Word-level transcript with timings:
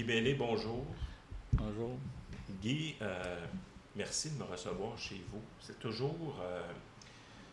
Guy 0.00 0.06
Bellé, 0.06 0.32
bonjour. 0.32 0.86
Bonjour. 1.52 1.90
Guy, 2.62 2.94
euh, 3.02 3.44
merci 3.94 4.30
de 4.30 4.38
me 4.38 4.44
recevoir 4.44 4.96
chez 4.96 5.22
vous. 5.30 5.42
C'est 5.60 5.78
toujours, 5.78 6.38
euh, 6.40 6.62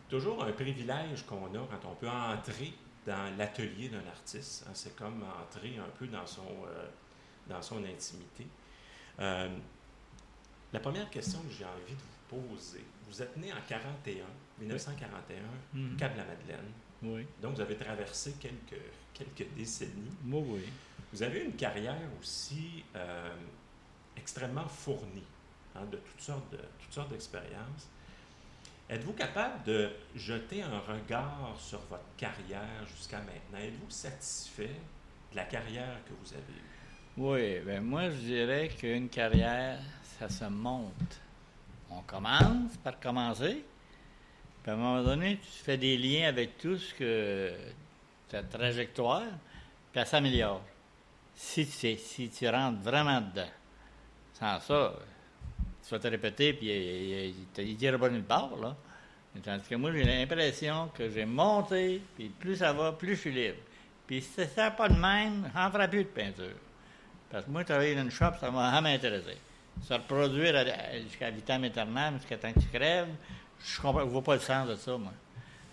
toujours 0.08 0.42
un 0.42 0.50
privilège 0.52 1.26
qu'on 1.26 1.44
a 1.54 1.58
quand 1.70 1.90
on 1.90 1.94
peut 1.96 2.08
entrer 2.08 2.72
dans 3.06 3.36
l'atelier 3.36 3.90
d'un 3.90 4.06
artiste. 4.06 4.64
Hein. 4.66 4.70
C'est 4.72 4.96
comme 4.96 5.22
entrer 5.24 5.76
un 5.76 5.90
peu 5.98 6.06
dans 6.06 6.26
son, 6.26 6.40
euh, 6.66 6.86
dans 7.50 7.60
son 7.60 7.84
intimité. 7.84 8.46
la 9.18 10.80
première 10.80 11.10
question 11.10 11.40
que 11.42 11.50
j'ai 11.52 11.66
envie 11.66 11.92
de 11.94 12.00
vous 12.00 12.56
poser, 12.56 12.84
vous 13.10 13.20
êtes 13.20 13.36
né 13.36 13.52
en 13.52 13.60
41, 13.68 14.24
1941, 14.58 15.36
Mhm. 15.74 15.96
Cap-la-Madeleine. 15.98 16.72
Oui. 17.02 17.26
Donc, 17.42 17.56
vous 17.56 17.60
avez 17.60 17.76
traversé 17.76 18.36
quelques, 18.40 18.80
quelques 19.12 19.52
décennies. 19.54 20.16
Moi, 20.24 20.40
oui. 20.46 20.62
Vous 21.12 21.22
avez 21.22 21.44
une 21.44 21.54
carrière 21.54 22.08
aussi 22.20 22.84
euh, 22.94 23.34
extrêmement 24.16 24.68
fournie 24.68 25.24
hein, 25.74 25.84
de 25.90 25.96
toutes 25.96 26.20
sortes 26.20 26.54
toutes 26.80 26.92
sortes 26.92 27.10
d'expériences. 27.10 27.88
Êtes-vous 28.90 29.12
capable 29.12 29.64
de 29.64 29.90
jeter 30.14 30.62
un 30.62 30.78
regard 30.78 31.54
sur 31.58 31.78
votre 31.90 32.14
carrière 32.16 32.86
jusqu'à 32.86 33.18
maintenant? 33.18 33.58
Êtes-vous 33.58 33.90
satisfait 33.90 34.74
de 35.32 35.36
la 35.36 35.44
carrière 35.44 35.98
que 36.06 36.14
vous 36.22 36.32
avez 36.32 36.58
eue? 36.58 36.78
Oui, 37.18 37.60
ben 37.66 37.82
moi, 37.82 38.08
je 38.10 38.16
dirais 38.16 38.68
qu'une 38.68 39.08
carrière, 39.08 39.80
ça 40.18 40.28
se 40.28 40.44
monte. 40.44 41.20
On 41.90 42.00
commence 42.02 42.76
par 42.82 42.98
commencer, 42.98 43.64
puis 44.62 44.70
à 44.70 44.74
un 44.74 44.76
moment 44.76 45.02
donné, 45.02 45.38
tu 45.38 45.64
fais 45.64 45.76
des 45.76 45.98
liens 45.98 46.28
avec 46.28 46.56
tout 46.58 46.78
ce 46.78 46.94
que 46.94 47.52
ta 48.28 48.42
trajectoire, 48.42 49.26
puis 49.92 50.00
elle 50.00 50.06
s'améliore. 50.06 50.62
Si 51.40 51.64
tu, 51.68 51.96
si 51.96 52.28
tu 52.30 52.48
rentres 52.48 52.80
vraiment 52.80 53.20
dedans. 53.20 53.48
Sans 54.34 54.58
ça, 54.58 54.92
tu 55.84 55.90
vas 55.90 56.00
te 56.00 56.08
répéter, 56.08 56.52
puis 56.52 56.66
il 56.66 57.64
ne 57.64 57.74
dira 57.74 57.96
pas 57.96 58.08
nulle 58.08 58.24
part, 58.24 58.56
là. 58.56 58.76
Tandis 59.44 59.68
que 59.68 59.76
moi, 59.76 59.92
j'ai 59.92 60.02
l'impression 60.02 60.90
que 60.92 61.08
j'ai 61.08 61.24
monté, 61.24 62.02
puis 62.16 62.28
plus 62.28 62.56
ça 62.56 62.72
va, 62.72 62.90
plus 62.90 63.14
je 63.14 63.20
suis 63.20 63.32
libre. 63.32 63.58
Puis 64.04 64.20
si 64.20 64.44
ça 64.52 64.72
pas 64.72 64.88
de 64.88 64.98
même, 64.98 65.48
j'en 65.54 65.70
ferai 65.70 65.88
plus 65.88 66.02
de 66.02 66.08
peinture. 66.08 66.56
Parce 67.30 67.44
que 67.44 67.50
moi, 67.50 67.62
travailler 67.62 67.94
dans 67.94 68.02
une 68.02 68.10
shop, 68.10 68.32
ça 68.40 68.50
m'a 68.50 68.72
jamais 68.72 68.94
intéressé. 68.94 69.36
Se 69.86 69.94
reproduire 69.94 70.54
jusqu'à 71.04 71.30
vitam 71.30 71.62
aeternam, 71.62 72.18
jusqu'à 72.18 72.36
temps 72.36 72.52
que 72.52 72.58
tu 72.58 72.66
crèves, 72.66 73.14
je 73.64 73.86
ne 73.86 74.02
vois 74.02 74.22
pas 74.24 74.34
le 74.34 74.40
sens 74.40 74.68
de 74.68 74.74
ça, 74.74 74.98
moi. 74.98 75.12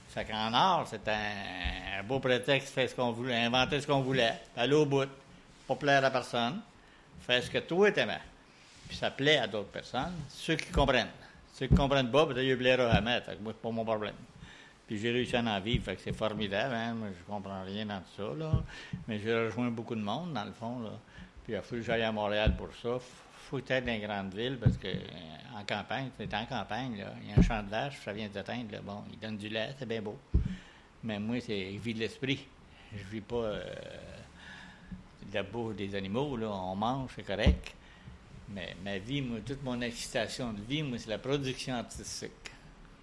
Fait 0.10 0.26
qu'en 0.26 0.54
art, 0.54 0.88
c'est 0.88 1.08
un, 1.08 2.00
un 2.00 2.04
beau 2.04 2.20
prétexte, 2.20 2.72
faire 2.72 2.88
ce 2.88 2.94
qu'on 2.94 3.12
voulait, 3.12 3.46
inventer 3.46 3.82
ce 3.82 3.88
qu'on 3.88 4.02
voulait, 4.02 4.40
aller 4.56 4.76
au 4.76 4.86
bout, 4.86 5.10
pas 5.68 5.76
plaire 5.76 6.04
à 6.04 6.12
personne, 6.12 6.62
faire 7.22 7.44
ce 7.44 7.50
que 7.50 7.60
toi 7.60 7.92
t'aimais. 7.92 8.22
Puis 8.88 8.98
ça 8.98 9.12
plaît 9.12 9.38
à 9.38 9.48
d'autres 9.48 9.70
personnes, 9.70 10.14
ceux 10.30 10.56
qui 10.56 10.72
comprennent. 10.72 11.10
Ceux 11.54 11.68
qui 11.68 11.76
comprennent 11.76 12.12
pas, 12.12 12.26
peut-être 12.26 12.44
ils 12.44 12.58
plairont 12.58 12.92
jamais, 12.92 13.22
moi, 13.42 13.54
c'est 13.54 13.62
pas 13.62 13.72
mon 13.72 13.86
problème. 13.86 14.16
Puis 14.88 15.00
j'ai 15.00 15.12
réussi 15.12 15.36
à 15.36 15.42
en 15.42 15.60
vivre, 15.60 15.92
c'est 15.98 16.16
formidable, 16.16 16.76
hein? 16.76 16.94
Moi, 16.94 17.08
je 17.18 17.24
comprends 17.24 17.64
rien 17.64 17.86
dans 17.86 18.00
tout 18.00 18.18
ça, 18.18 18.38
là. 18.38 18.52
Mais 19.08 19.20
j'ai 19.20 19.34
rejoint 19.34 19.72
beaucoup 19.72 19.96
de 19.96 20.02
monde, 20.02 20.34
dans 20.34 20.44
le 20.44 20.52
fond, 20.52 20.80
là. 20.80 20.92
Puis 21.44 21.54
il 21.54 21.62
fallu 21.62 21.82
que 21.82 21.88
j'aille 21.88 22.04
à 22.04 22.12
Montréal 22.12 22.56
pour 22.56 22.70
ça. 22.82 23.00
Faut 23.50 23.60
être 23.60 23.86
dans 23.86 23.92
les 23.92 24.00
grandes 24.00 24.34
villes, 24.34 24.58
parce 24.62 24.78
que 24.78 24.88
euh, 24.88 25.60
en 25.60 25.64
campagne, 25.64 26.10
c'est 26.18 26.34
en 26.34 26.46
campagne. 26.46 27.04
Il 27.24 27.30
y 27.30 27.34
a 27.34 27.40
un 27.40 27.42
champ 27.42 27.64
de 27.64 27.70
vache, 27.70 28.00
ça 28.04 28.14
vient 28.14 28.28
d'éteindre, 28.28 28.72
là. 28.72 28.80
Bon, 28.84 29.04
il 29.12 29.18
donne 29.18 29.38
du 29.38 29.50
lait, 29.50 29.74
c'est 29.80 29.88
bien 29.88 30.02
beau. 30.02 30.20
Mais 31.04 31.20
moi, 31.20 31.40
c'est 31.40 31.80
je 31.84 31.92
de 31.92 32.00
l'esprit. 32.00 32.46
Je 32.96 33.04
vis 33.06 33.22
pas 33.22 33.36
euh, 33.36 33.64
la 35.34 35.44
bouffe 35.44 35.76
des 35.76 35.96
animaux, 35.96 36.38
là. 36.38 36.50
On 36.50 36.76
mange, 36.76 37.12
c'est 37.16 37.24
correct. 37.24 37.74
Mais 38.50 38.76
ma 38.84 38.98
vie, 38.98 39.22
moi, 39.22 39.40
toute 39.46 39.64
mon 39.64 39.82
excitation 39.82 40.54
de 40.54 40.62
vie, 40.62 40.84
moi, 40.84 40.98
c'est 40.98 41.10
la 41.10 41.18
production 41.18 41.76
artistique. 41.76 42.32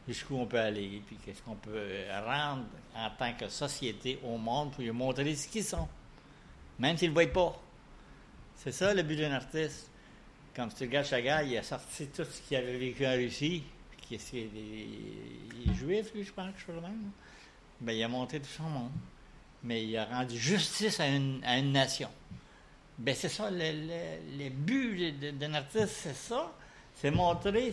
Jusqu'où 0.07 0.37
on 0.37 0.47
peut 0.47 0.59
aller, 0.59 1.03
puis 1.07 1.17
qu'est-ce 1.25 1.43
qu'on 1.43 1.55
peut 1.55 1.89
rendre 2.27 2.65
en 2.95 3.11
tant 3.11 3.33
que 3.35 3.49
société 3.49 4.19
au 4.25 4.37
monde 4.37 4.73
pour 4.73 4.83
lui 4.83 4.91
montrer 4.91 5.35
ce 5.35 5.47
qu'ils 5.47 5.65
sont. 5.65 5.89
Même 6.79 6.97
s'ils 6.97 7.13
ne 7.13 7.15
le 7.15 7.23
voient 7.23 7.33
pas. 7.33 7.61
C'est 8.57 8.73
ça 8.73 8.93
le 8.95 9.03
but 9.03 9.17
d'un 9.17 9.33
artiste. 9.33 9.91
Comme 10.55 10.73
tu 10.73 10.85
regardes 10.85 11.07
Chagall, 11.07 11.49
il 11.49 11.57
a 11.57 11.63
sorti 11.63 12.09
tout 12.09 12.25
ce 12.25 12.41
qu'il 12.43 12.57
avait 12.57 12.77
vécu 12.77 13.07
en 13.07 13.13
Russie, 13.13 13.63
puis 13.91 14.19
qu'il 14.19 14.39
est, 14.39 14.49
il 15.67 15.75
juif, 15.75 16.11
je 16.15 16.33
pense, 16.33 16.53
je 16.67 16.73
le 16.73 16.81
même. 16.81 17.11
Ben, 17.81 17.93
il 17.93 18.03
a 18.03 18.09
monté 18.09 18.39
tout 18.39 18.47
son 18.47 18.65
monde. 18.65 18.93
Mais 19.65 19.85
il 19.85 19.97
a 19.97 20.05
rendu 20.07 20.37
justice 20.39 20.99
à 21.01 21.07
une, 21.09 21.41
à 21.45 21.59
une 21.59 21.73
nation. 21.73 22.09
Ben, 22.99 23.15
c'est 23.15 23.29
ça, 23.29 23.51
le, 23.51 23.59
le, 23.59 24.45
le 24.45 24.51
but 24.51 25.13
d'un 25.39 25.55
artiste, 25.55 25.89
c'est 26.03 26.15
ça. 26.17 26.53
C'est 26.95 27.11
montrer 27.11 27.73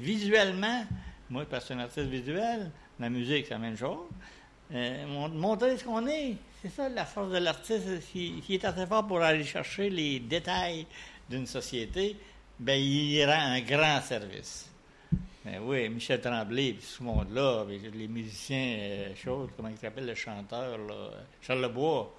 visuellement, 0.00 0.84
moi, 1.30 1.44
parce 1.48 1.64
que 1.64 1.68
je 1.68 1.74
suis 1.74 1.80
un 1.80 1.84
artiste 1.84 2.06
visuel, 2.08 2.70
la 2.98 3.10
musique, 3.10 3.46
c'est 3.46 3.54
la 3.54 3.58
même 3.58 3.76
chose. 3.76 3.98
Euh, 4.72 5.06
mon- 5.06 5.28
montrer 5.28 5.76
ce 5.76 5.84
qu'on 5.84 6.06
est. 6.06 6.36
C'est 6.62 6.70
ça 6.70 6.88
la 6.88 7.04
force 7.04 7.30
de 7.30 7.38
l'artiste. 7.38 8.00
S'il 8.00 8.42
s'il 8.42 8.54
est 8.54 8.64
assez 8.64 8.86
fort 8.86 9.06
pour 9.06 9.20
aller 9.20 9.44
chercher 9.44 9.90
les 9.90 10.18
détails 10.20 10.86
d'une 11.28 11.46
société, 11.46 12.16
ben, 12.58 12.80
il 12.80 13.24
rend 13.26 13.32
un 13.52 13.60
grand 13.60 14.00
service. 14.00 14.70
Ben 15.44 15.58
oui, 15.60 15.88
Michel 15.88 16.20
Tremblay, 16.20 16.74
puis 16.74 16.86
ce 16.86 17.02
monde-là, 17.02 17.64
les 17.68 18.06
musiciens, 18.06 18.76
euh, 18.78 19.14
choses, 19.16 19.50
comment 19.56 19.68
il 19.68 19.76
s'appelle, 19.76 20.06
le 20.06 20.14
chanteur, 20.14 20.78
là, 20.78 21.10
Charles 21.40 21.62
Lebois. 21.62 22.14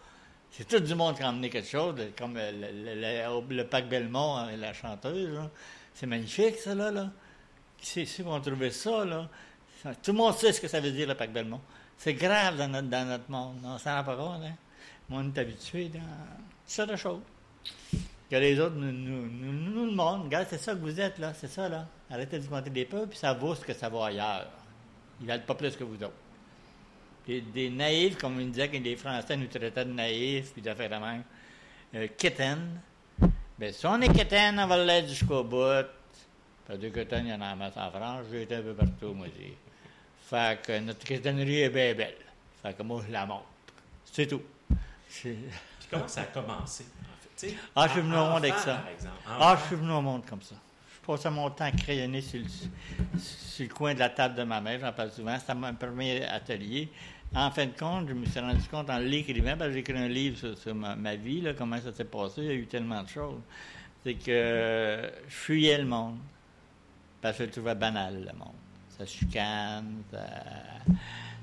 C'est 0.51 0.67
tout 0.67 0.79
du 0.81 0.93
monde 0.93 1.15
qui 1.15 1.23
a 1.23 1.29
emmené 1.29 1.49
quelque 1.49 1.67
chose, 1.69 1.95
comme 2.17 2.35
euh, 2.35 2.51
le, 2.51 3.47
le, 3.49 3.55
le- 3.55 3.67
Pac 3.67 3.87
Belmont, 3.87 4.35
hein, 4.37 4.57
la 4.57 4.73
chanteuse. 4.73 5.39
C'est 5.93 6.05
magnifique, 6.05 6.57
ça, 6.57 6.75
là. 6.75 6.91
là. 6.91 7.11
Qui 7.77 7.85
c'est 7.85 8.05
ceux 8.05 8.23
qui 8.23 8.29
ont 8.29 8.41
trouvé 8.41 8.71
ça, 8.71 9.05
là? 9.05 9.29
Tout 10.01 10.11
le 10.11 10.17
monde 10.17 10.33
sait 10.35 10.51
ce 10.51 10.59
que 10.61 10.67
ça 10.67 10.79
veut 10.81 10.91
dire, 10.91 11.07
le 11.07 11.15
Pac 11.15 11.31
Belmont. 11.31 11.61
C'est 11.97 12.13
grave 12.13 12.57
dans 12.57 12.67
notre, 12.67 12.89
dans 12.89 13.07
notre 13.07 13.31
monde. 13.31 13.57
On 13.63 13.77
s'en 13.77 13.95
rend 13.95 14.03
pas 14.03 14.15
compte, 14.17 14.43
hein? 14.43 14.55
On 15.09 15.33
est 15.33 15.37
habitué 15.37 15.89
dans 15.89 15.99
ça 16.65 16.85
de 16.85 16.95
choses. 16.97 17.21
Que 18.29 18.35
les 18.37 18.59
autres 18.59 18.75
nous, 18.75 18.91
nous, 18.91 19.27
nous, 19.27 19.71
nous 19.71 19.85
le 19.85 19.91
montrent. 19.91 20.25
Regarde, 20.25 20.47
c'est 20.49 20.57
ça 20.57 20.73
que 20.73 20.79
vous 20.79 20.99
êtes, 20.99 21.19
là. 21.19 21.33
C'est 21.33 21.47
ça, 21.47 21.69
là. 21.69 21.87
Arrêtez 22.09 22.39
de 22.39 22.47
compter 22.47 22.69
des 22.69 22.85
peu, 22.85 23.05
puis 23.05 23.17
ça 23.17 23.33
vaut 23.33 23.53
ce 23.55 23.61
que 23.61 23.73
ça 23.73 23.89
vaut 23.89 24.03
ailleurs. 24.03 24.47
Ils 25.21 25.27
valent 25.27 25.43
pas 25.45 25.55
plus 25.55 25.75
que 25.75 25.83
vous 25.83 25.95
autres. 25.95 26.13
Des, 27.27 27.41
des 27.41 27.69
naïfs, 27.69 28.17
comme 28.17 28.37
on 28.39 28.45
disait 28.45 28.69
que 28.69 28.77
les 28.77 28.95
Français 28.95 29.37
nous 29.37 29.47
traitaient 29.47 29.85
de 29.85 29.93
naïfs, 29.93 30.51
puis 30.51 30.61
d'affaires 30.61 30.89
de 30.89 30.95
même. 30.95 31.23
Euh, 31.95 32.07
quétaines. 32.17 32.81
Ben, 33.57 33.71
si 33.71 33.85
on 33.85 34.01
est 34.01 34.11
quétaine, 34.11 34.59
on 34.59 34.67
va 34.67 34.83
l'être 34.83 35.07
jusqu'au 35.07 35.43
bout. 35.43 35.85
Pas 36.67 36.77
de 36.77 36.89
quétaines, 36.89 37.27
il 37.27 37.31
y 37.31 37.33
en 37.33 37.41
a 37.41 37.53
en 37.53 37.55
masse 37.55 37.77
en 37.77 37.91
France. 37.91 38.25
J'ai 38.31 38.43
été 38.43 38.55
un 38.55 38.61
peu 38.61 38.73
partout, 38.73 39.13
moi, 39.13 39.27
aussi. 39.27 39.53
Fait 40.29 40.59
que 40.61 40.79
notre 40.79 41.05
quétainerie 41.05 41.61
est 41.61 41.69
bien 41.69 41.93
belle. 41.93 42.15
Fait 42.61 42.73
que 42.73 42.81
moi, 42.83 43.03
je 43.05 43.11
la 43.11 43.25
montre. 43.25 43.45
C'est 44.05 44.27
tout. 44.27 44.41
Comment 45.89 46.07
ça 46.07 46.21
a 46.21 46.25
commencé, 46.25 46.85
Ah, 47.75 47.87
je 47.87 47.93
suis 47.93 48.01
venu 48.01 48.15
au 48.15 48.25
monde 48.25 48.43
avec 48.43 48.55
ça. 48.55 48.81
Ah, 49.27 49.57
je 49.59 49.67
suis 49.67 49.75
venu 49.75 49.91
au 49.91 50.01
monde 50.01 50.25
comme 50.25 50.41
ça. 50.41 50.55
Je 50.95 51.05
passais 51.05 51.29
mon 51.29 51.49
temps 51.49 51.65
à 51.65 51.71
crayonner 51.71 52.21
sur 52.21 52.39
le, 52.39 53.19
sur 53.19 53.65
le 53.65 53.73
coin 53.73 53.93
de 53.93 53.99
la 53.99 54.09
table 54.09 54.35
de 54.35 54.43
ma 54.43 54.61
mère, 54.61 54.79
j'en 54.79 54.93
parle 54.93 55.11
souvent. 55.11 55.37
C'était 55.37 55.53
mon 55.53 55.73
premier 55.73 56.25
atelier. 56.25 56.89
En 57.35 57.49
fin 57.51 57.65
de 57.65 57.77
compte, 57.77 58.07
je 58.07 58.13
me 58.13 58.25
suis 58.25 58.39
rendu 58.39 58.63
compte 58.69 58.89
en 58.89 58.99
l'écrivant, 58.99 59.55
parce 59.57 59.69
que 59.69 59.73
j'ai 59.73 59.79
écrit 59.79 59.97
un 59.97 60.07
livre 60.07 60.37
sur, 60.37 60.57
sur 60.57 60.75
ma, 60.75 60.95
ma 60.95 61.15
vie, 61.15 61.41
là, 61.41 61.53
comment 61.53 61.81
ça 61.81 61.91
s'est 61.91 62.05
passé, 62.05 62.41
il 62.41 62.45
y 62.45 62.49
a 62.49 62.53
eu 62.53 62.67
tellement 62.67 63.01
de 63.01 63.09
choses. 63.09 63.41
C'est 64.03 64.13
que 64.13 65.11
je 65.27 65.33
fuyais 65.33 65.77
le 65.79 65.85
monde. 65.85 66.17
Parce 67.21 67.37
que 67.37 67.43
je 67.43 67.47
le 67.47 67.53
trouvais 67.53 67.75
banal, 67.75 68.15
le 68.15 68.37
monde. 68.37 68.53
Ça 68.89 69.05
chicane, 69.05 70.03
ça, 70.11 70.19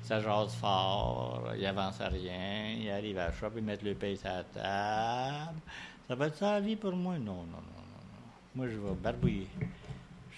ça 0.03 0.21
jase 0.21 0.53
fort, 0.55 1.51
il 1.57 1.65
avance 1.65 1.99
à 1.99 2.07
rien, 2.07 2.75
il 2.79 2.89
arrive 2.89 3.17
à 3.17 3.27
la 3.27 3.33
shop, 3.33 3.49
il 3.57 3.63
met 3.63 3.77
le 3.83 3.93
paye 3.95 4.15
sur 4.15 4.29
la 4.29 4.43
table. 4.43 5.59
Ça 6.07 6.15
va 6.15 6.27
être 6.27 6.37
ça 6.37 6.53
la 6.53 6.59
vie 6.61 6.75
pour 6.75 6.93
moi? 6.93 7.17
Non, 7.17 7.43
non, 7.43 7.43
non, 7.43 7.57
non. 7.57 7.91
Moi, 8.55 8.67
je 8.67 8.77
vais 8.77 8.95
barbouiller. 9.01 9.47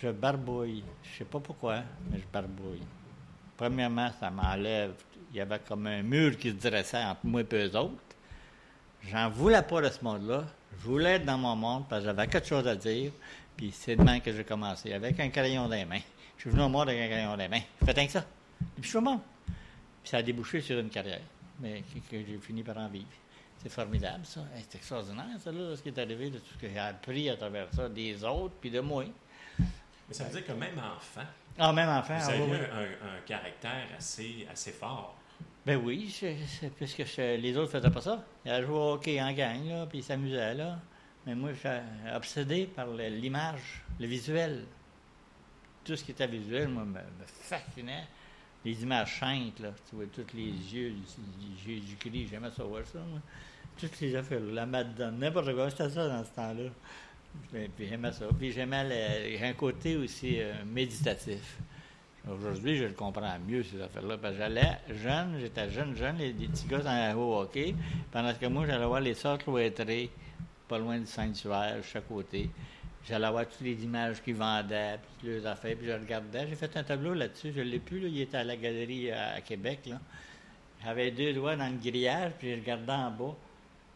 Je 0.02 0.10
barbouille. 0.10 0.84
Je 1.04 1.18
sais 1.18 1.26
pas 1.26 1.40
pourquoi, 1.40 1.82
mais 2.12 2.20
je 2.20 2.26
barbouille. 2.32 2.84
Premièrement, 3.58 4.12
ça 4.20 4.30
m'enlève. 4.30 4.94
Il 5.32 5.38
y 5.38 5.42
avait 5.42 5.60
comme 5.60 5.88
un 5.88 6.04
mur 6.04 6.38
qui 6.38 6.52
se 6.52 6.56
dressait 6.56 7.04
entre 7.04 7.26
moi 7.26 7.42
et 7.42 7.56
eux 7.56 7.76
autres. 7.76 7.94
J'en 9.10 9.30
voulais 9.30 9.62
pas 9.64 9.82
de 9.82 9.90
ce 9.90 10.04
monde-là. 10.04 10.46
Je 10.80 10.86
voulais 10.86 11.14
être 11.16 11.26
dans 11.26 11.38
mon 11.38 11.56
monde 11.56 11.86
parce 11.90 12.02
que 12.02 12.08
j'avais 12.08 12.28
quelque 12.28 12.48
chose 12.48 12.68
à 12.68 12.76
dire. 12.76 13.12
Puis 13.58 13.72
c'est 13.72 13.96
demain 13.96 14.20
que 14.20 14.32
j'ai 14.32 14.44
commencé, 14.44 14.94
avec 14.94 15.20
un 15.20 15.30
crayon 15.30 15.64
dans 15.64 15.76
les 15.76 15.86
mains. 15.86 16.02
Je 16.38 16.42
suis 16.42 16.50
venu 16.50 16.64
au 16.64 16.70
monde 16.70 16.90
avec 16.90 17.02
un 17.02 17.08
crayon 17.08 17.30
dans 17.30 17.36
les 17.36 17.48
mains. 17.48 17.62
Faites 17.86 17.96
rien 17.96 18.06
que 18.06 18.12
ça. 18.12 18.26
Puis 18.76 18.84
je 18.84 18.88
suis 18.90 18.98
au 18.98 19.02
monde. 19.02 19.22
Puis 19.48 20.10
ça 20.10 20.18
a 20.18 20.24
débouché 20.24 20.62
sur 20.62 20.78
une 20.80 20.90
carrière, 20.90 21.22
mais 21.60 21.84
j'ai 22.12 22.38
fini 22.42 22.64
par 22.64 22.78
en 22.78 22.90
vivre. 22.90 23.08
C'est 23.63 23.69
formidable, 23.71 24.25
ça. 24.25 24.42
Hey, 24.56 24.63
c'est 24.69 24.77
extraordinaire, 24.77 25.39
ça, 25.39 25.51
là, 25.51 25.75
ce 25.75 25.81
qui 25.81 25.89
est 25.89 25.98
arrivé, 25.98 26.30
de 26.30 26.38
tout 26.39 26.54
ce 26.54 26.57
que 26.60 26.69
j'ai 26.69 26.80
appris 26.80 27.30
à 27.30 27.38
travers 27.38 27.68
ça, 27.74 27.88
des 27.88 28.24
autres, 28.24 28.56
puis 28.60 28.69
de 28.69 28.81
moi. 28.81 29.06
Mais 29.57 30.13
ça 30.13 30.25
veut 30.25 30.31
dire 30.31 30.45
que 30.45 30.51
même 30.51 30.77
enfant, 30.80 31.25
Ah, 31.57 31.71
même 31.71 31.88
enfant, 31.89 32.18
vous 32.18 32.25
ah, 32.30 32.33
avez 32.33 32.42
oui, 32.44 32.50
oui. 32.51 32.57
un, 32.71 33.15
un 33.18 33.21
caractère 33.25 33.88
assez, 33.98 34.45
assez 34.51 34.71
fort. 34.74 35.15
Ben 35.65 35.77
oui, 35.77 36.13
puisque 36.75 37.06
je- 37.06 37.38
les 37.38 37.56
autres 37.56 37.71
faisaient 37.71 37.89
pas 37.89 38.01
ça. 38.01 38.25
Ils 38.45 38.63
jouer 38.65 38.75
au 38.75 38.94
hockey 38.94 39.21
en 39.21 39.31
gang, 39.31 39.65
là, 39.65 39.86
puis 39.86 40.00
ils 40.00 40.04
s'amusaient, 40.04 40.56
là. 40.56 40.77
Mais 41.25 41.33
moi, 41.36 41.54
j'étais 41.54 41.80
obsédé 42.13 42.65
par 42.65 42.88
l'image, 42.88 43.81
le 43.98 44.07
visuel. 44.07 44.65
Tout 45.86 45.95
ce 45.95 46.04
qui 46.04 46.12
était 46.12 46.27
visuel, 46.27 46.68
moi, 46.68 46.83
me, 46.83 46.92
me 46.95 47.25
fascinait. 47.25 48.07
Les 48.65 48.81
images 48.83 49.19
saintes, 49.19 49.60
là. 49.60 49.69
Tu 49.89 49.95
vois, 49.95 50.06
tous 50.07 50.33
les 50.33 50.51
yeux 50.51 50.92
du- 50.92 51.45
du 51.56 51.57
Jésus-Christ, 51.81 52.27
j'aimais 52.30 52.51
ça 52.51 52.63
voir 52.63 52.86
ça, 52.86 53.00
moi. 53.00 53.19
Toutes 53.78 54.00
les 54.02 54.16
affaires, 54.16 54.40
la 54.40 54.66
Madone, 54.66 55.20
n'importe 55.20 55.54
quoi, 55.54 55.70
c'était 55.70 55.90
ça 55.90 56.08
dans 56.08 56.24
ce 56.24 56.31
temps-là. 56.31 56.70
Puis, 57.52 57.88
j'aimais 57.88 58.12
ça. 58.12 58.25
Puis 58.38 58.52
j'aimais 58.52 59.40
un 59.42 59.54
côté 59.54 59.96
aussi 59.98 60.40
euh, 60.40 60.54
méditatif. 60.66 61.58
Aujourd'hui, 62.31 62.78
je 62.78 62.86
le 62.86 62.94
comprends 62.94 63.38
mieux, 63.46 63.64
ces 63.64 63.81
affaires-là. 63.81 64.18
Parce 64.18 64.34
que 64.34 64.40
j'allais 64.40 64.78
jeune, 64.90 65.40
j'étais 65.40 65.70
jeune, 65.70 65.96
jeune, 65.96 66.18
les, 66.18 66.31
petits 66.31 66.68
gars 66.68 66.80
dans 66.80 67.18
au 67.18 67.42
hockey. 67.42 67.75
Pendant 68.12 68.34
que 68.34 68.46
moi, 68.46 68.66
j'allais 68.66 68.86
voir 68.86 69.02
les 69.02 69.14
sœurs 69.14 69.38
cloîtrées, 69.40 70.10
pas 70.68 70.78
loin 70.78 71.00
du 71.00 71.06
sanctuaire, 71.06 71.84
chaque 71.84 72.08
côté. 72.08 72.50
J'allais 73.06 73.30
voir 73.30 73.46
toutes 73.50 73.62
les 73.62 73.84
images 73.84 74.22
qu'ils 74.24 74.36
vendaient, 74.36 74.98
puis 75.20 75.28
les 75.28 75.46
affaires, 75.46 75.75
puis 75.75 75.88
je 75.88 75.92
regardais. 75.92 76.48
J'ai 76.48 76.56
fait 76.56 76.78
un 76.78 76.84
tableau 76.84 77.14
là-dessus, 77.14 77.52
je 77.54 77.60
ne 77.60 77.66
l'ai 77.66 77.80
plus, 77.80 78.00
là. 78.00 78.08
il 78.08 78.22
était 78.22 78.38
à 78.38 78.46
la 78.46 78.56
galerie 78.56 79.12
à, 79.12 79.34
à 79.34 79.42
Québec. 79.42 79.90
J'avais 80.81 81.12
deux 81.12 81.34
doigts 81.34 81.58
dans 81.58 81.68
le 81.68 81.78
grillage, 81.78 82.31
puis 82.40 82.52
je 82.52 82.62
regardais 82.62 82.94
en 82.94 83.12
bas. 83.12 83.36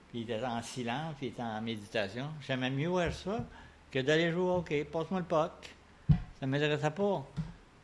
Puis 0.10 0.20
il 0.22 0.32
était 0.32 0.44
en 0.46 0.62
silence, 0.62 1.16
puis 1.18 1.28
il 1.28 1.30
était 1.30 1.42
en 1.42 1.62
méditation. 1.62 2.28
J'aimais 2.46 2.70
mieux 2.70 2.88
voir 2.88 3.12
ça 3.12 3.46
que 3.92 4.00
d'aller 4.00 4.32
jouer 4.32 4.42
au 4.42 4.56
hockey. 4.58 4.84
Passe-moi 4.86 5.20
le 5.22 5.26
puck. 5.26 5.76
Ça 6.40 6.46
ne 6.46 6.48
m'intéressait 6.48 6.92
pas. 6.92 7.26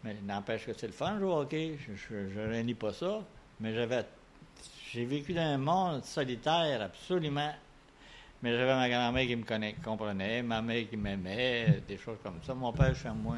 Mais 0.03 0.15
n'empêche 0.25 0.65
que 0.65 0.73
c'est 0.73 0.87
le 0.87 0.93
fun, 0.93 1.17
jouer 1.19 1.27
au 1.29 1.39
hockey. 1.41 1.77
Je 2.09 2.15
ne 2.15 2.47
réunis 2.49 2.73
pas 2.75 2.93
ça. 2.93 3.19
Mais 3.59 3.73
j'avais. 3.73 4.05
J'ai 4.91 5.05
vécu 5.05 5.33
dans 5.33 5.41
un 5.41 5.57
monde 5.57 6.03
solitaire, 6.03 6.81
absolument. 6.81 7.51
Mais 8.41 8.51
j'avais 8.51 8.75
ma 8.75 8.89
grand-mère 8.89 9.25
qui 9.25 9.35
me 9.35 9.43
conna- 9.43 9.73
comprenait, 9.83 10.43
ma 10.43 10.61
mère 10.61 10.87
qui 10.89 10.97
m'aimait, 10.97 11.81
des 11.87 11.97
choses 11.97 12.17
comme 12.21 12.39
ça. 12.45 12.53
Mon 12.53 12.71
père, 12.73 12.93
chez 12.95 13.09
moi, 13.09 13.37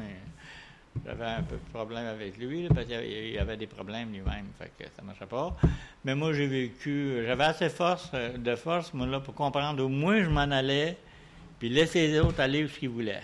j'avais 1.04 1.24
un 1.24 1.42
peu 1.42 1.56
de 1.56 1.70
problème 1.72 2.06
avec 2.06 2.36
lui, 2.36 2.68
parce 2.68 2.86
qu'il 2.86 3.38
avait- 3.38 3.56
des 3.56 3.66
problèmes 3.66 4.12
lui-même, 4.12 4.46
ça 4.58 4.66
ne 5.02 5.06
marchait 5.06 5.26
pas. 5.26 5.56
Mais 6.04 6.14
moi, 6.14 6.32
j'ai 6.32 6.46
vécu, 6.46 7.22
j'avais 7.24 7.44
assez 7.44 7.68
force, 7.68 8.10
euh, 8.14 8.36
de 8.36 8.56
force, 8.56 8.92
là, 8.94 9.20
pour 9.20 9.34
comprendre 9.34 9.82
où 9.84 9.88
moi 9.88 10.22
je 10.22 10.28
m'en 10.28 10.40
allais, 10.40 10.96
puis 11.58 11.68
laisser 11.68 12.08
les 12.08 12.20
autres 12.20 12.40
aller 12.40 12.64
où 12.64 12.68
qu'ils 12.68 12.88
voulaient. 12.88 13.22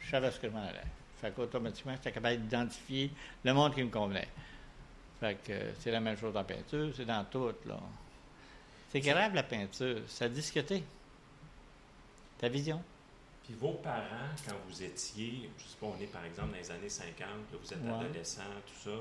Je 0.00 0.10
savais 0.10 0.30
ce 0.30 0.38
que 0.38 0.48
je 0.48 0.52
m'en 0.52 0.62
allais. 0.62 0.86
Fait 1.20 1.30
qu'automatiquement, 1.30 1.92
j'étais 1.94 2.12
capable 2.12 2.40
d'identifier 2.42 3.10
le 3.44 3.54
monde 3.54 3.74
qui 3.74 3.82
me 3.82 3.90
convenait. 3.90 4.28
Fait 5.20 5.34
que 5.46 5.52
euh, 5.52 5.72
c'est 5.78 5.90
la 5.92 6.00
même 6.00 6.18
chose 6.18 6.36
en 6.36 6.44
peinture, 6.44 6.92
c'est 6.96 7.04
dans 7.04 7.24
tout, 7.24 7.52
là. 7.66 7.78
C'est 8.90 9.00
grave, 9.00 9.34
la 9.34 9.42
peinture. 9.42 10.00
Ça 10.06 10.28
discuter. 10.28 10.84
Ta 12.38 12.48
vision. 12.48 12.82
Puis 13.52 13.60
vos 13.60 13.74
parents, 13.74 14.32
quand 14.48 14.54
vous 14.66 14.82
étiez, 14.82 15.50
je 15.58 15.62
sais 15.64 15.76
pas, 15.78 15.86
on 15.86 16.02
est 16.02 16.06
par 16.06 16.24
exemple 16.24 16.52
dans 16.52 16.56
les 16.58 16.70
années 16.70 16.88
50, 16.88 17.18
là, 17.20 17.58
vous 17.62 17.72
êtes 17.72 17.82
Ouais. 17.84 18.06
adolescent, 18.06 18.42
tout 18.66 18.90
ça, 18.90 18.96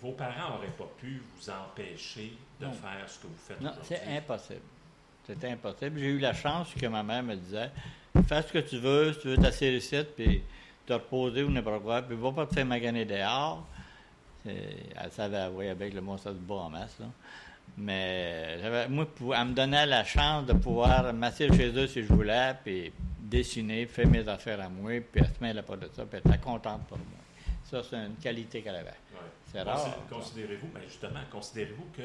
vos 0.00 0.12
parents 0.12 0.52
n'auraient 0.54 0.68
pas 0.68 0.88
pu 0.98 1.20
vous 1.36 1.50
empêcher 1.50 2.32
de 2.58 2.64
Non. 2.66 2.72
faire 2.72 3.06
ce 3.08 3.18
que 3.18 3.26
vous 3.26 3.36
faites 3.36 3.60
Non, 3.60 3.72
c'est 3.82 4.02
impossible. 4.16 4.62
C'était 5.26 5.50
impossible. 5.50 5.98
J'ai 6.00 6.06
eu 6.06 6.18
la 6.18 6.32
chance 6.32 6.68
que 6.80 6.86
ma 6.86 7.02
mère 7.02 7.22
me 7.22 7.34
disait 7.36 7.70
fais 8.26 8.40
ce 8.42 8.52
que 8.52 8.58
tu 8.60 8.78
veux, 8.78 9.12
si 9.12 9.20
tu 9.20 9.28
veux 9.28 9.36
t'asseoir 9.36 9.72
ici, 9.72 9.98
puis 10.16 10.42
te 10.86 10.94
reposer 10.94 11.42
ou 11.42 11.50
n'importe 11.50 11.82
quoi, 11.82 12.00
puis 12.00 12.16
va 12.16 12.32
pas 12.32 12.46
te 12.46 12.54
faire 12.54 12.64
maganer 12.64 13.04
dehors. 13.04 13.66
C'est- 14.46 14.86
Elle 14.96 15.12
savait, 15.12 15.46
oui, 15.48 15.68
avec 15.68 15.92
le 15.92 16.00
ça 16.16 16.30
se 16.30 16.38
bat 16.38 16.54
en 16.54 16.70
masse, 16.70 16.98
là. 17.00 17.06
Mais 17.76 18.88
moi, 18.88 19.06
pour- 19.06 19.34
elle 19.34 19.46
me 19.48 19.52
donnait 19.54 19.86
la 19.86 20.04
chance 20.04 20.46
de 20.46 20.52
pouvoir 20.54 21.12
m'asseoir 21.12 21.54
chez 21.54 21.68
eux 21.76 21.86
si 21.86 22.02
je 22.02 22.12
voulais, 22.12 22.54
puis 22.64 22.92
dessiner, 23.20 23.86
faire 23.86 24.08
mes 24.08 24.26
affaires 24.28 24.60
à 24.60 24.68
moi, 24.68 25.00
puis 25.12 25.20
elle 25.22 25.26
se 25.26 25.40
mêlait 25.42 25.62
pas 25.62 25.76
de 25.76 25.88
ça, 25.94 26.04
puis 26.06 26.20
elle 26.24 26.30
était 26.32 26.40
contente 26.42 26.86
pour 26.86 26.98
moi. 26.98 27.06
Ça, 27.64 27.82
c'est 27.88 27.96
une 27.96 28.16
qualité 28.16 28.62
qu'elle 28.62 28.76
avait. 28.76 28.88
Ouais. 28.88 29.18
C'est 29.52 29.62
rare. 29.62 29.76
Consi- 30.10 30.14
Considérez-vous, 30.14 30.68
ben 30.68 30.82
justement, 30.88 31.20
considérez-vous 31.30 31.86
que 31.96 32.02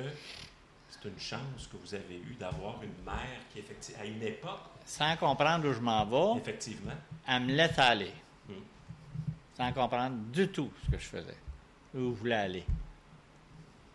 c'est 0.90 1.08
une 1.10 1.20
chance 1.20 1.68
que 1.72 1.78
vous 1.78 1.96
avez 1.96 2.18
eue 2.18 2.36
d'avoir 2.40 2.76
une 2.84 3.04
mère 3.06 3.40
qui, 3.52 3.60
effectivement, 3.60 4.02
à 4.04 4.06
une 4.06 4.22
époque, 4.24 4.60
Sans 4.86 5.16
comprendre 5.16 5.68
où 5.70 5.74
je 5.74 5.80
m'en 5.80 6.06
vais, 6.06 6.40
effectivement, 6.42 6.92
elle 7.28 7.44
me 7.44 7.54
laisse 7.54 7.80
aller. 7.80 8.12
Mm. 8.50 8.54
Sans 9.56 9.72
comprendre 9.72 10.18
du 10.34 10.50
tout 10.50 10.72
ce 10.86 10.92
que 10.92 10.98
je 10.98 11.06
faisais. 11.08 11.38
Où 11.96 12.00
je 12.14 12.20
voulais 12.20 12.36
aller. 12.36 12.64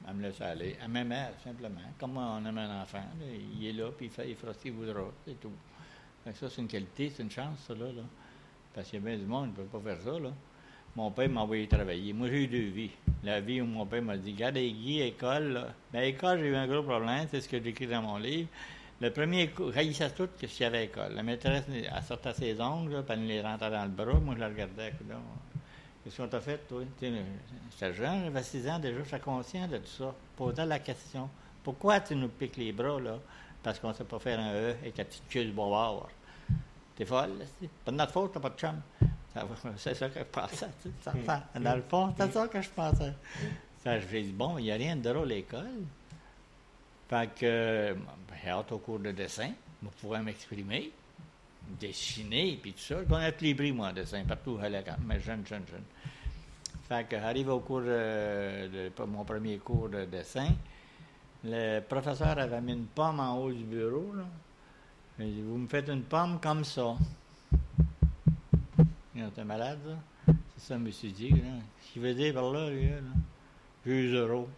Elle 0.08 0.14
me 0.16 0.22
laisse 0.22 0.40
aller. 0.40 0.76
Elle 0.82 0.88
m'aimait, 0.88 1.31
simplement. 1.44 1.81
Comme 1.99 2.16
on 2.16 2.44
aime 2.44 2.58
un 2.58 2.82
enfant. 2.82 2.99
là. 2.99 3.26
Il 3.58 3.66
est 3.66 3.72
là, 3.72 3.90
puis 3.96 4.06
il, 4.06 4.12
fait, 4.12 4.31
il 4.31 4.37
fera 4.37 4.55
ce 4.55 4.60
qu'il 4.60 4.72
voudra. 4.72 5.02
C'est 5.26 5.38
tout. 5.38 5.52
Ça, 6.34 6.49
c'est 6.49 6.60
une 6.60 6.69
qualité, 6.69 7.10
c'est 7.14 7.22
une 7.22 7.31
chance, 7.31 7.58
ça, 7.66 7.75
là. 7.75 7.87
là. 7.87 8.02
Parce 8.75 8.88
qu'il 8.88 9.00
y 9.00 9.02
a 9.02 9.06
bien 9.06 9.19
du 9.19 9.26
monde 9.26 9.55
qui 9.55 9.60
ne 9.60 9.66
peut 9.66 9.78
pas 9.78 9.94
faire 9.94 10.02
ça, 10.02 10.19
là. 10.19 10.31
Mon 10.96 11.10
père 11.10 11.28
m'a 11.28 11.43
envoyé 11.43 11.69
travailler. 11.69 12.12
Moi, 12.12 12.28
j'ai 12.28 12.44
eu 12.44 12.46
deux 12.49 12.70
vies. 12.70 12.90
La 13.22 13.40
vie 13.40 13.60
où 13.60 13.66
mon 13.66 13.87
père 13.87 14.02
m'a 14.02 14.16
dit, 14.16 14.32
regarde, 14.32 14.56
Guy, 14.56 15.00
école, 15.02 15.52
là. 15.52 15.75
Ben, 15.93 16.00
école, 16.00 16.40
j'ai 16.40 16.49
eu 16.49 16.56
un 16.56 16.66
gros 16.66 16.82
problème. 16.82 17.26
C'est 17.31 17.40
ce 17.40 17.49
que 17.49 17.62
j'écris 17.62 17.87
dans 17.87 18.02
mon 18.02 18.16
livre. 18.16 18.49
Le 19.00 19.10
premier 19.12 19.49
coup, 19.50 19.66
réussissait 19.66 20.10
tout 20.10 20.28
que 20.40 20.46
s'il 20.46 20.62
y 20.62 20.64
avait 20.64 20.87
école. 20.87 21.14
La 21.14 21.22
maîtresse, 21.22 21.64
elle 21.69 22.02
sortait 22.02 22.32
ses 22.32 22.60
ongles, 22.60 22.94
là, 22.94 23.02
puis 23.02 23.12
elle 23.14 23.26
les 23.26 23.40
rentrait 23.40 23.70
dans 23.70 23.84
le 23.84 23.90
bras. 23.90 24.19
Moi, 24.19 24.34
je 24.34 24.40
la 24.40 24.49
regardais, 24.49 24.93
coudonc. 24.93 25.20
Qu'est-ce 26.08 26.22
qu'on 26.22 26.28
t'a 26.28 26.40
fait, 26.40 26.56
toi? 26.66 26.81
Jeune, 27.93 28.25
j'avais 28.25 28.43
6 28.43 28.69
ans 28.70 28.78
déjà, 28.78 29.02
j'étais 29.05 29.20
conscient 29.20 29.69
de 29.69 29.76
tout 29.76 29.87
ça. 29.99 30.14
Posais 30.37 30.64
la 30.64 30.78
question. 30.78 31.28
Pourquoi 31.62 32.00
tu 32.00 32.16
nous 32.16 32.28
piques 32.28 32.56
les 32.56 32.72
bras, 32.72 32.99
là? 32.99 33.19
Parce 33.62 33.78
qu'on 33.78 33.88
ne 33.88 33.93
sait 33.93 34.05
pas 34.05 34.19
faire 34.19 34.40
un 34.40 34.55
E 34.55 34.70
avec 34.81 34.96
la 34.96 35.05
petite 35.05 35.28
queue 35.28 35.44
du 35.44 35.52
bobard. 35.52 36.08
T'es 36.96 37.05
folle, 37.05 37.37
là, 37.38 37.44
pas 37.84 37.93
de 37.93 37.96
notre 37.99 38.12
faute, 38.12 38.32
t'as 38.32 38.40
pas 38.40 38.49
de 38.49 38.56
chum. 38.56 38.81
C'est 39.76 39.93
ça 39.93 40.08
que 40.08 40.20
je 40.20 40.25
pensais, 40.25 40.69
tu 40.82 40.90
sais, 41.02 41.60
Dans 41.60 41.76
le 41.76 41.82
fond, 41.82 42.14
c'est 42.16 42.32
ça 42.32 42.49
que 42.49 42.62
je 42.62 42.70
pensais. 42.70 43.12
J'ai 43.84 44.22
dit, 44.22 44.32
bon, 44.32 44.56
il 44.56 44.64
n'y 44.64 44.72
a 44.72 44.76
rien 44.76 44.96
de 44.96 45.02
drôle 45.02 45.31
à 45.31 45.34
l'école. 45.34 45.84
Fait 47.10 47.31
que, 47.34 47.93
ben, 47.93 48.37
j'ai 48.43 48.49
hâte 48.49 48.72
au 48.72 48.78
cours 48.78 48.99
de 48.99 49.12
dessin, 49.12 49.52
pour 49.82 49.93
pouvoir 49.93 50.22
m'exprimer, 50.22 50.90
dessiner, 51.81 52.59
puis 52.61 52.73
tout 52.73 52.81
ça. 52.81 53.00
Je 53.03 53.09
donnais 53.09 53.32
tous 53.32 53.44
les 53.44 53.55
prix, 53.55 53.73
moi, 53.73 53.88
en 53.88 53.93
dessin, 53.93 54.25
partout 54.25 54.59
j'allais, 54.61 54.82
quand 54.85 54.97
mais 55.06 55.20
jeune, 55.20 55.47
jeune, 55.47 55.65
jeune. 55.70 55.85
Fait 56.88 57.06
que, 57.06 57.17
arrivé 57.17 57.50
au 57.50 57.61
cours 57.61 57.81
de, 57.82 58.91
de- 58.97 59.05
mon 59.05 59.25
premier 59.25 59.59
cours 59.59 59.88
de 59.88 60.05
dessin, 60.06 60.49
le 61.44 61.81
professeur 61.81 62.38
avait 62.38 62.61
mis 62.61 62.73
une 62.73 62.87
pomme 62.87 63.20
en 63.20 63.37
haut 63.38 63.53
du 63.53 63.65
bureau, 63.65 64.12
là. 64.17 64.25
Il 65.20 65.34
dit, 65.34 65.43
vous 65.43 65.58
me 65.58 65.67
faites 65.69 65.89
une 65.89 66.03
pomme 66.03 66.39
comme 66.41 66.65
ça. 66.65 66.96
T'es 69.34 69.44
malade, 69.44 69.79
ça? 69.84 70.32
C'est 70.56 70.69
ça, 70.69 70.79
me 70.79 70.91
suis 70.91 71.13
dit, 71.13 71.31
là. 71.31 71.37
Ce 71.84 71.93
qu'il 71.93 72.03
veut 72.03 72.15
dire 72.15 72.32
par 72.34 72.51
là, 72.53 72.70
lui, 72.70 72.89
là, 72.89 72.96
j'ai 73.84 73.93
eu 73.93 74.10
zéro. 74.13 74.48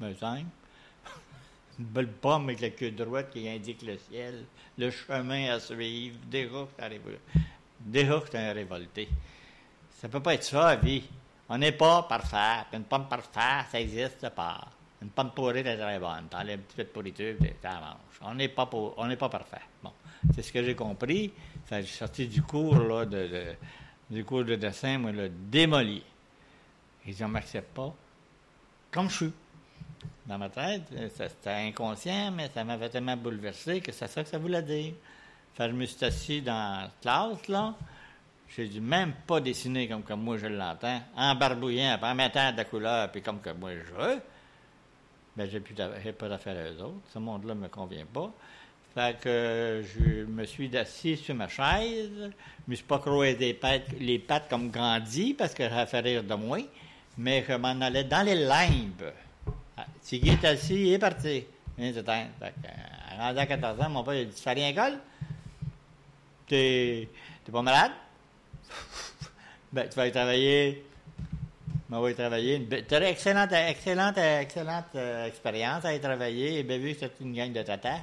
Ben, 0.00 0.14
simple. 0.16 0.46
Une 1.78 1.86
belle 1.86 2.08
pomme 2.08 2.44
avec 2.44 2.60
la 2.60 2.70
queue 2.70 2.90
droite 2.90 3.30
qui 3.32 3.48
indique 3.48 3.82
le 3.82 3.96
ciel, 3.98 4.44
le 4.76 4.90
chemin 4.90 5.54
à 5.54 5.60
suivre. 5.60 6.18
Déjà 6.26 6.66
que 6.76 8.24
que 8.24 8.30
t'es 8.30 8.52
révolté. 8.52 9.08
Ça 9.90 10.08
peut 10.08 10.20
pas 10.20 10.34
être 10.34 10.44
ça, 10.44 10.74
la 10.74 10.76
vie. 10.76 11.02
On 11.48 11.58
n'est 11.58 11.72
pas 11.72 12.02
parfait. 12.04 12.66
Une 12.72 12.84
pomme 12.84 13.08
parfaite, 13.08 13.66
ça 13.70 13.78
n'existe 13.78 14.28
pas. 14.30 14.66
Une 15.00 15.10
pomme 15.10 15.32
pourrie, 15.32 15.60
elle 15.60 15.66
est 15.66 15.76
très 15.76 15.98
bonne. 15.98 16.26
T'enlèves 16.30 16.60
un 16.60 16.62
petit 16.62 16.76
peu 16.76 16.84
de 16.84 16.88
pourriture, 16.88 17.34
puis 17.40 17.52
t'en 17.60 17.80
manges. 17.80 18.20
On 18.20 18.34
n'est 18.34 18.48
pas, 18.48 18.66
pas 18.66 19.28
parfait. 19.28 19.62
Bon, 19.82 19.92
c'est 20.34 20.42
ce 20.42 20.52
que 20.52 20.62
j'ai 20.62 20.76
compris. 20.76 21.32
Que 21.68 21.80
j'ai 21.80 21.86
sorti 21.86 22.26
du 22.26 22.42
cours, 22.42 22.76
là, 22.76 23.04
de, 23.04 23.54
du 24.10 24.24
cours 24.24 24.44
de 24.44 24.54
dessin, 24.54 24.98
moi, 24.98 25.10
le 25.10 25.28
démoli. 25.28 26.04
Ils 27.06 27.14
dit, 27.14 27.24
on 27.24 27.28
m'accepte 27.28 27.74
pas. 27.74 27.92
Comme 28.92 29.10
je 29.10 29.16
suis. 29.16 29.32
Dans 30.26 30.38
ma 30.38 30.48
tête, 30.48 30.82
euh, 30.96 31.08
c'était 31.16 31.50
inconscient, 31.50 32.30
mais 32.30 32.50
ça 32.54 32.64
m'avait 32.64 32.88
tellement 32.88 33.16
bouleversé 33.16 33.80
que 33.80 33.92
c'est 33.92 34.06
ça 34.06 34.22
que 34.22 34.28
ça 34.28 34.38
voulait 34.38 34.62
dire. 34.62 34.94
Fait 35.54 35.68
je 35.68 35.74
me 35.74 35.84
suis 35.84 36.04
assis 36.04 36.40
dans 36.40 36.82
la 36.82 36.90
classe, 37.00 37.48
là. 37.48 37.74
J'ai 38.54 38.68
dû 38.68 38.80
même 38.80 39.14
pas 39.26 39.40
dessiner 39.40 39.88
comme 39.88 40.02
que 40.02 40.12
moi 40.12 40.36
je 40.36 40.46
l'entends, 40.46 41.00
en 41.16 41.34
barbouillant, 41.34 41.98
en 42.00 42.14
mettant 42.14 42.52
de 42.52 42.58
la 42.58 42.64
couleur, 42.64 43.10
puis 43.10 43.22
comme 43.22 43.40
que 43.40 43.50
moi 43.50 43.70
je 43.72 43.92
veux. 43.94 44.20
Ben, 45.36 45.48
j'ai 45.50 45.62
j'ai 46.04 46.12
pas 46.12 46.28
d'affaire 46.28 46.56
à 46.58 46.70
eux 46.70 46.82
autres. 46.82 47.00
Ce 47.12 47.18
monde-là 47.18 47.54
me 47.54 47.68
convient 47.68 48.04
pas. 48.04 48.30
Fait 48.94 49.18
que 49.18 49.82
je 49.82 50.24
me 50.24 50.44
suis 50.44 50.76
assis 50.76 51.16
sur 51.16 51.34
ma 51.34 51.48
chaise. 51.48 52.10
Je 52.66 52.70
me 52.70 52.74
suis 52.74 52.84
pas 52.84 52.98
croisé 52.98 53.36
les 53.36 53.54
pattes, 53.54 53.88
les 53.98 54.18
pattes 54.18 54.50
comme 54.50 54.70
grandi 54.70 55.32
parce 55.32 55.54
que 55.54 55.66
ça 55.66 55.86
fait 55.86 56.00
rire 56.00 56.22
de 56.22 56.34
moi. 56.34 56.58
Mais 57.16 57.42
je 57.48 57.54
m'en 57.54 57.80
allais 57.80 58.04
dans 58.04 58.22
les 58.22 58.34
limbes. 58.34 59.12
Guy 60.10 60.30
est 60.30 60.44
assis, 60.44 60.74
il 60.74 60.92
est 60.94 60.98
parti. 60.98 61.44
Il 61.78 61.96
euh, 61.96 62.20
rendu 63.18 63.38
à 63.38 63.46
14 63.46 63.80
ans, 63.80 63.88
mon 63.88 64.04
père 64.04 64.14
il 64.14 64.28
dit 64.28 64.34
Tu 64.34 64.42
fais 64.42 64.52
rien 64.52 64.66
à 64.66 64.70
l'école 64.70 64.98
T'es 66.46 67.08
t'es 67.44 67.52
pas 67.52 67.62
malade 67.62 67.92
ben, 69.72 69.88
tu 69.88 69.96
vas 69.96 70.02
aller 70.02 70.12
travailler 70.12 70.84
m'avait 71.92 72.14
travaillé. 72.14 72.56
Une 72.56 72.64
be- 72.64 72.86
très 72.86 73.10
excellente, 73.10 73.52
excellente, 73.52 74.16
excellente 74.18 74.94
expérience 75.26 75.84
à 75.84 75.94
y 75.94 76.00
travailler. 76.00 76.58
Et 76.58 76.62
bien 76.62 76.78
vu 76.78 76.94
que 76.94 77.00
c'était 77.00 77.22
une 77.22 77.34
gang 77.34 77.52
de 77.52 77.62
tatas 77.62 78.00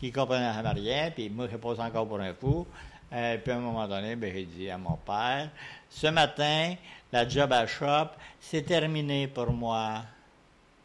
qui 0.00 0.10
comprenaient 0.10 0.50
rien, 0.50 1.10
puis 1.10 1.30
moi, 1.30 1.46
je 1.50 1.56
passe 1.56 1.78
encore 1.78 2.06
pour 2.06 2.20
un 2.20 2.34
fou. 2.34 2.66
Puis 3.10 3.52
à 3.52 3.56
un 3.56 3.60
moment 3.60 3.86
donné, 3.88 4.16
ben, 4.16 4.32
j'ai 4.34 4.44
dit 4.44 4.70
à 4.70 4.76
mon 4.76 4.96
père, 4.96 5.48
ce 5.88 6.08
matin, 6.08 6.74
la 7.12 7.28
job 7.28 7.52
à 7.52 7.66
shop, 7.66 8.08
c'est 8.40 8.62
terminé 8.62 9.28
pour 9.28 9.50
moi. 9.52 10.02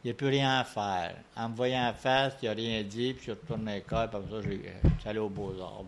Il 0.04 0.08
n'y 0.08 0.12
a 0.12 0.16
plus 0.16 0.28
rien 0.28 0.60
à 0.60 0.64
faire. 0.66 1.16
En 1.38 1.48
me 1.48 1.56
voyant 1.56 1.88
en 1.88 1.94
face, 1.94 2.34
il 2.42 2.50
n'a 2.50 2.56
rien 2.56 2.84
dit, 2.84 3.14
puis 3.14 3.20
je 3.20 3.22
suis 3.22 3.32
retourné 3.32 3.72
à 3.72 3.76
l'école, 3.76 4.10
puis 4.10 4.20
ça, 4.30 4.36
euh, 4.36 4.42
je 4.44 5.00
suis 5.00 5.10
allé 5.10 5.20
aux 5.20 5.30
Beaux-Arts. 5.30 5.86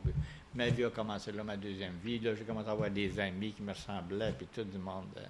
ma 0.54 0.70
vie 0.70 0.86
a 0.86 0.90
commencé 0.90 1.34
là, 1.34 1.44
ma 1.44 1.58
deuxième 1.58 1.98
vie. 2.02 2.20
Là, 2.20 2.34
j'ai 2.34 2.46
commencé 2.46 2.70
à 2.70 2.72
avoir 2.72 2.90
des 2.90 3.20
amis 3.20 3.52
qui 3.52 3.62
me 3.62 3.74
ressemblaient, 3.74 4.32
puis 4.38 4.48
tout 4.54 4.64
du 4.64 4.78
monde 4.78 5.08
euh, 5.18 5.22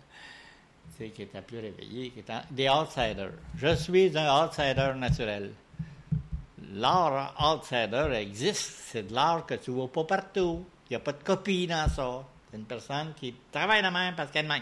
tu 0.92 0.98
sais, 0.98 1.10
qui 1.10 1.24
était 1.24 1.42
plus 1.42 1.60
réveillé, 1.60 2.12
qui 2.12 2.20
était 2.20 2.34
des 2.52 2.70
outsiders. 2.70 3.32
Je 3.56 3.76
suis 3.76 4.16
un 4.16 4.46
outsider 4.46 4.94
naturel. 4.96 5.52
L'art 6.74 7.34
outsider 7.40 8.14
existe. 8.14 8.84
C'est 8.86 9.10
de 9.10 9.16
l'art 9.16 9.48
que 9.48 9.56
tu 9.56 9.72
vois 9.72 9.92
pas 9.92 10.04
partout. 10.04 10.64
Il 10.90 10.94
n'y 10.94 10.98
a 10.98 11.00
pas 11.00 11.14
de 11.14 11.24
copie 11.24 11.66
dans 11.66 11.90
ça. 11.90 12.24
C'est 12.52 12.58
une 12.58 12.66
personne 12.66 13.14
qui 13.16 13.34
travaille 13.52 13.82
de 13.82 13.88
même 13.88 14.14
parce 14.16 14.30
qu'elle-même. 14.30 14.62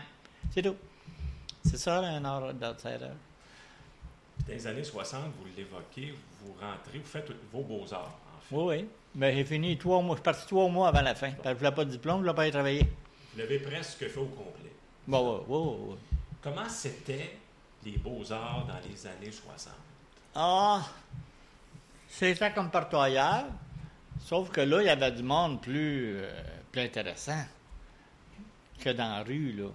C'est 0.51 0.62
tout. 0.62 0.77
C'est 1.65 1.77
ça, 1.77 2.00
un 2.00 2.24
art 2.24 2.53
d'outsider? 2.53 3.12
Dans 4.48 4.54
les 4.54 4.68
années 4.68 4.84
60, 4.84 5.22
vous 5.40 5.46
l'évoquez, 5.56 6.13
vous 6.42 6.54
rentrez, 6.60 7.00
vous 7.00 7.06
faites 7.06 7.32
vos 7.52 7.62
beaux-arts, 7.62 8.20
en 8.36 8.40
fait. 8.42 8.56
Oui, 8.56 8.63
oui. 8.66 8.88
Mais 9.16 9.34
j'ai 9.36 9.46
fini 9.46 9.78
trois 9.78 10.02
mois. 10.02 10.16
Je 10.16 10.20
suis 10.20 10.24
parti 10.24 10.48
trois 10.48 10.68
mois 10.70 10.88
avant 10.90 11.02
la 11.02 11.16
fin. 11.16 11.32
Parce 11.32 11.44
que 11.44 11.50
je 11.50 11.58
voulais 11.60 11.75
pas 11.75 11.86
de 11.86 11.92
diplôme, 11.92 12.18
je 12.18 12.22
voulais 12.22 12.34
pas 12.34 12.48
y 12.48 12.52
travailler. 12.52 12.84
Vous 13.34 13.40
l'avez 13.40 13.60
presque 13.60 14.00
fait 14.00 14.18
au 14.18 14.25
complet. 14.25 14.72
Bon, 15.08 15.44
oui, 15.48 15.58
oui, 15.58 15.86
oui. 15.90 15.96
Comment 16.42 16.68
c'était 16.68 17.38
les 17.86 17.98
beaux-arts 17.98 18.66
dans 18.68 18.90
les 18.90 19.08
années 19.08 19.32
60? 19.32 19.74
Ah, 20.36 20.82
c'est 22.10 22.36
ça 22.36 22.50
comme 22.50 22.70
partout 22.70 22.98
ailleurs. 22.98 23.46
Sauf 24.20 24.50
que 24.50 24.62
là, 24.62 24.82
il 24.82 24.86
y 24.86 24.90
avait 24.90 25.12
du 25.12 25.24
monde 25.24 25.62
plus, 25.62 26.16
euh, 26.18 26.32
plus 26.72 26.82
intéressant 26.82 27.44
que 28.80 28.90
dans 28.90 29.18
la 29.18 29.24
rue, 29.24 29.54
là. 29.54 29.70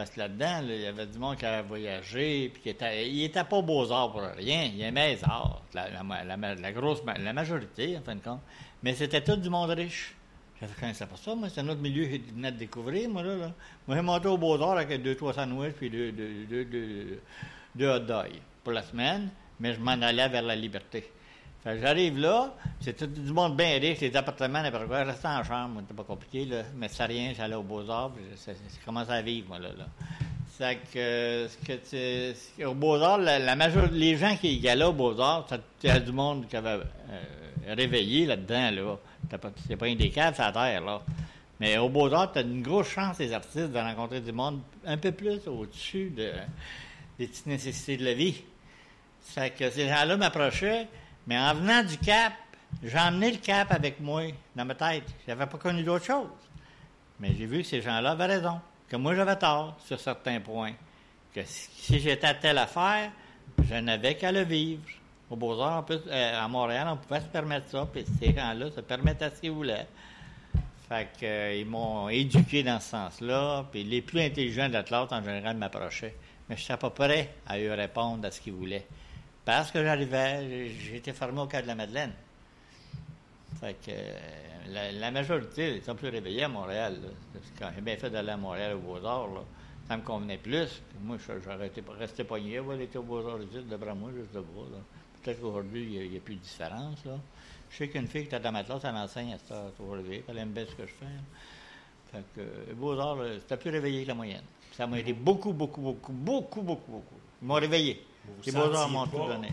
Parce 0.00 0.12
que 0.12 0.20
là-dedans, 0.20 0.62
là, 0.62 0.74
il 0.74 0.80
y 0.80 0.86
avait 0.86 1.04
du 1.06 1.18
monde 1.18 1.36
qui 1.36 1.44
avait 1.44 1.60
voyagé, 1.68 2.48
puis 2.48 2.62
qui 2.62 2.68
était, 2.70 3.06
il 3.06 3.22
était 3.22 3.44
pas 3.44 3.60
beaux-arts 3.60 4.10
pour 4.12 4.22
rien. 4.22 4.70
Il 4.74 4.80
aimait 4.80 5.14
les 5.14 5.24
arts, 5.24 5.60
la, 5.74 5.90
la- 6.24 6.72
grosse, 6.72 7.02
la 7.04 7.32
majorité, 7.34 7.98
en 7.98 8.00
fin 8.00 8.14
de 8.14 8.22
compte. 8.22 8.40
Mais 8.82 8.94
c'était 8.94 9.22
tout 9.22 9.36
du 9.36 9.50
monde 9.50 9.68
riche. 9.68 10.14
Je 10.58 10.64
ne 10.64 10.70
connaissais 10.70 11.04
pas 11.04 11.16
ça, 11.16 11.34
moi. 11.34 11.50
C'est 11.50 11.60
un 11.60 11.68
autre 11.68 11.82
milieu 11.82 12.06
que 12.06 12.12
je 12.14 12.42
de 12.50 12.50
découvrir, 12.56 13.10
moi, 13.10 13.22
là. 13.22 13.36
là. 13.36 13.52
Moi, 13.86 13.94
j'ai 13.94 14.02
monté 14.02 14.28
au 14.28 14.38
Beaux-Arts 14.38 14.78
avec 14.78 15.02
deux, 15.02 15.16
trois 15.16 15.34
sandwichs, 15.34 15.74
puis 15.74 15.90
deux, 15.90 16.12
deux, 16.12 16.46
deux, 16.48 16.64
deux, 16.64 17.20
deux 17.74 17.88
hot 17.90 17.98
dogs 17.98 18.40
pour 18.64 18.72
la 18.72 18.82
semaine, 18.82 19.28
mais 19.58 19.74
je 19.74 19.80
m'en 19.80 19.90
allais 19.90 20.30
vers 20.30 20.40
la 20.40 20.56
liberté. 20.56 21.12
Fait 21.62 21.78
j'arrive 21.78 22.18
là, 22.18 22.54
c'est 22.80 22.96
tout 22.96 23.06
du 23.06 23.32
monde 23.32 23.54
bien 23.56 23.78
riche, 23.78 24.00
les 24.00 24.16
appartements, 24.16 24.62
n'importe 24.62 24.86
quoi. 24.86 25.04
Restais 25.04 25.28
en 25.28 25.44
chambre, 25.44 25.80
c'était 25.82 25.94
pas 25.94 26.04
compliqué, 26.04 26.44
là. 26.46 26.62
Mais 26.74 26.88
ça 26.88 27.04
rien, 27.04 27.32
j'allais 27.36 27.54
au 27.54 27.62
Beaux-Arts, 27.62 28.12
je 28.46 28.84
commençais 28.84 29.12
à 29.12 29.20
vivre, 29.22 29.48
moi, 29.48 29.58
là. 29.58 29.68
là. 29.76 29.86
C'est 30.56 30.76
que, 30.92 30.98
euh, 30.98 31.48
que 31.66 32.34
tu- 32.56 32.64
au 32.64 32.74
Beaux-Arts, 32.74 33.18
la, 33.18 33.38
la 33.38 33.56
major- 33.56 33.88
les 33.92 34.16
gens 34.16 34.36
qui 34.36 34.66
allaient 34.68 34.84
au 34.84 34.92
Beaux-Arts, 34.94 35.46
ça- 35.48 35.92
a 35.92 36.00
du 36.00 36.12
monde 36.12 36.48
qui 36.48 36.56
avait 36.56 36.80
euh, 37.10 37.74
réveillé 37.74 38.24
là-dedans, 38.26 38.70
là. 38.70 38.96
T'as 39.28 39.38
pas- 39.38 39.52
C'est 39.68 39.76
pas 39.76 39.88
une 39.88 39.98
des 39.98 40.10
caves, 40.10 40.34
c'est 40.36 40.42
la 40.42 40.52
terre, 40.52 40.80
là. 40.82 41.02
Mais 41.60 41.76
au 41.76 41.90
Beaux-Arts, 41.90 42.32
tu 42.32 42.38
as 42.38 42.42
une 42.42 42.62
grosse 42.62 42.88
chance, 42.88 43.18
les 43.18 43.34
artistes, 43.34 43.70
de 43.70 43.78
rencontrer 43.78 44.22
du 44.22 44.32
monde 44.32 44.60
un 44.86 44.96
peu 44.96 45.12
plus 45.12 45.46
au-dessus 45.46 46.08
de, 46.16 46.30
des 47.18 47.26
petites 47.26 47.46
nécessités 47.46 47.98
de 47.98 48.04
la 48.06 48.14
vie. 48.14 48.42
C'est 49.20 49.50
que 49.50 49.68
ces 49.70 49.86
gens-là 49.88 50.16
m'approchaient, 50.16 50.88
mais 51.26 51.38
en 51.38 51.54
venant 51.54 51.82
du 51.82 51.98
Cap, 51.98 52.32
j'ai 52.82 52.98
emmené 52.98 53.32
le 53.32 53.38
Cap 53.38 53.72
avec 53.72 54.00
moi 54.00 54.22
dans 54.54 54.64
ma 54.64 54.74
tête. 54.74 55.04
J'avais 55.26 55.46
pas 55.46 55.58
connu 55.58 55.82
d'autre 55.82 56.04
chose. 56.04 56.28
Mais 57.18 57.34
j'ai 57.36 57.46
vu 57.46 57.58
que 57.58 57.68
ces 57.68 57.82
gens-là 57.82 58.12
avaient 58.12 58.26
raison, 58.26 58.60
que 58.88 58.96
moi 58.96 59.14
j'avais 59.14 59.36
tort 59.36 59.76
sur 59.84 60.00
certains 60.00 60.40
points. 60.40 60.72
Que 61.34 61.42
si 61.44 62.00
j'étais 62.00 62.26
à 62.26 62.34
telle 62.34 62.58
affaire, 62.58 63.10
je 63.68 63.74
n'avais 63.74 64.16
qu'à 64.16 64.32
le 64.32 64.42
vivre. 64.42 64.82
Au 65.28 65.36
Beaux-Arts, 65.36 65.86
euh, 65.90 66.44
à 66.44 66.48
Montréal, 66.48 66.88
on 66.90 66.96
pouvait 66.96 67.20
se 67.20 67.26
permettre 67.26 67.68
ça, 67.68 67.86
puis 67.92 68.04
ces 68.18 68.34
gens-là 68.34 68.68
se 68.72 68.80
permettaient 68.80 69.30
ce 69.30 69.40
qu'ils 69.40 69.52
voulaient. 69.52 69.86
Fait 70.88 71.06
que, 71.20 71.24
euh, 71.24 71.64
m'ont 71.66 72.08
éduqué 72.08 72.64
dans 72.64 72.80
ce 72.80 72.88
sens-là, 72.90 73.64
puis 73.70 73.84
les 73.84 74.02
plus 74.02 74.20
intelligents 74.20 74.66
de 74.66 74.72
la 74.72 74.82
classe, 74.82 75.12
en 75.12 75.22
général, 75.22 75.56
m'approchaient. 75.56 76.16
Mais 76.48 76.56
je 76.56 76.62
n'étais 76.62 76.76
pas 76.76 76.90
prêt 76.90 77.32
à 77.46 77.60
eux 77.60 77.72
répondre 77.72 78.26
à 78.26 78.32
ce 78.32 78.40
qu'ils 78.40 78.54
voulaient. 78.54 78.88
Parce 79.44 79.70
que 79.70 79.82
j'arrivais, 79.82 80.68
j'étais 80.68 81.12
formé 81.12 81.40
au 81.40 81.46
cas 81.46 81.62
de 81.62 81.66
la 81.66 81.74
Madeleine. 81.74 82.12
Fait 83.60 83.74
que 83.74 83.90
euh, 83.90 84.18
la, 84.68 84.92
la 84.92 85.10
majorité, 85.10 85.76
ils 85.76 85.82
sont 85.82 85.94
plus 85.94 86.08
réveillés 86.08 86.44
à 86.44 86.48
Montréal. 86.48 86.98
que 87.32 87.38
Quand 87.58 87.70
j'ai 87.74 87.80
bien 87.80 87.96
fait 87.96 88.10
d'aller 88.10 88.30
à 88.30 88.36
Montréal 88.36 88.74
aux 88.76 88.80
Beaux-Arts, 88.80 89.44
ça 89.88 89.96
me 89.96 90.02
convenait 90.02 90.38
plus. 90.38 90.82
Moi, 91.02 91.16
j'aurais 91.44 91.66
été 91.66 91.82
resté 91.98 92.24
pogné, 92.24 92.58
voilà, 92.60 92.82
été 92.82 92.98
aux 92.98 93.02
Beaux-Arts 93.02 93.40
d'après 93.68 93.94
moi, 93.94 94.10
juste 94.16 94.32
de. 94.32 94.40
Peut-être 95.22 95.40
qu'aujourd'hui, 95.40 95.96
il 96.00 96.10
n'y 96.10 96.16
a, 96.16 96.20
plus 96.20 96.36
de 96.36 96.40
différence. 96.40 96.98
Je 97.70 97.76
sais 97.76 97.88
qu'une 97.88 98.06
fille 98.06 98.22
qui 98.22 98.28
était 98.28 98.40
dans 98.40 98.52
ma 98.52 98.64
classe, 98.64 98.82
elle 98.84 98.92
m'enseigne 98.92 99.34
à 99.34 99.38
cette 99.38 99.52
heure, 99.52 99.72
réveillée. 99.90 100.24
Elle 100.28 100.38
aime 100.38 100.50
bien 100.50 100.64
ce 100.64 100.74
que 100.74 100.86
je 100.86 100.92
fais. 100.92 101.06
Fait 102.12 102.24
que 102.34 102.40
euh, 102.40 102.74
Beaux-Arts, 102.74 103.18
c'était 103.40 103.56
plus 103.56 103.70
réveillé 103.70 104.04
que 104.04 104.08
la 104.08 104.14
moyenne. 104.14 104.44
Ça 104.72 104.86
m'a 104.86 104.98
aidé 104.98 105.12
beaucoup, 105.12 105.52
beaucoup, 105.52 105.80
beaucoup, 105.80 106.12
beaucoup, 106.12 106.62
beaucoup, 106.62 106.92
beaucoup. 106.92 107.20
Ils 107.42 107.48
m'ont 107.48 107.54
réveillé. 107.54 108.04
Vous 108.24 108.34
vous 108.34 108.42
Les 108.46 108.52
Beaux-Arts 108.52 108.88
m'ont 108.88 109.06
tout 109.06 109.18
donné. 109.26 109.48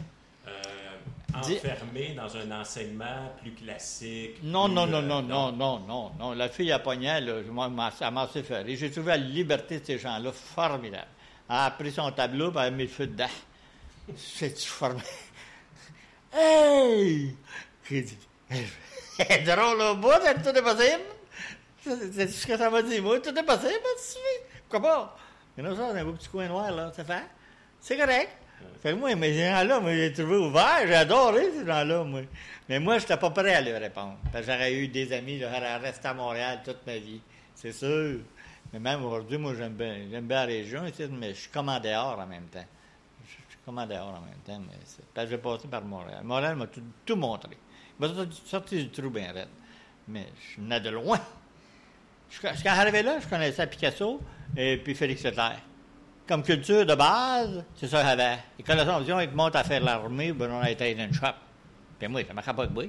euh, 0.47 0.51
enfermé 1.33 2.13
dans 2.15 2.35
un 2.35 2.61
enseignement 2.61 3.31
plus 3.41 3.51
classique. 3.53 4.37
Non, 4.43 4.65
plus, 4.65 4.73
non, 4.75 4.87
non, 4.87 4.97
euh, 4.97 5.01
non, 5.01 5.21
non, 5.21 5.51
non, 5.51 5.79
non, 5.79 6.11
non. 6.19 6.31
La 6.33 6.49
fille 6.49 6.71
à 6.71 6.79
pognait, 6.79 7.21
là, 7.21 7.33
elle 7.45 7.51
m'a 7.71 8.27
fait. 8.27 8.75
J'ai 8.75 8.91
trouvé 8.91 9.07
la 9.09 9.17
liberté 9.17 9.79
de 9.79 9.85
ces 9.85 9.97
gens-là 9.99 10.31
formidable. 10.31 11.07
Elle 11.49 11.55
a 11.55 11.71
pris 11.71 11.91
son 11.91 12.11
tableau, 12.11 12.51
elle 12.51 12.57
a 12.59 12.71
mis 12.71 12.83
le 12.83 12.89
feu 12.89 13.07
dedans. 13.07 13.25
C'est-tu 14.15 14.67
formidable? 14.67 15.07
Hey! 16.33 17.35
C'est 17.87 19.43
drôle 19.45 19.81
au 19.81 19.95
bout, 19.95 20.09
tout 20.43 20.49
est 20.49 20.61
possible? 20.61 21.03
C'est 22.13 22.27
ce 22.27 22.45
que 22.45 22.57
ça 22.57 22.69
m'a 22.69 22.81
dit, 22.81 22.99
moi, 22.99 23.19
tout 23.21 23.29
est 23.29 23.43
possible, 23.43 23.79
tu. 23.97 24.19
Pourquoi 24.69 24.89
pas? 24.89 25.17
Il 25.57 25.63
y 25.63 25.67
en 25.67 25.79
a 25.79 25.99
un 25.99 26.03
beau 26.03 26.11
petit 26.11 26.27
coin 26.27 26.47
noir, 26.47 26.69
là, 26.71 26.91
ça 26.93 27.03
fait. 27.05 27.23
C'est 27.79 27.97
correct. 27.97 28.29
Fait 28.81 28.93
moi, 28.93 29.15
mais 29.15 29.33
gens-là, 29.33 29.79
moi, 29.79 29.93
j'ai 29.93 30.13
trouvé 30.13 30.37
ouvert, 30.37 30.79
j'ai 30.85 30.95
adoré 30.95 31.51
ces 31.51 31.65
gens-là, 31.65 32.03
moi. 32.03 32.21
Mais 32.69 32.79
moi, 32.79 32.97
je 32.97 33.03
n'étais 33.03 33.17
pas 33.17 33.29
prêt 33.29 33.53
à 33.53 33.61
leur 33.61 33.79
répondre. 33.79 34.17
J'aurais 34.33 34.73
eu 34.73 34.87
des 34.87 35.11
amis, 35.13 35.39
j'aurais 35.39 35.77
resté 35.77 36.07
à 36.07 36.13
Montréal 36.13 36.61
toute 36.63 36.85
ma 36.85 36.97
vie. 36.97 37.21
C'est 37.55 37.71
sûr. 37.71 38.19
Mais 38.71 38.79
même 38.79 39.03
aujourd'hui, 39.03 39.37
moi, 39.37 39.53
j'aime 39.57 39.73
bien, 39.73 39.95
j'aime 40.11 40.27
bien 40.27 40.41
la 40.41 40.45
région, 40.45 40.81
mais 41.11 41.33
je 41.33 41.39
suis 41.39 41.49
comme 41.49 41.69
en 41.69 41.79
dehors 41.79 42.19
en 42.19 42.27
même 42.27 42.47
temps. 42.47 42.65
Je 43.25 43.31
suis 43.31 43.59
comme 43.65 43.77
en 43.79 43.87
dehors 43.87 44.09
en 44.09 44.21
même 44.21 44.39
temps, 44.45 44.59
mais 44.59 44.77
c'est 44.85 45.05
parce 45.13 45.29
j'ai 45.29 45.37
passé 45.37 45.67
par 45.67 45.83
Montréal. 45.83 46.21
Montréal 46.23 46.55
m'a 46.55 46.67
tout, 47.05 47.15
montré. 47.15 47.57
Il 47.99 48.07
m'a 48.07 48.13
sorti 48.45 48.83
du 48.83 48.89
trou 48.89 49.09
bien 49.09 49.31
raide. 49.31 49.47
Mais 50.07 50.27
je 50.51 50.61
venais 50.61 50.79
de 50.79 50.89
loin. 50.89 51.19
Je, 52.29 52.41
quand 52.41 52.53
j'arrivais 52.63 53.03
là, 53.03 53.19
je 53.19 53.27
connaissais 53.27 53.65
Picasso 53.67 54.21
et 54.55 54.77
puis 54.77 54.93
Félix 54.95 55.23
Leclerc. 55.23 55.61
Comme 56.27 56.43
culture 56.43 56.85
de 56.85 56.93
base, 56.93 57.63
c'est 57.75 57.87
ça 57.87 58.03
j'avais. 58.03 58.39
Et 58.59 58.63
quand 58.63 58.75
la 58.75 58.99
vision, 58.99 59.19
ils 59.21 59.29
te 59.29 59.35
montent 59.35 59.55
à 59.55 59.63
faire 59.63 59.81
l'armée, 59.81 60.33
ben 60.33 60.51
on 60.51 60.59
a 60.59 60.69
été 60.69 60.93
dans 60.93 61.05
une 61.05 61.13
shop. 61.13 61.27
Puis 61.97 62.07
moi, 62.09 62.21
ça 62.43 62.53
que 62.53 62.73
moi. 62.73 62.83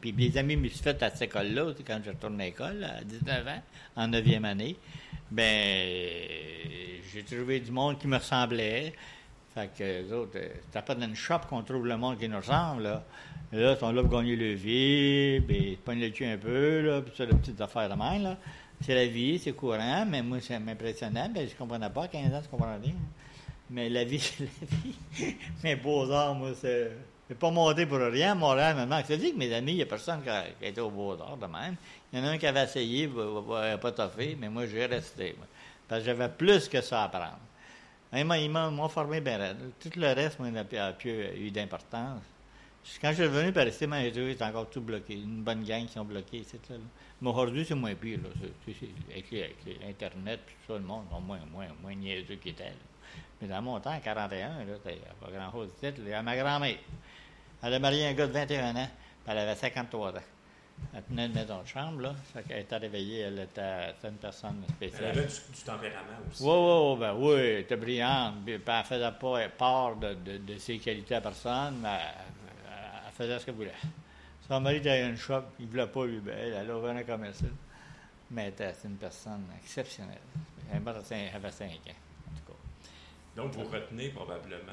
Puis 0.00 0.12
les 0.12 0.38
amis 0.38 0.56
me 0.56 0.68
suis 0.68 0.78
fait 0.78 1.02
à 1.02 1.10
cette 1.10 1.22
école-là, 1.22 1.72
quand 1.86 2.00
je 2.04 2.10
retourne 2.10 2.40
à 2.40 2.44
l'école, 2.44 2.84
à 2.84 3.02
19 3.02 3.48
ans, 3.48 3.62
en 3.96 4.08
9e 4.08 4.44
année, 4.44 4.76
ben 5.30 6.28
j'ai 7.12 7.22
trouvé 7.24 7.60
du 7.60 7.72
monde 7.72 7.98
qui 7.98 8.06
me 8.06 8.16
ressemblait. 8.16 8.92
Fait 9.54 9.70
que 9.76 9.84
les 9.84 10.12
autres, 10.12 10.36
euh, 10.36 10.48
c'est 10.72 10.84
pas 10.84 10.94
dans 10.94 11.06
une 11.06 11.14
shop 11.14 11.40
qu'on 11.48 11.62
trouve 11.62 11.86
le 11.86 11.96
monde 11.96 12.18
qui 12.18 12.28
nous 12.28 12.36
ressemble, 12.36 12.82
là. 12.82 13.04
Là, 13.52 13.72
ils 13.72 13.78
sont 13.78 13.92
là 13.92 14.02
pour 14.02 14.10
gagner 14.10 14.34
le 14.34 14.54
vie, 14.54 15.40
puis 15.46 15.70
ils 15.70 15.76
te 15.76 15.84
pognent 15.84 16.00
le 16.00 16.08
cul 16.10 16.24
un 16.24 16.36
peu, 16.36 16.80
là, 16.80 17.02
puis 17.02 17.12
ça, 17.16 17.24
les 17.24 17.36
petites 17.36 17.60
affaires 17.60 17.88
de 17.88 17.94
même, 17.94 18.22
là. 18.24 18.36
C'est 18.84 18.94
la 18.94 19.06
vie, 19.06 19.38
c'est 19.38 19.52
courant, 19.52 20.04
mais 20.06 20.20
moi, 20.22 20.42
ça 20.42 20.58
m'impressionnait, 20.58 21.30
ben 21.30 21.48
je 21.48 21.54
comprenais 21.54 21.88
pas, 21.88 22.02
à 22.04 22.08
15 22.08 22.34
ans, 22.34 22.40
je 22.44 22.48
comprenais 22.50 22.76
rien. 22.82 22.94
Mais 23.70 23.88
la 23.88 24.04
vie, 24.04 24.18
c'est 24.20 24.44
la 24.44 24.76
vie. 24.76 25.36
Mais 25.62 25.76
Beaux-Arts, 25.76 26.34
moi, 26.34 26.50
c'est... 26.60 26.92
C'est 27.26 27.38
pas 27.38 27.50
monté 27.50 27.86
pour 27.86 27.96
rien, 27.98 28.34
Montréal, 28.34 28.76
maintenant. 28.76 29.00
Je 29.00 29.14
te 29.14 29.18
dis 29.18 29.32
que 29.32 29.38
mes 29.38 29.50
amis, 29.54 29.72
il 29.72 29.76
n'y 29.76 29.82
a 29.82 29.86
personne 29.86 30.22
qui 30.22 30.28
a, 30.28 30.44
été 30.60 30.82
au 30.82 30.90
Beaux-Arts 30.90 31.38
de 31.38 31.46
même. 31.46 31.76
Il 32.12 32.18
y 32.18 32.22
en 32.22 32.26
a 32.26 32.28
un 32.32 32.36
qui 32.36 32.46
avait 32.46 32.64
essayé, 32.64 33.04
il 33.04 33.50
n'a 33.50 33.78
pas 33.78 33.92
toffé, 33.92 34.36
mais 34.38 34.50
moi, 34.50 34.66
j'ai 34.66 34.84
resté. 34.84 35.34
moi. 35.38 35.46
Parce 35.88 36.02
que 36.02 36.06
j'avais 36.06 36.28
plus 36.28 36.68
que 36.68 36.82
ça 36.82 37.00
à 37.00 37.04
apprendre. 37.06 37.38
Ils 38.12 38.50
m'ont- 38.50 38.88
formé 38.90 39.22
bien. 39.22 39.56
Tout 39.80 39.88
le 39.96 40.12
reste, 40.12 40.38
moi, 40.38 40.50
n'a 40.50 40.64
plus- 40.64 40.78
plus 40.98 41.46
eu 41.46 41.50
d'importance. 41.50 42.20
Quand 43.00 43.08
je 43.08 43.14
suis 43.14 43.24
revenu 43.24 43.50
par 43.50 43.66
ici, 43.66 43.86
j'ai 43.90 44.10
trouvé 44.12 44.36
encore 44.42 44.68
tout 44.68 44.82
bloqué. 44.82 45.14
Une 45.14 45.42
bonne 45.42 45.64
gang 45.64 45.86
qui 45.86 45.94
sont 45.94 46.04
bloqués, 46.04 46.44
c'est 46.46 46.68
là. 46.68 46.76
là. 46.76 46.82
Mais 47.20 47.30
aujourd'hui, 47.30 47.64
c'est 47.64 47.74
moins 47.74 47.94
pire. 47.94 48.18
Là. 48.22 48.28
C'est- 48.40 48.72
c'est- 48.72 48.78
c'est- 48.80 49.12
avec, 49.12 49.30
les- 49.30 49.42
avec 49.44 49.56
les 49.64 49.78
Internet, 49.88 50.40
puis 50.44 50.54
tout 50.66 50.72
ça, 50.72 50.78
le 50.78 50.84
monde, 50.84 51.04
moins, 51.24 51.38
moins, 51.52 51.68
moins 51.82 51.94
niaiseux 51.94 52.34
qu'ils 52.36 52.52
étaient. 52.52 52.64
là. 52.64 52.70
Mais 53.40 53.48
dans 53.48 53.62
mon 53.62 53.78
temps, 53.80 53.94
en 53.94 54.00
41, 54.00 54.64
là, 54.64 54.74
pas 55.20 55.30
grand-chose 55.30 55.68
de 55.80 55.88
titre. 55.90 56.02
là. 56.08 56.22
Ma 56.22 56.36
grand-mère, 56.36 56.76
elle 57.62 57.74
a 57.74 57.78
marié 57.78 58.06
un 58.08 58.12
gars 58.14 58.26
de 58.26 58.32
21 58.32 58.74
ans, 58.76 58.88
puis 59.24 59.32
elle 59.32 59.38
avait 59.38 59.54
53 59.54 60.10
ans. 60.10 60.22
Elle 60.92 61.02
tenait 61.04 61.26
une 61.26 61.32
maison 61.34 61.62
de 61.62 61.66
chambre, 61.68 62.00
là. 62.00 62.14
Qu'elle 62.48 62.60
était 62.62 62.76
réveillée, 62.76 63.20
elle 63.20 63.38
était, 63.38 63.94
une 64.08 64.16
personne 64.16 64.62
Elle 64.80 64.88
spéciale. 64.90 65.10
avait 65.18 65.26
du, 65.26 65.34
du 65.56 65.62
tempérament 65.64 66.18
aussi. 66.28 66.42
Oui, 66.42 66.50
oui, 66.52 66.98
ben 66.98 67.14
oui, 67.14 67.32
elle 67.40 67.60
était 67.60 67.76
brillante. 67.76 68.34
Puis 68.44 68.54
elle 68.66 68.84
faisait 68.84 69.12
pas 69.12 69.48
part 69.56 69.96
de, 69.96 70.14
de- 70.14 70.38
de 70.38 70.58
ses 70.58 70.78
qualités 70.78 71.14
à 71.14 71.20
personne, 71.20 71.78
mais 71.80 71.88
elle, 72.00 72.74
elle 73.06 73.12
faisait 73.12 73.38
ce 73.38 73.44
qu'elle 73.46 73.54
voulait. 73.54 73.70
Son 74.46 74.60
mari 74.60 74.76
était 74.76 74.90
à 74.90 75.06
une 75.08 75.16
shop, 75.16 75.42
il 75.58 75.66
ne 75.66 75.70
voulait 75.70 75.86
pas, 75.86 76.04
lui, 76.06 76.18
ben, 76.20 76.36
elle, 76.38 76.52
elle 76.52 76.70
a 76.70 76.76
ouvert 76.78 76.94
un 76.96 77.02
commerce. 77.02 77.42
Mais 78.30 78.42
elle 78.44 78.48
était- 78.50 78.74
c'est 78.74 78.88
une 78.88 78.96
personne 78.96 79.44
exceptionnelle. 79.62 80.18
Elle 80.70 80.86
avait 80.86 81.50
5 81.50 81.66
ans, 81.70 81.72
en 82.26 82.36
tout 82.38 82.52
cas. 82.52 82.58
Donc, 83.36 83.52
vous 83.52 83.64
retenez 83.64 84.08
probablement 84.10 84.72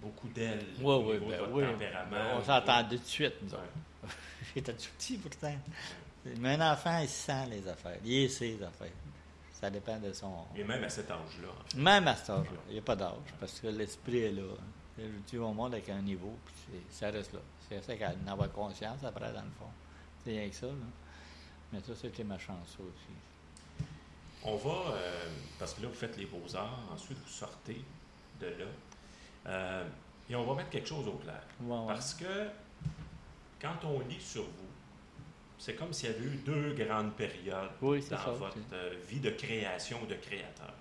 beaucoup 0.00 0.28
d'elle 0.28 0.64
Oui, 0.80 0.94
oui, 1.04 1.18
ben 1.18 1.38
votre 1.38 1.52
oui. 1.52 1.64
tempérament. 1.64 2.38
On 2.38 2.42
s'entendait 2.44 2.96
tout 2.96 3.02
de 3.02 3.08
suite. 3.08 3.34
Ouais. 3.52 4.08
J'étais 4.54 4.72
tout 4.72 4.88
petit 4.98 5.18
pourtant. 5.18 5.54
Mais 6.38 6.54
un 6.54 6.72
enfant, 6.72 6.98
il 7.00 7.08
sent 7.08 7.46
les 7.50 7.66
affaires. 7.68 7.98
Il 8.04 8.30
sait 8.30 8.46
les 8.58 8.62
affaires. 8.62 8.88
Ça 9.52 9.68
dépend 9.70 9.98
de 9.98 10.12
son. 10.12 10.44
Et 10.56 10.64
même 10.64 10.84
à 10.84 10.88
cet 10.88 11.10
âge-là. 11.10 11.48
en 11.48 11.68
fait. 11.70 11.76
Même 11.78 12.08
à 12.08 12.16
cet 12.16 12.30
âge-là. 12.30 12.58
Il 12.68 12.72
n'y 12.74 12.78
a 12.78 12.82
pas 12.82 12.96
d'âge. 12.96 13.12
Parce 13.38 13.60
que 13.60 13.66
l'esprit 13.68 14.18
est 14.20 14.32
là. 14.32 14.42
hein. 14.42 14.64
Tu 15.26 15.38
vas 15.38 15.46
au 15.46 15.52
monde 15.54 15.72
avec 15.74 15.88
un 15.88 16.00
niveau, 16.02 16.36
puis 16.46 16.80
ça 16.90 17.10
reste 17.10 17.32
là. 17.32 17.40
C'est 17.68 17.82
ça 17.82 17.96
qu'à 17.96 18.12
en 18.26 18.32
avoir 18.32 18.50
conscience 18.52 19.02
après, 19.04 19.32
dans 19.32 19.42
le 19.42 19.50
fond. 19.58 19.70
C'est 20.24 20.30
rien 20.30 20.48
que 20.48 20.54
ça. 20.54 20.66
Là. 20.66 20.72
Mais 21.72 21.80
ça, 21.80 21.92
c'était 21.94 22.24
ma 22.24 22.38
chance, 22.38 22.76
aussi. 22.78 23.84
On 24.42 24.56
va, 24.56 24.92
euh, 24.94 25.28
parce 25.58 25.74
que 25.74 25.82
là, 25.82 25.88
vous 25.88 25.94
faites 25.94 26.16
les 26.16 26.26
beaux-arts, 26.26 26.80
ensuite 26.92 27.18
vous 27.18 27.28
sortez 27.30 27.82
de 28.40 28.46
là. 28.46 28.64
Euh, 29.46 29.84
et 30.28 30.34
on 30.34 30.44
va 30.44 30.54
mettre 30.54 30.70
quelque 30.70 30.88
chose 30.88 31.06
au 31.06 31.12
clair. 31.18 31.42
Ouais, 31.60 31.76
ouais. 31.76 31.86
Parce 31.86 32.14
que 32.14 32.48
quand 33.60 33.84
on 33.84 34.00
lit 34.00 34.20
sur 34.20 34.42
vous, 34.42 34.68
c'est 35.58 35.74
comme 35.74 35.92
s'il 35.92 36.10
y 36.10 36.14
avait 36.14 36.24
eu 36.24 36.36
deux 36.44 36.72
grandes 36.72 37.12
périodes 37.12 37.70
Oui, 37.82 38.00
dans 38.10 38.16
ça. 38.16 38.30
votre 38.30 38.56
vie 39.08 39.20
de 39.20 39.30
création 39.30 40.02
de 40.06 40.14
créateur. 40.14 40.72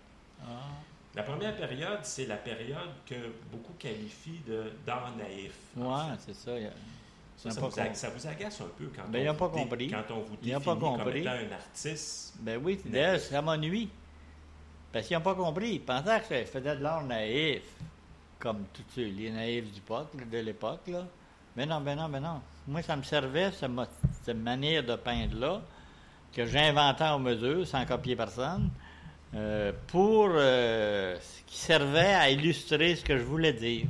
Ah. 0.42 0.70
La 1.16 1.24
première 1.24 1.56
période, 1.56 2.00
c'est 2.04 2.28
la 2.28 2.38
période 2.38 2.90
que 3.06 3.16
beaucoup 3.52 3.74
qualifient 3.80 4.42
d'art 4.86 5.12
naïf. 5.18 5.54
fait. 5.76 5.82
c'est 6.20 6.36
ça. 6.36 6.52
Ça, 7.36 7.50
vous, 7.62 7.70
pas 7.70 7.82
a- 7.82 7.86
com- 7.86 7.96
ça 7.96 8.10
vous 8.10 8.28
agace 8.28 8.62
un 8.62 8.66
peu 8.78 8.92
quand, 8.96 9.04
Ben, 9.10 9.28
on, 9.30 9.32
vous 9.34 9.40
pas 9.40 9.50
compris. 9.50 9.88
quand 9.90 10.04
on 10.14 10.20
vous 10.20 10.36
définit 10.36 10.64
pas 10.64 10.76
comme 10.76 11.16
étant 11.16 11.30
un 11.32 11.52
artiste. 11.54 12.34
Ben 12.42 12.60
oui, 12.64 12.80
d'ailleurs, 12.86 13.20
ça 13.20 13.42
m'ennuie. 13.42 13.90
Parce 14.92 15.08
qu'ils 15.08 15.16
n'ont 15.18 15.24
pas 15.24 15.36
compris. 15.36 15.74
Ils 15.76 15.80
pensaient 15.82 16.20
que 16.22 16.36
je 16.36 16.46
faisais 16.46 16.76
de 16.76 16.84
l'art 16.84 17.04
naïf, 17.04 17.62
comme 18.40 18.66
tous 18.74 19.00
les 19.00 19.32
naïfs 19.32 19.72
du 19.72 19.80
pot, 19.82 20.06
de 20.14 20.38
l'époque. 20.40 20.82
Là. 20.88 21.06
Mais 21.56 21.66
non, 21.66 21.80
ben 21.82 21.96
non, 21.96 22.10
ben 22.10 22.20
non. 22.20 22.42
Moi, 22.68 22.82
ça 22.82 22.96
me 22.98 23.04
servait, 23.04 23.52
ce 23.52 23.66
mo- 23.68 23.86
cette 24.24 24.38
manière 24.38 24.84
de 24.84 24.96
peindre-là, 24.98 25.62
que 26.34 26.46
j'inventais 26.46 27.06
en 27.06 27.20
mesure, 27.20 27.66
sans 27.66 27.86
copier 27.86 28.16
personne, 28.18 28.70
euh, 29.36 29.72
pour 29.88 30.30
euh, 30.32 31.16
qui 31.46 31.58
servait 31.58 32.14
à 32.14 32.30
illustrer 32.30 32.96
ce 32.96 33.04
que 33.04 33.18
je 33.18 33.24
voulais 33.24 33.54
dire. 33.54 33.86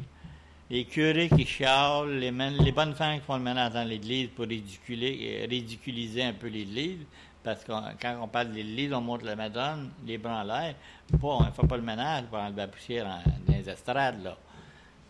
Les 0.69 0.86
curés 0.86 1.29
qui 1.29 1.46
chialent, 1.46 2.19
les, 2.19 2.31
bonnes 2.72 2.93
femmes 2.93 3.19
qui 3.19 3.25
font 3.25 3.38
le 3.38 3.43
ménage 3.43 3.74
dans 3.74 3.88
l'église 3.88 4.29
pour 4.29 4.46
euh, 4.46 5.46
ridiculiser 5.50 6.24
un 6.24 6.34
peu 6.34 6.48
l'église, 6.48 7.00
parce 7.43 7.63
que 7.63 7.72
quand 8.01 8.19
on 8.22 8.27
parle 8.27 8.50
de 8.50 8.55
l'église, 8.55 8.93
on 8.93 9.01
montre 9.01 9.25
la 9.25 9.36
Madone, 9.36 9.89
les 10.05 10.17
bras. 10.17 10.43
Pas, 10.46 10.75
on 11.22 11.46
ne 11.46 11.51
fait 11.51 11.67
pas 11.67 11.77
le 11.77 11.84
ménage 11.84 12.25
pour 12.25 12.38
enlever 12.38 12.62
la 12.62 12.67
poussière 12.67 13.05
dans 13.05 13.53
les 13.53 13.67
estrades, 13.69 14.24
là. 14.24 14.38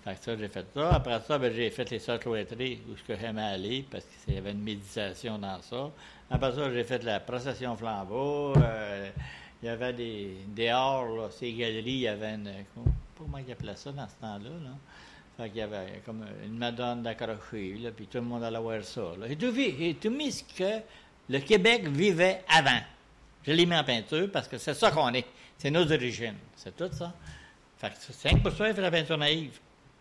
Fait 0.04 0.16
que 0.16 0.24
ça, 0.24 0.38
j'ai 0.38 0.48
fait 0.48 0.66
ça. 0.74 0.94
Après 0.94 1.20
ça, 1.28 1.38
ben, 1.38 1.52
j'ai 1.54 1.70
fait 1.72 1.90
les 1.90 2.00
sacroétries 2.00 2.80
où 2.90 2.96
ce 2.96 3.04
que 3.04 3.20
j'aimais 3.20 3.42
aller, 3.42 3.86
parce 3.90 4.06
qu'il 4.24 4.36
y 4.36 4.38
avait 4.38 4.52
une 4.52 4.64
méditation 4.64 5.38
dans 5.38 5.62
ça. 5.62 5.92
Après 6.32 6.54
ça, 6.54 6.72
j'ai 6.72 6.84
fait 6.84 7.04
la 7.04 7.20
procession 7.20 7.76
flambeau. 7.76 8.54
euh, 8.58 9.10
il 9.62 9.66
y 9.66 9.70
avait 9.70 9.94
des, 9.94 10.70
halls, 10.70 11.16
là, 11.16 11.30
ces 11.32 11.54
galeries, 11.54 11.92
il 11.92 12.00
y 12.00 12.08
avait 12.08 12.36
une... 12.36 12.52
Comment 13.18 13.38
ils 13.40 13.52
appelaient 13.52 13.76
ça 13.76 13.92
dans 13.92 14.08
ce 14.08 14.16
temps-là, 14.16 14.50
là? 14.50 14.72
Fait 15.36 15.50
qu'il 15.50 15.60
y 15.60 15.62
avait 15.62 16.02
comme 16.06 16.26
une 16.44 16.58
madone 16.58 17.04
d'accroché, 17.04 17.76
là, 17.76 17.92
puis 17.92 18.08
tout 18.08 18.18
le 18.18 18.24
monde 18.24 18.44
allait 18.44 18.60
voir 18.60 18.84
ça. 18.84 19.14
Et 19.28 19.36
tout, 19.36 19.54
tout 20.02 20.10
mis 20.10 20.32
ce 20.32 20.44
que 20.44 20.82
le 21.30 21.40
Québec 21.40 21.88
vivait 21.88 22.44
avant. 22.48 22.80
Je 23.44 23.52
l'ai 23.52 23.66
mis 23.66 23.76
en 23.76 23.84
peinture 23.84 24.30
parce 24.32 24.48
que 24.48 24.58
c'est 24.58 24.74
ça 24.74 24.92
qu'on 24.92 25.14
est. 25.14 25.26
C'est 25.58 25.72
nos 25.72 25.90
origines. 25.92 26.36
C'est 26.56 26.76
tout 26.76 26.90
ça. 26.92 27.14
Fait 27.78 27.90
que 27.90 27.96
c'est 28.00 28.42
pour 28.42 28.52
ça, 28.52 28.68
il 28.68 28.76
fait 28.76 28.82
la 28.82 28.92
peinture 28.92 29.18
naïve. 29.18 29.60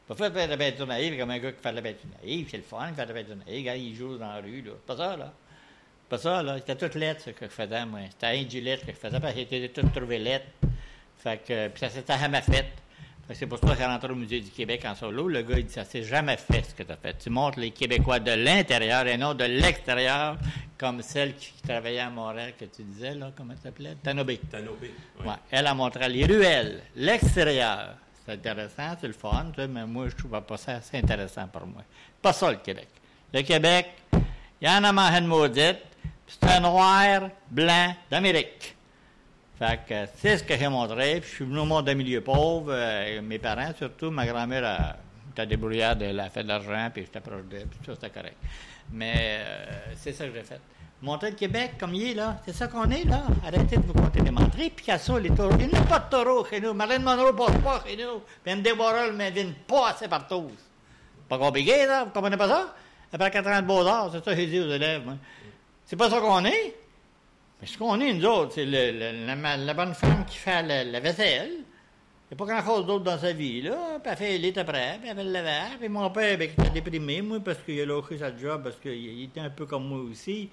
Pas 0.08 0.14
faire 0.14 0.32
de 0.32 0.38
la 0.38 0.56
peinture 0.56 0.86
naïve 0.86 1.18
comme 1.18 1.30
un 1.30 1.38
gars 1.38 1.52
qui 1.52 1.62
fait 1.62 1.72
la 1.72 1.82
peinture 1.82 2.08
naïve. 2.22 2.48
C'est 2.50 2.56
le 2.56 2.62
fun, 2.62 2.88
il 2.88 2.94
fait 2.94 3.06
la 3.06 3.14
peinture 3.14 3.36
naïve. 3.36 3.64
Gars, 3.64 3.76
il 3.76 3.94
joue 3.94 4.16
dans 4.16 4.32
la 4.32 4.40
rue, 4.40 4.62
là. 4.62 4.72
Pas 4.86 4.96
ça, 4.96 5.16
là. 5.16 5.32
Pas 6.08 6.18
ça, 6.18 6.42
là. 6.42 6.56
C'était 6.56 6.76
toute 6.76 6.94
lettre, 6.94 7.22
ce 7.24 7.30
que 7.30 7.44
je 7.44 7.50
faisais, 7.50 7.84
moi. 7.84 8.00
C'était 8.10 8.26
un 8.26 8.42
du 8.42 8.60
lettre 8.60 8.86
que 8.86 8.92
je 8.92 8.96
faisais 8.96 9.20
parce 9.20 9.34
que 9.34 9.40
j'étais 9.40 9.68
tout 9.68 9.86
trouvé 9.88 10.18
lettre. 10.18 10.46
Fait 11.18 11.38
que, 11.38 11.68
puis 11.68 11.80
ça 11.80 11.90
s'était 11.90 12.18
jamais 12.18 12.42
fait. 12.42 12.66
C'est 13.34 13.46
pour 13.46 13.58
ça 13.58 13.76
que 13.76 13.82
rentré 13.82 14.10
au 14.10 14.14
Musée 14.14 14.40
du 14.40 14.50
Québec 14.50 14.86
en 14.86 14.94
solo. 14.94 15.28
Le 15.28 15.42
gars, 15.42 15.58
il 15.58 15.66
dit, 15.66 15.72
ça 15.72 15.84
s'est 15.84 16.02
jamais 16.02 16.38
fait, 16.38 16.62
ce 16.62 16.74
que 16.74 16.82
tu 16.82 16.90
as 16.90 16.96
fait. 16.96 17.14
Tu 17.18 17.28
montres 17.28 17.58
les 17.58 17.72
Québécois 17.72 18.20
de 18.20 18.30
l'intérieur 18.30 19.06
et 19.06 19.18
non 19.18 19.34
de 19.34 19.44
l'extérieur, 19.44 20.38
comme 20.78 21.02
celle 21.02 21.34
qui 21.34 21.52
travaillait 21.62 22.00
à 22.00 22.08
Montréal, 22.08 22.54
que 22.58 22.64
tu 22.64 22.82
disais, 22.82 23.14
là, 23.14 23.30
comment 23.36 23.52
elle 23.52 23.58
s'appelait? 23.58 23.96
Tanobé. 24.02 24.38
Tanobé. 24.50 24.92
oui. 25.20 25.26
Ouais, 25.26 25.34
elle 25.50 25.66
a 25.66 25.74
montré 25.74 26.08
les 26.08 26.24
ruelles, 26.24 26.80
l'extérieur. 26.96 27.96
C'est 28.24 28.32
intéressant, 28.32 28.96
c'est 28.98 29.08
le 29.08 29.12
fun, 29.12 29.50
tu 29.54 29.60
sais, 29.60 29.68
mais 29.68 29.84
moi, 29.84 30.08
je 30.08 30.16
trouve 30.16 30.40
pas 30.40 30.56
ça 30.56 30.76
assez 30.76 30.96
intéressant 30.96 31.46
pour 31.48 31.66
moi. 31.66 31.82
Pas 32.22 32.32
ça, 32.32 32.50
le 32.50 32.58
Québec. 32.58 32.88
Le 33.34 33.42
Québec, 33.42 33.88
il 34.60 34.66
y 34.66 34.70
en 34.70 34.84
a 34.84 34.92
ma 34.92 35.20
maudite, 35.20 35.82
c'est 36.28 36.44
un 36.50 36.60
noir 36.60 37.30
blanc 37.50 37.94
d'Amérique. 38.10 38.76
Fait 39.58 39.80
que 39.88 39.94
c'est 40.16 40.38
ce 40.38 40.44
que 40.44 40.56
j'ai 40.56 40.68
montré. 40.68 41.20
Puis 41.20 41.30
je 41.30 41.34
suis 41.36 41.44
venu 41.44 41.58
au 41.58 41.64
monde 41.64 41.84
d'un 41.86 41.94
milieu 41.94 42.20
pauvre. 42.20 42.68
euh, 42.70 43.20
mes 43.22 43.38
parents, 43.38 43.72
surtout, 43.76 44.10
ma 44.10 44.24
grand-mère 44.26 44.64
a- 44.64 44.96
était 45.32 45.46
débrouillarde, 45.46 46.02
elle 46.02 46.20
a 46.20 46.30
fait 46.30 46.42
de 46.44 46.48
l'argent, 46.48 46.90
puis 46.92 47.02
j'étais 47.04 47.20
proche 47.20 47.42
d'elle, 47.50 47.66
puis 47.66 47.78
tout 47.84 47.92
c'était 47.94 48.10
correct. 48.10 48.36
Mais 48.92 49.40
euh, 49.40 49.66
c'est 49.96 50.12
ça 50.12 50.26
que 50.26 50.32
j'ai 50.34 50.42
fait. 50.42 50.60
Montrer 51.02 51.30
le 51.30 51.36
Québec 51.36 51.72
comme 51.78 51.94
il 51.94 52.10
est, 52.10 52.14
là. 52.14 52.38
C'est 52.44 52.52
ça 52.54 52.66
qu'on 52.66 52.88
est, 52.90 53.04
là. 53.04 53.22
Arrêtez 53.46 53.76
de 53.76 53.82
vous 53.82 53.92
compter 53.92 54.20
des 54.20 54.30
menteries. 54.32 54.70
Picasso, 54.70 55.16
les 55.18 55.30
taureaux. 55.30 55.56
Il 55.60 55.68
n'y 55.68 55.76
a 55.76 55.82
pas 55.82 56.00
de 56.00 56.10
taureaux 56.10 56.44
chez 56.44 56.60
nous. 56.60 56.72
Marilyn 56.74 56.98
Monroe 57.00 57.32
passe 57.36 57.56
pas 57.62 57.84
chez 57.86 57.96
nous. 57.96 58.20
Andy 58.52 58.72
Warhol 58.72 59.16
ne 59.16 59.30
viennent 59.30 59.54
pas 59.66 59.90
assez 59.90 60.08
partout. 60.08 60.50
Pas 61.28 61.38
compliqué, 61.38 61.86
là. 61.86 62.04
Vous 62.04 62.10
comprenez 62.10 62.36
pas 62.36 62.48
ça? 62.48 62.74
Après 63.12 63.30
4 63.30 63.46
ans 63.48 63.60
de 63.62 63.66
beaux-arts, 63.66 64.10
c'est 64.12 64.24
ça 64.24 64.32
que 64.32 64.36
j'ai 64.40 64.46
dit 64.48 64.58
aux 64.60 64.70
élèves. 64.72 65.02
moi. 65.04 65.14
C'est 65.88 65.96
pas 65.96 66.10
ça 66.10 66.20
qu'on 66.20 66.44
est. 66.44 66.76
Mais 67.62 67.66
ce 67.66 67.78
qu'on 67.78 67.98
est, 67.98 68.12
nous 68.12 68.26
autres, 68.26 68.52
c'est 68.56 68.66
la, 68.66 69.56
la 69.56 69.72
bonne 69.74 69.94
femme 69.94 70.26
qui 70.26 70.36
fait 70.36 70.62
la, 70.62 71.00
vaisselle. 71.00 71.50
Il 71.50 72.34
n'y 72.34 72.34
a 72.34 72.36
pas 72.36 72.44
grand-chose 72.44 72.84
d'autre 72.84 73.04
dans 73.04 73.18
sa 73.18 73.32
vie, 73.32 73.62
là. 73.62 73.98
Puis 73.98 74.12
elle 74.12 74.18
fait 74.18 74.28
l'élite 74.32 74.58
après, 74.58 74.98
puis 75.00 75.08
elle 75.08 75.16
fait 75.16 75.24
le 75.24 75.32
lavage. 75.32 75.78
Puis 75.80 75.88
mon 75.88 76.10
père, 76.10 76.36
ben, 76.36 76.50
il 76.58 76.62
était 76.62 76.82
déprimé, 76.82 77.22
moi, 77.22 77.40
parce 77.40 77.60
qu'il 77.60 77.80
a 77.80 77.86
lâché 77.86 78.18
sa 78.18 78.36
job, 78.36 78.64
parce 78.64 78.76
qu'il 78.76 78.92
il 78.92 79.24
était 79.24 79.40
un 79.40 79.48
peu 79.48 79.64
comme 79.64 79.88
moi 79.88 80.00
aussi. 80.00 80.50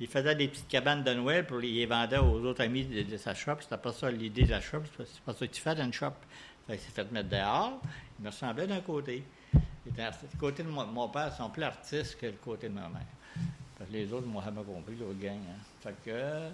Il 0.00 0.06
faisait 0.06 0.34
des 0.34 0.48
petites 0.48 0.68
cabanes 0.68 1.04
de 1.04 1.12
Noël 1.12 1.44
pour 1.46 1.58
les 1.58 1.84
vendait 1.84 2.16
aux 2.16 2.42
autres 2.42 2.62
amis 2.62 2.86
de, 2.86 3.16
sa 3.18 3.34
shop. 3.34 3.56
C'était 3.60 3.76
pas 3.76 3.92
ça 3.92 4.10
l'idée 4.10 4.44
de 4.44 4.52
la 4.52 4.62
shop, 4.62 4.84
c'est 4.86 5.04
pas- 5.20 5.32
c'est 5.34 5.38
ça 5.38 5.46
que 5.46 5.52
tu 5.52 5.60
fais 5.60 5.74
dans 5.74 5.84
une 5.84 5.92
shop. 5.92 6.12
Qu'il 6.66 6.78
s'est 6.78 6.92
fait 6.92 7.12
mettre 7.12 7.28
dehors. 7.28 7.78
Il 8.18 8.24
me 8.24 8.30
ressemblait 8.30 8.66
d'un 8.66 8.80
côté. 8.80 9.22
Il 9.84 10.00
artiste. 10.00 10.32
Le 10.32 10.40
côté 10.40 10.62
de 10.62 10.68
mon, 10.68 10.86
mon 10.86 11.10
père, 11.10 11.30
sont 11.34 11.50
plus 11.50 11.62
artistes 11.62 12.16
que 12.18 12.24
le 12.24 12.32
côté 12.42 12.70
de 12.70 12.72
ma 12.74 12.88
mère. 12.88 13.02
Les 13.92 14.12
autres 14.12 14.26
m'ont 14.26 14.42
jamais 14.42 14.62
compris, 14.62 14.96
l'autre 14.96 15.18
gang. 15.20 15.34
Hein. 15.34 15.60
Fait 15.82 15.94
que, 16.04 16.50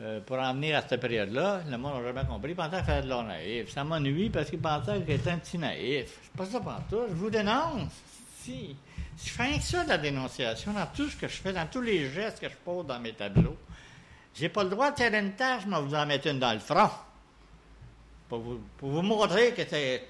euh, 0.00 0.20
pour 0.20 0.38
en 0.38 0.54
venir 0.54 0.76
à 0.76 0.82
cette 0.82 1.00
période-là, 1.00 1.62
le 1.68 1.76
monde 1.76 2.02
n'a 2.02 2.08
jamais 2.08 2.26
compris. 2.26 2.50
Ils 2.50 2.56
pensaient 2.56 2.82
faire 2.82 3.02
de 3.02 3.08
l'art 3.08 3.24
naïf. 3.24 3.70
Ça 3.70 3.84
m'ennuie 3.84 4.30
parce 4.30 4.50
qu'ils 4.50 4.60
pensaient 4.60 5.00
que 5.00 5.12
j'étais 5.12 5.30
un 5.30 5.38
petit 5.38 5.58
naïf. 5.58 6.18
C'est 6.22 6.36
pas 6.36 6.46
ça 6.46 6.60
pantoute. 6.60 7.08
Je 7.10 7.14
vous 7.14 7.30
dénonce. 7.30 7.90
Si. 8.40 8.76
Je 9.24 9.30
fais 9.30 9.56
que 9.58 9.62
ça 9.62 9.84
la 9.84 9.98
dénonciation, 9.98 10.72
dans 10.72 10.86
tout 10.86 11.08
ce 11.08 11.16
que 11.16 11.28
je 11.28 11.36
fais, 11.36 11.52
dans 11.52 11.66
tous 11.66 11.80
les 11.80 12.10
gestes 12.10 12.40
que 12.40 12.48
je 12.48 12.56
pose 12.64 12.86
dans 12.86 12.98
mes 12.98 13.12
tableaux, 13.12 13.56
j'ai 14.34 14.48
pas 14.48 14.64
le 14.64 14.70
droit 14.70 14.90
de 14.90 14.96
tirer 14.96 15.18
une 15.18 15.32
tâche, 15.32 15.62
mais 15.66 15.80
vous 15.80 15.94
en 15.94 16.06
mettre 16.06 16.28
une 16.28 16.38
dans 16.38 16.52
le 16.52 16.58
front. 16.58 16.90
Pour 18.28 18.38
vous, 18.38 18.60
pour 18.78 18.88
vous 18.88 19.02
montrer 19.02 19.52
que 19.52 19.62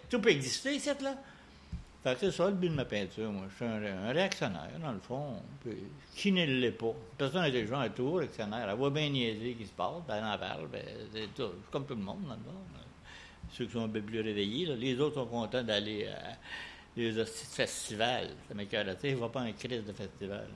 tout 0.08 0.20
peut 0.20 0.30
exister, 0.30 0.78
cette 0.78 1.02
là. 1.02 1.16
Fait 2.02 2.14
que 2.14 2.20
c'est 2.20 2.32
ça 2.32 2.48
le 2.48 2.56
but 2.56 2.68
de 2.68 2.74
ma 2.74 2.84
peinture, 2.84 3.30
moi. 3.30 3.44
Je 3.48 3.54
suis 3.54 3.64
un, 3.64 4.08
un 4.08 4.12
réactionnaire, 4.12 4.70
dans 4.80 4.92
le 4.92 4.98
fond. 4.98 5.36
Puis, 5.60 5.76
qui 6.16 6.32
ne 6.32 6.44
l'est 6.44 6.72
pas? 6.72 6.94
Personne 7.16 7.42
n'est 7.42 7.66
gens 7.66 7.82
est 7.82 7.90
tout 7.90 8.14
réactionnaire. 8.14 8.68
Elle 8.68 8.76
voit 8.76 8.90
bien 8.90 9.08
niaiser 9.08 9.54
qui 9.54 9.66
se 9.66 9.72
passe, 9.72 10.02
ben, 10.08 10.16
elle 10.16 10.24
en 10.24 10.38
parle, 10.38 10.68
ben, 10.68 10.82
c'est 11.12 11.32
tout. 11.34 11.52
Comme 11.70 11.86
tout 11.86 11.94
le 11.94 12.02
monde, 12.02 12.22
dans 12.26 12.34
le 12.34 12.40
fond. 12.40 12.50
Ceux 13.52 13.66
qui 13.66 13.72
sont 13.72 13.84
un 13.84 13.88
peu 13.88 14.00
plus 14.00 14.20
réveillés, 14.20 14.66
là. 14.66 14.74
les 14.74 14.98
autres 14.98 15.14
sont 15.16 15.26
contents 15.26 15.62
d'aller 15.62 16.06
à 16.08 16.38
les 16.96 17.24
festivals. 17.24 18.30
Ça 18.48 18.54
m'écoeure, 18.54 18.84
tu 18.84 19.00
sais, 19.00 19.10
ils 19.10 19.20
ne 19.20 19.28
pas 19.28 19.40
un 19.40 19.52
crise 19.52 19.84
de 19.84 19.92
festival. 19.92 20.48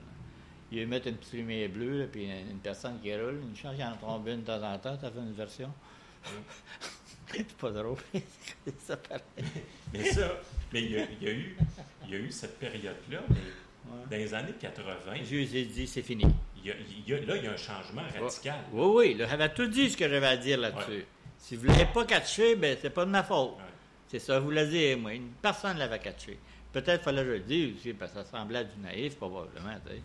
Ils 0.73 0.87
mettent 0.87 1.07
une 1.07 1.17
petite 1.17 1.35
lumière 1.35 1.69
bleue, 1.69 2.01
là, 2.01 2.07
puis 2.11 2.25
une, 2.25 2.51
une 2.51 2.59
personne 2.59 2.99
qui 3.01 3.15
roule, 3.15 3.41
une 3.43 3.57
chance 3.57 3.75
qu'il 3.77 3.85
en 3.85 3.97
tombe 3.97 4.27
une 4.29 4.41
de 4.41 4.47
temps 4.47 4.63
en 4.63 4.79
temps, 4.79 4.99
ça 4.99 5.11
fait 5.11 5.19
une 5.19 5.33
version. 5.33 5.71
C'est 7.33 7.53
pas 7.59 7.71
drôle. 7.71 7.97
ça. 8.79 8.99
Mais 9.93 10.05
ça, 10.13 10.33
mais 10.73 10.83
il 10.83 10.93
y 10.93 10.99
a, 11.01 11.07
il 11.21 11.27
y 11.27 11.31
a 11.31 11.33
eu, 11.33 11.57
il 12.07 12.11
y 12.11 12.15
a 12.15 12.19
eu 12.19 12.31
cette 12.31 12.59
période-là, 12.59 13.21
mais 13.31 13.37
dans 14.11 14.17
les 14.17 14.35
années 14.35 14.55
80, 14.59 15.15
Je 15.25 15.35
lui 15.35 15.57
ai 15.57 15.65
dit, 15.65 15.87
c'est 15.87 16.03
fini. 16.03 16.25
il 16.57 16.67
y 16.67 16.71
a- 16.71 16.75
il 16.77 17.09
y 17.09 17.15
a- 17.15 17.21
là, 17.25 17.37
il 17.37 17.45
y 17.45 17.47
a 17.47 17.53
un 17.53 17.57
changement 17.57 18.03
radical. 18.03 18.57
Oui, 18.73 18.93
oui, 19.11 19.15
là, 19.15 19.27
j'avais 19.29 19.49
tout 19.53 19.67
dit 19.67 19.91
ce 19.91 19.97
que 19.97 20.09
j'avais 20.09 20.27
à 20.27 20.37
dire 20.37 20.59
là-dessus. 20.59 20.91
Ouais. 20.91 21.07
Si 21.39 21.57
vous 21.57 21.65
ne 21.67 21.73
l'avez 21.73 21.87
pas 21.87 22.05
catché, 22.05 22.57
ben 22.57 22.77
c'est 22.81 22.91
pas 22.91 23.05
de 23.05 23.11
ma 23.11 23.23
faute. 23.23 23.57
Ouais. 23.59 23.63
C'est 24.09 24.19
ça, 24.19 24.39
vous 24.41 24.51
l'avez 24.51 24.95
dit, 24.95 25.01
moi. 25.01 25.13
Une 25.15 25.31
personne 25.43 25.75
ne 25.75 25.79
l'avait 25.81 25.99
catché. 25.99 26.39
Peut-être 26.73 27.03
fallait 27.05 27.23
que 27.23 27.29
je 27.29 27.33
le 27.33 27.41
dise 27.41 27.77
aussi, 27.77 27.93
parce 27.93 28.13
que 28.13 28.19
ça 28.19 28.25
semblait 28.25 28.65
du 28.65 28.79
naïf, 28.81 29.17
probablement. 29.17 29.75
tu 29.87 29.93
sais. 29.93 30.03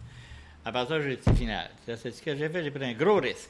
À 0.64 0.72
part 0.72 0.88
ça, 0.88 1.02
j'ai 1.02 1.18
dit 1.18 1.36
final. 1.38 1.70
C'est 1.86 2.12
ce 2.12 2.22
que 2.22 2.36
j'ai 2.36 2.50
fait, 2.50 2.64
j'ai 2.64 2.72
pris 2.72 2.86
un 2.86 2.94
gros 2.94 3.16
risque. 3.20 3.50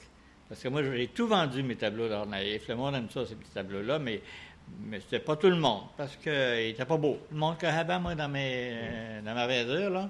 Parce 0.52 0.64
que 0.64 0.68
moi, 0.68 0.84
j'ai 0.84 1.08
tout 1.08 1.28
vendu 1.28 1.64
mes 1.64 1.78
tableaux 1.78 2.10
d'art 2.10 2.26
naïf. 2.26 2.68
Le 2.68 2.76
monde 2.76 2.94
aime 2.96 3.10
ça, 3.10 3.26
ces 3.26 3.36
petits 3.36 3.52
tableaux-là, 3.52 4.00
mais, 4.00 4.22
mais 4.82 5.00
c'était 5.00 5.22
pas 5.24 5.38
tout 5.38 5.48
le 5.48 5.56
monde, 5.56 5.84
parce 5.96 6.18
qu'ils 6.18 6.34
n'étaient 6.34 6.84
pas 6.84 6.98
beaux. 6.98 7.20
Le 7.32 7.38
monde 7.38 7.58
que 7.58 7.68
j'avais, 7.68 7.98
moi, 8.00 8.16
dans, 8.16 8.28
mes, 8.28 8.72
euh, 8.74 9.22
dans 9.22 9.34
ma 9.34 9.48
verdure, 9.48 9.90
là, 9.90 10.10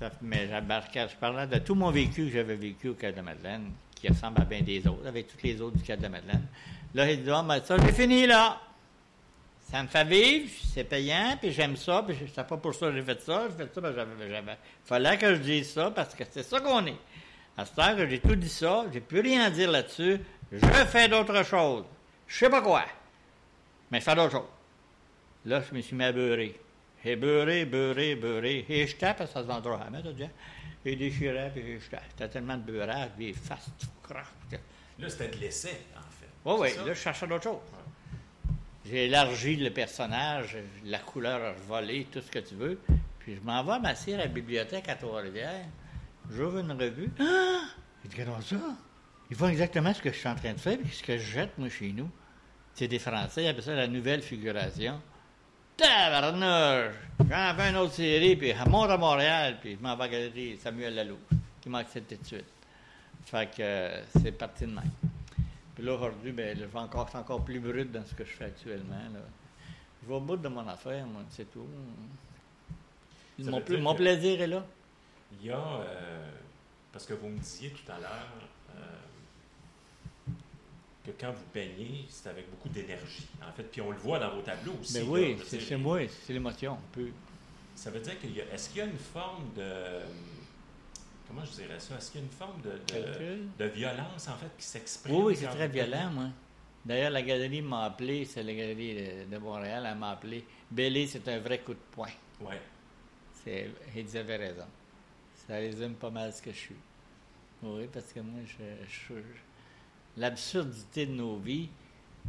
ça, 0.00 0.10
mais 0.20 0.48
je 0.48 1.16
parlais 1.16 1.46
de 1.46 1.58
tout 1.60 1.76
mon 1.76 1.92
vécu 1.92 2.24
que 2.24 2.32
j'avais 2.32 2.56
vécu 2.56 2.88
au 2.88 2.94
Cap 2.94 3.14
de 3.14 3.20
Madeleine, 3.20 3.70
qui 3.94 4.08
ressemble 4.08 4.42
à 4.42 4.44
bien 4.44 4.62
des 4.62 4.84
autres, 4.84 5.06
avec 5.06 5.28
tous 5.28 5.46
les 5.46 5.60
autres 5.60 5.76
du 5.76 5.84
Cap 5.84 6.00
de 6.00 6.08
Madeleine. 6.08 6.44
Là, 6.92 7.08
il 7.12 7.22
dit, 7.22 7.30
ah, 7.30 7.44
ben, 7.46 7.62
ça, 7.62 7.76
j'ai 7.78 7.92
fini, 7.92 8.26
là. 8.26 8.60
Ça 9.70 9.80
me 9.80 9.86
fait 9.86 10.04
vivre, 10.04 10.50
c'est 10.74 10.82
payant, 10.82 11.36
puis 11.40 11.52
j'aime 11.52 11.76
ça, 11.76 12.02
puis 12.04 12.16
c'est 12.34 12.46
pas 12.48 12.56
pour 12.56 12.74
ça 12.74 12.88
que 12.88 12.94
j'ai 12.96 13.02
fait 13.02 13.20
ça, 13.20 13.46
j'ai 13.48 13.64
fait 13.64 13.72
ça, 13.72 13.92
j'avais, 13.94 14.28
j'avais. 14.28 14.56
Fallait 14.84 15.16
que 15.16 15.36
je 15.36 15.40
dise 15.40 15.70
ça, 15.70 15.92
parce 15.92 16.16
que 16.16 16.24
c'est 16.28 16.42
ça 16.42 16.58
qu'on 16.58 16.84
est. 16.84 16.96
À 17.56 17.66
ce 17.66 17.74
temps 17.74 17.94
que 17.96 18.06
j'ai 18.08 18.18
tout 18.20 18.34
dit 18.34 18.48
ça, 18.48 18.84
j'ai 18.92 19.00
plus 19.00 19.20
rien 19.20 19.44
à 19.44 19.50
dire 19.50 19.70
là-dessus, 19.70 20.18
je 20.50 20.58
fais 20.86 21.08
d'autres 21.08 21.44
choses. 21.44 21.84
Je 22.26 22.36
sais 22.38 22.50
pas 22.50 22.62
quoi, 22.62 22.84
mais 23.90 24.00
je 24.00 24.04
fais 24.04 24.14
d'autres 24.14 24.32
choses. 24.32 24.48
Là, 25.44 25.62
je 25.68 25.74
me 25.74 25.80
suis 25.80 25.94
mis 25.96 26.04
à 26.04 26.12
beurrer. 26.12 26.58
J'ai 27.04 27.16
beurré, 27.16 27.64
beurré, 27.64 28.14
beurré, 28.14 28.64
et 28.68 28.86
je 28.86 28.96
tape, 28.96 29.18
ça 29.26 29.42
se 29.42 30.12
dit, 30.12 30.22
hein? 30.24 30.30
Et 30.84 30.96
déchirais, 30.96 31.50
puis 31.54 31.80
je 31.80 31.90
tape. 31.90 32.04
C'était 32.10 32.28
tellement 32.28 32.56
de 32.56 32.62
beurrage, 32.62 33.10
puis 33.16 33.34
face, 33.34 33.70
tout. 33.78 34.14
Là, 34.98 35.08
c'était 35.08 35.28
de 35.28 35.36
l'essai, 35.36 35.80
en 35.96 36.00
fait. 36.00 36.28
Oui, 36.44 36.54
oui, 36.60 36.70
ça? 36.70 36.84
là, 36.84 36.94
je 36.94 37.00
cherchais 37.00 37.26
d'autres 37.26 37.44
choses. 37.44 37.60
J'ai 38.84 39.06
élargi 39.06 39.56
le 39.56 39.70
personnage, 39.70 40.56
la 40.84 40.98
couleur 40.98 41.54
volée, 41.66 42.06
tout 42.10 42.20
ce 42.20 42.30
que 42.30 42.40
tu 42.40 42.54
veux. 42.54 42.80
Puis 43.20 43.36
je 43.36 43.40
m'en 43.40 43.62
vais 43.62 43.78
m'asseoir 43.78 44.18
à 44.18 44.24
la 44.24 44.28
bibliothèque 44.28 44.88
à 44.88 44.96
Trois-Rivières. 44.96 45.66
J'ouvre 46.30 46.58
une 46.58 46.72
revue. 46.72 47.10
Ah! 47.18 47.64
Il 48.04 48.10
dit, 48.10 48.16
ça. 48.16 48.56
Ils 49.30 49.36
font 49.36 49.48
exactement 49.48 49.94
ce 49.94 50.02
que 50.02 50.12
je 50.12 50.18
suis 50.18 50.28
en 50.28 50.34
train 50.34 50.52
de 50.52 50.58
faire, 50.60 50.78
puis 50.78 50.90
ce 50.90 51.02
que 51.02 51.16
je 51.16 51.24
jette, 51.24 51.56
moi, 51.56 51.68
chez 51.68 51.92
nous. 51.92 52.10
C'est 52.74 52.88
des 52.88 52.98
Français, 52.98 53.44
ils 53.44 53.48
appellent 53.48 53.62
ça 53.62 53.74
la 53.74 53.86
nouvelle 53.86 54.22
figuration. 54.22 55.00
Tabarnouche! 55.76 56.94
J'en 57.18 57.54
fais 57.54 57.70
une 57.70 57.76
autre 57.76 57.92
série, 57.92 58.36
puis 58.36 58.52
je 58.52 58.68
monte 58.68 58.90
à 58.90 58.96
Montréal, 58.96 59.58
puis 59.60 59.76
je 59.76 59.82
m'en 59.82 59.96
vais 59.96 60.08
galerie 60.08 60.56
Samuel 60.56 60.94
Lalou, 60.94 61.18
qui 61.60 61.68
m'a 61.68 61.78
accepté 61.78 62.16
tout 62.16 62.22
de 62.22 62.26
suite. 62.26 62.44
Fait 63.24 63.46
que 63.50 63.62
euh, 63.62 64.02
c'est 64.20 64.32
parti 64.32 64.64
de 64.66 64.72
même. 64.72 64.90
Puis 65.74 65.84
là, 65.84 65.94
aujourd'hui, 65.94 66.32
ben, 66.32 66.56
je, 66.58 66.64
vais 66.64 66.78
encore, 66.78 67.06
je 67.06 67.10
suis 67.10 67.18
encore 67.18 67.44
plus 67.44 67.60
brut 67.60 67.90
dans 67.90 68.04
ce 68.04 68.14
que 68.14 68.24
je 68.24 68.32
fais 68.32 68.46
actuellement. 68.46 68.94
Là. 69.12 69.20
Je 70.02 70.08
vais 70.08 70.14
au 70.14 70.20
bout 70.20 70.36
de 70.36 70.48
mon 70.48 70.66
affaire, 70.66 71.06
moi, 71.06 71.22
c'est 71.30 71.50
tout. 71.50 71.66
Mon, 73.38 73.60
que- 73.60 73.96
plaisir 73.96 74.40
est 74.42 74.46
là. 74.46 74.64
Il 75.40 75.46
y 75.46 75.50
a, 75.50 75.56
euh, 75.56 76.30
parce 76.92 77.06
que 77.06 77.14
vous 77.14 77.28
me 77.28 77.38
disiez 77.38 77.70
tout 77.70 77.90
à 77.90 77.98
l'heure 77.98 78.28
euh, 78.76 78.80
que 81.04 81.10
quand 81.18 81.32
vous 81.32 81.44
peignez, 81.52 82.04
c'est 82.08 82.28
avec 82.28 82.50
beaucoup 82.50 82.68
d'énergie. 82.68 83.26
En 83.46 83.52
fait, 83.52 83.64
puis 83.64 83.80
on 83.80 83.90
le 83.90 83.96
voit 83.96 84.18
dans 84.18 84.34
vos 84.34 84.42
tableaux 84.42 84.74
aussi. 84.80 84.94
Mais 84.94 85.02
oui, 85.02 85.36
c'est 85.46 85.60
chez 85.60 85.76
moi, 85.76 86.00
c'est 86.08 86.32
l'émotion. 86.32 86.74
un 86.74 86.92
peu. 86.92 87.08
Ça 87.74 87.90
veut 87.90 88.00
dire 88.00 88.18
qu'il 88.20 88.36
y 88.36 88.40
a. 88.40 88.44
Est-ce 88.52 88.68
qu'il 88.68 88.78
y 88.78 88.82
a 88.82 88.86
une 88.86 88.98
forme 88.98 89.52
de. 89.56 90.00
Comment 91.26 91.44
je 91.44 91.52
dirais 91.52 91.80
ça? 91.80 91.96
Est-ce 91.96 92.10
qu'il 92.10 92.20
y 92.20 92.24
a 92.24 92.26
une 92.26 92.32
forme 92.32 92.60
de, 92.60 93.58
de, 93.58 93.64
violence, 93.70 94.28
en 94.28 94.36
fait, 94.36 94.50
qui 94.58 94.66
s'exprime? 94.66 95.14
Oui, 95.16 95.22
oui, 95.28 95.36
c'est 95.36 95.46
très 95.46 95.68
violent, 95.68 96.10
moi. 96.10 96.28
D'ailleurs, 96.84 97.10
la 97.10 97.22
galerie 97.22 97.62
m'a 97.62 97.84
appelé, 97.84 98.24
c'est 98.24 98.42
la 98.42 98.54
galerie 98.54 99.26
de, 99.30 99.38
Montréal, 99.38 99.86
elle 99.88 99.98
m'a 99.98 100.10
appelé. 100.10 100.44
Bellé, 100.70 101.06
c'est 101.06 101.26
un 101.28 101.38
vrai 101.38 101.60
coup 101.60 101.74
de 101.74 101.78
poing. 101.92 102.08
C'est, 103.44 103.70
ils 103.96 104.16
avaient 104.16 104.36
raison. 104.36 104.66
Ça 105.46 105.54
résume 105.54 105.94
pas 105.94 106.10
mal 106.10 106.32
ce 106.32 106.40
que 106.42 106.52
je 106.52 106.56
suis. 106.58 106.76
Oui, 107.62 107.88
parce 107.92 108.12
que 108.12 108.20
moi, 108.20 108.40
je, 108.46 109.14
l'absurdité 110.16 111.06
de 111.06 111.12
nos 111.12 111.36
vies, 111.36 111.68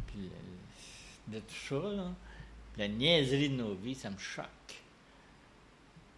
puis 0.06 0.30
de 1.28 1.38
tout 1.40 1.54
ça, 1.68 2.12
la 2.76 2.88
niaiserie 2.88 3.50
de 3.50 3.56
nos 3.56 3.74
vies, 3.74 3.94
ça 3.94 4.10
me 4.10 4.18
choque. 4.18 4.46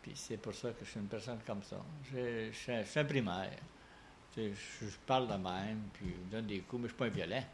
Puis 0.02 0.12
c'est 0.14 0.36
pour 0.36 0.54
ça 0.54 0.70
que 0.70 0.84
je 0.84 0.90
suis 0.90 1.00
une 1.00 1.06
personne 1.06 1.38
comme 1.46 1.62
ça. 1.62 1.76
Je, 2.12 2.50
suis 2.52 2.72
un- 2.72 3.04
primaire. 3.04 3.58
Je, 4.36 4.50
parle 5.06 5.28
de 5.28 5.34
même, 5.34 5.80
puis 5.94 6.06
je 6.08 6.36
donne 6.36 6.46
des 6.46 6.60
coups, 6.60 6.82
mais 6.82 6.88
je 6.88 6.94
ne 6.94 6.96
suis 6.96 6.96
pas 6.98 7.06
un 7.06 7.26
violent. 7.26 7.44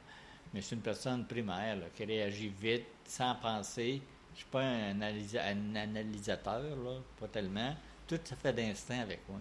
Mais 0.52 0.60
je 0.60 0.66
suis 0.66 0.76
une 0.76 0.82
personne 0.82 1.26
primaire 1.26 1.78
qui 1.94 2.04
réagit 2.04 2.48
vite, 2.48 2.86
sans 3.06 3.34
penser. 3.36 4.02
Je 4.30 4.32
ne 4.32 4.36
suis 4.36 4.46
pas 4.50 4.62
un, 4.62 4.92
analysa- 4.98 5.44
un 5.46 5.74
analysateur, 5.76 6.76
là, 6.76 6.98
pas 7.18 7.28
tellement. 7.28 7.74
Tout 8.06 8.18
se 8.24 8.34
fait 8.34 8.52
d'instinct 8.52 9.00
avec 9.00 9.20
moi. 9.28 9.38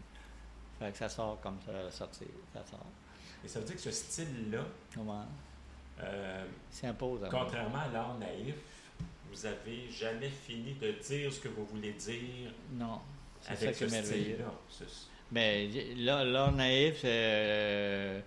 Fait 0.80 0.91
que 0.91 0.97
ça 0.97 1.10
sort 1.10 1.39
comme 1.41 1.58
ça 1.65 1.71
va 1.71 1.91
sortir. 1.91 2.28
Ça 2.54 2.63
sort. 2.69 2.86
Et 3.43 3.47
ça 3.47 3.60
veut 3.60 3.65
dire 3.65 3.76
que 3.76 3.82
ce 3.82 3.91
style-là, 3.91 4.63
Comment? 4.93 5.26
euh, 6.02 6.45
C'est 6.69 6.88
impose 6.88 7.24
à 7.24 7.30
moi. 7.30 7.43
contrairement 7.43 7.80
à 7.80 7.88
l'art 7.89 8.17
naïf, 8.19 8.56
vous 9.32 9.45
avez 9.45 9.89
jamais 9.89 10.30
fini 10.30 10.74
de 10.76 10.91
dire 10.91 11.32
ce 11.34 11.39
que 11.39 11.47
vous 11.47 11.65
voulez 11.65 11.93
dire 11.93 12.52
Non. 12.74 13.00
Ça 13.41 13.54
avec 13.54 13.76
ce 13.76 13.88
style-là. 13.88 14.52
Mais 15.32 15.67
là, 15.97 16.24
l'art 16.24 16.52
naïf, 16.52 17.02
euh, 17.06 18.19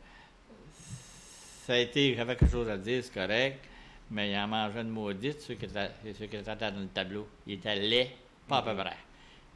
ça 1.67 1.75
a 1.75 1.79
été, 1.79 2.15
j'avais 2.15 2.37
quelque 2.37 2.51
chose 2.51 2.69
à 2.69 2.77
dire, 2.77 3.03
c'est 3.05 3.13
correct, 3.13 3.65
mais 4.11 4.31
il 4.33 4.37
en 4.37 4.49
mangeait 4.49 4.81
une 4.83 4.89
maudite, 4.91 5.41
ceux 5.41 5.55
qui 5.55 5.65
étaient, 5.67 5.91
ceux 6.19 6.27
qui 6.27 6.37
étaient 6.37 6.57
dans 6.57 6.81
le 6.81 6.89
tableau. 6.89 7.27
Il 7.47 7.55
était 7.55 7.77
laid, 7.77 8.11
pas 8.49 8.59
à 8.59 8.63
peu 8.63 8.75
près. 8.75 8.97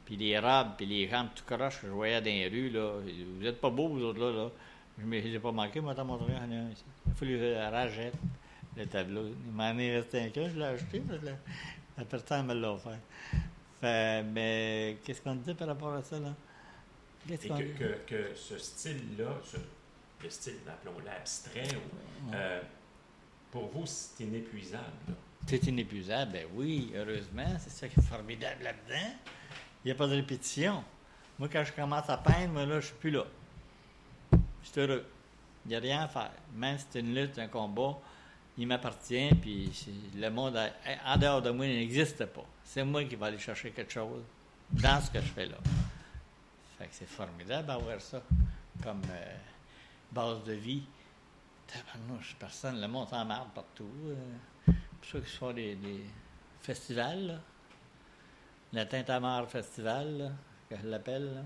Puis 0.09 0.17
les 0.17 0.39
robes, 0.39 0.69
puis 0.75 0.87
les 0.87 1.07
jambes 1.07 1.27
tout 1.35 1.43
croches 1.45 1.81
que 1.81 1.85
je 1.85 1.91
voyais 1.91 2.19
dans 2.19 2.25
les 2.25 2.47
rues, 2.47 2.71
là, 2.71 2.93
vous 3.39 3.45
êtes 3.45 3.61
pas 3.61 3.69
beaux, 3.69 3.89
vous 3.89 4.01
autres, 4.05 4.19
là, 4.19 4.31
là. 4.45 4.49
Je 4.97 5.05
ne 5.05 5.11
les 5.11 5.35
ai 5.35 5.39
pas 5.39 5.51
manqués, 5.51 5.79
moi, 5.81 5.93
t'en 5.93 6.03
montrer 6.03 6.33
un 6.33 6.71
ici. 6.71 6.83
Il 7.05 7.13
que 7.13 7.25
je 7.27 7.53
la 7.53 7.69
rachète, 7.69 8.15
le 8.75 8.87
tableau. 8.87 9.27
Il 9.27 9.51
m'en 9.53 9.77
est 9.77 9.97
resté 9.97 10.19
un 10.21 10.29
cas, 10.29 10.49
je 10.49 10.57
l'ai 10.57 10.65
acheté, 10.65 11.03
mais 11.07 11.19
la, 11.23 11.33
la 11.99 12.05
personne 12.05 12.47
me 12.47 12.55
l'a 12.55 12.71
offert. 12.73 12.97
Fait, 13.79 14.23
mais 14.23 14.97
qu'est-ce 15.05 15.21
qu'on 15.21 15.35
dit 15.35 15.53
par 15.53 15.67
rapport 15.67 15.93
à 15.93 16.01
ça, 16.01 16.17
là? 16.19 16.33
Qu'est-ce 17.27 17.45
Et 17.45 17.49
qu'on 17.49 17.57
que, 17.59 17.63
dit? 17.63 17.73
que, 17.73 17.93
que 18.07 18.35
ce 18.35 18.57
style-là, 18.57 19.37
le 20.23 20.29
style, 20.31 20.53
appelons-le 20.67 21.07
abstrait, 21.07 21.67
ou, 21.75 22.29
Ouais. 22.31 22.33
euh, 22.35 22.61
pour 23.51 23.67
vous, 23.67 23.85
c'est 23.85 24.23
inépuisable. 24.23 24.83
là. 25.07 25.13
C'est 25.47 25.67
inépuisable, 25.67 26.31
ben 26.33 26.47
oui, 26.55 26.91
heureusement, 26.95 27.45
c'est 27.59 27.69
ça 27.69 27.87
qui 27.87 27.99
est 27.99 28.03
formidable 28.03 28.63
là-dedans. 28.63 29.13
Il 29.83 29.87
n'y 29.87 29.91
a 29.91 29.95
pas 29.95 30.07
de 30.07 30.13
répétition. 30.15 30.83
Moi, 31.37 31.47
quand 31.51 31.63
je 31.63 31.71
commence 31.71 32.09
à 32.09 32.17
peindre, 32.17 32.53
moi, 32.53 32.65
là, 32.65 32.79
je 32.79 32.87
suis 32.87 32.95
plus 32.95 33.11
là. 33.11 33.23
Je 34.33 34.69
suis 34.69 34.81
heureux. 34.81 35.05
Il 35.65 35.69
n'y 35.69 35.75
a 35.75 35.79
rien 35.79 36.01
à 36.03 36.07
faire. 36.07 36.31
Même 36.53 36.77
si 36.77 36.85
c'est 36.89 36.99
une 36.99 37.13
lutte, 37.15 37.37
un 37.39 37.47
combat, 37.47 37.97
il 38.57 38.67
m'appartient, 38.67 39.29
puis 39.41 39.71
le 40.15 40.29
monde, 40.29 40.59
en 41.05 41.17
dehors 41.17 41.41
de 41.41 41.49
moi, 41.51 41.65
n'existe 41.65 42.25
pas. 42.25 42.45
C'est 42.63 42.83
moi 42.83 43.03
qui 43.05 43.15
vais 43.15 43.25
aller 43.25 43.39
chercher 43.39 43.71
quelque 43.71 43.91
chose 43.91 44.21
dans 44.71 45.01
ce 45.01 45.09
que 45.11 45.19
je 45.21 45.27
fais 45.27 45.45
là. 45.45 45.57
Fait 46.77 46.85
que 46.85 46.91
c'est 46.93 47.07
formidable 47.07 47.67
d'avoir 47.67 47.99
ça 48.01 48.21
comme 48.83 49.01
euh, 49.09 49.35
base 50.11 50.43
de 50.43 50.53
vie. 50.53 50.83
Tabarnouche, 51.67 52.35
personne, 52.39 52.81
le 52.81 52.87
monde 52.87 53.07
s'en 53.09 53.23
marre 53.25 53.45
partout. 53.47 53.89
euh. 54.07 54.15
pour 54.65 55.09
ça 55.09 55.19
qu'ils 55.19 55.37
font 55.37 55.53
des, 55.53 55.75
des 55.75 56.03
festivals, 56.61 57.27
là. 57.27 57.39
La 58.73 58.85
Tintamarre 58.85 59.49
Festival, 59.49 60.17
là, 60.17 60.31
que 60.69 60.75
je 60.81 60.87
l'appelle. 60.87 61.43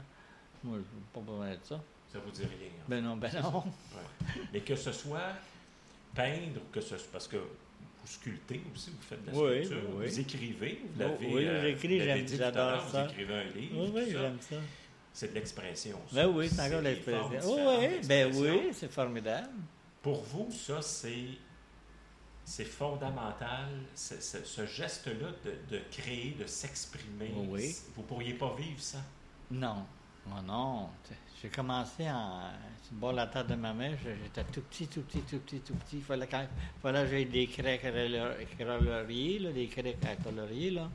Moi, 0.64 0.78
je 0.78 0.82
n'ai 0.82 1.04
pas 1.14 1.20
besoin 1.22 1.52
de 1.52 1.60
ça. 1.64 1.82
Ça 2.12 2.20
vous 2.20 2.32
dit 2.32 2.42
rien. 2.44 2.70
en 2.86 2.90
Ben 2.90 3.04
non, 3.04 3.18
ben 3.18 3.32
non. 3.42 3.60
Ouais. 3.60 4.42
Mais 4.54 4.60
que 4.62 4.76
ce 4.76 4.92
soit 4.92 5.34
peindre 6.14 6.58
ou 6.62 6.72
que 6.72 6.82
ce 6.82 6.98
soit. 6.98 7.10
Parce 7.12 7.28
que 7.28 7.38
vous 7.38 8.08
sculptez 8.08 8.62
aussi, 8.74 8.92
vous 8.92 9.02
faites 9.02 9.26
de 9.26 9.32
la 9.32 9.38
Oui, 9.38 9.66
sculpture, 9.66 9.90
oui, 9.90 9.96
oui. 10.00 10.08
vous 10.10 10.20
écrivez, 10.20 10.82
vous 10.84 10.90
Oh, 10.96 11.00
l'avez. 11.08 11.28
oui, 11.34 11.46
euh, 11.48 11.62
j'écris, 11.62 12.00
vous 12.00 12.06
l'avez 12.06 12.28
j'aime- 12.28 12.38
j'adore 12.38 12.90
ça. 12.90 13.04
Vous 13.06 13.12
écrivez 13.12 13.34
un 13.34 13.44
livre. 13.46 13.76
Oui, 13.78 13.92
oui, 13.96 14.06
j'aime 14.12 14.38
ça. 14.42 14.56
C'est 15.14 15.30
de 15.30 15.36
l'expression. 15.36 16.00
Ben 16.12 16.28
oui, 16.28 16.50
c'est 16.50 16.62
encore 16.68 16.82
l'expression. 16.82 17.40
formes 17.42 17.80
Oui, 17.80 17.88
ben 18.08 18.32
oui, 18.36 18.70
c'est 18.74 18.92
formidable. 18.92 19.50
Pour 20.02 20.22
vous, 20.24 20.50
ça, 20.52 20.82
c'est. 20.82 21.14
C'est 22.46 22.66
fondamental, 22.66 23.70
ce, 23.96 24.20
ce- 24.20 24.44
ce 24.44 24.66
geste-là 24.66 25.30
de, 25.46 25.76
de 25.76 25.82
créer, 25.92 26.36
de 26.38 26.46
s'exprimer. 26.46 27.32
Oui. 27.48 27.74
Vous 27.96 28.04
pourriez 28.04 28.34
pas 28.34 28.54
vivre 28.58 28.80
ça. 28.82 29.00
Non. 29.50 29.86
Oh 30.30 30.42
non. 30.46 30.90
J'ai 31.42 31.50
commencé 31.50 32.10
en. 32.10 32.42
De 32.92 33.16
la 33.16 33.26
tête 33.28 33.48
de 33.48 33.56
ma 33.56 33.74
mère, 33.74 33.98
j'étais 34.04 34.44
tout 34.52 34.62
petit, 34.62 34.88
tout 34.88 35.02
petit, 35.02 35.22
tout 35.22 35.40
petit, 35.40 35.60
tout 35.62 35.74
petit. 35.74 35.98
Il 35.98 36.04
fallait, 36.04 36.28
quand, 36.28 36.46
fallait 36.82 37.04
que 37.04 37.10
j'aie 37.10 37.26
des 37.26 37.48
craies 37.48 37.80
coloriées, 38.58 39.40
là, 39.40 39.52
des 39.52 39.68
craies 39.68 39.98
à 40.06 40.16
colorier, 40.18 40.70
là. 40.72 40.90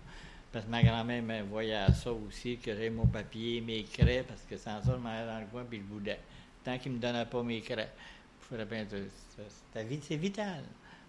Parce 0.52 0.64
que 0.64 0.70
ma 0.70 0.82
grand-mère 0.82 1.22
me 1.22 1.42
voyait 1.42 1.74
à 1.74 1.92
ça 1.92 2.12
aussi, 2.12 2.56
que 2.58 2.74
j'ai 2.76 2.88
mon 2.88 3.06
papier, 3.06 3.60
mes 3.60 3.82
craies, 3.84 4.24
parce 4.26 4.42
que 4.42 4.56
sans 4.56 4.80
ça, 4.82 4.92
je 4.92 4.96
m'en 5.02 5.08
allais 5.10 5.26
dans 5.26 5.40
le 5.40 5.46
coin 5.46 5.64
puis 5.64 5.78
je 5.78 5.82
boudais. 5.84 6.20
Tant 6.62 6.78
qu'il 6.78 6.92
ne 6.92 6.96
me 6.98 7.02
donnait 7.02 7.26
pas 7.26 7.42
mes 7.42 7.60
craies. 7.60 7.90
C'est 8.48 10.16
vital. 10.16 10.62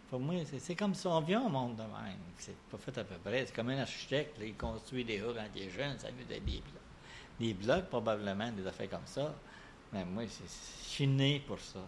Pour 0.10 0.20
moi, 0.20 0.36
c'est 0.58 0.76
comme 0.76 0.96
si 0.96 1.06
on 1.06 1.22
vient 1.22 1.42
au 1.42 1.50
monde 1.50 1.76
de 1.76 1.84
même. 1.84 2.18
C'est 2.38 2.58
pas 2.72 2.78
fait 2.78 2.98
à 2.98 3.04
peu 3.04 3.16
près. 3.24 3.46
C'est 3.46 3.56
comme 3.56 3.70
un 3.70 3.80
architecte, 3.80 4.38
il 4.42 4.56
construit 4.56 5.06
des 5.06 5.22
hauts 5.22 5.34
quand 5.34 5.46
il 5.56 5.64
est 5.64 5.70
jeune, 5.70 6.00
ça 6.00 6.10
lui 6.10 6.26
donne 6.26 6.44
des 6.46 6.62
blocs. 6.62 6.74
Des 7.40 7.54
blocs, 7.54 7.86
probablement, 7.90 8.52
des 8.52 8.66
affaires 8.66 8.90
comme 8.90 9.06
ça. 9.06 9.36
Mais 9.94 10.04
moi, 10.06 10.24
je 10.24 10.88
suis 10.88 11.08
né 11.08 11.44
pour 11.46 11.60
ça. 11.60 11.80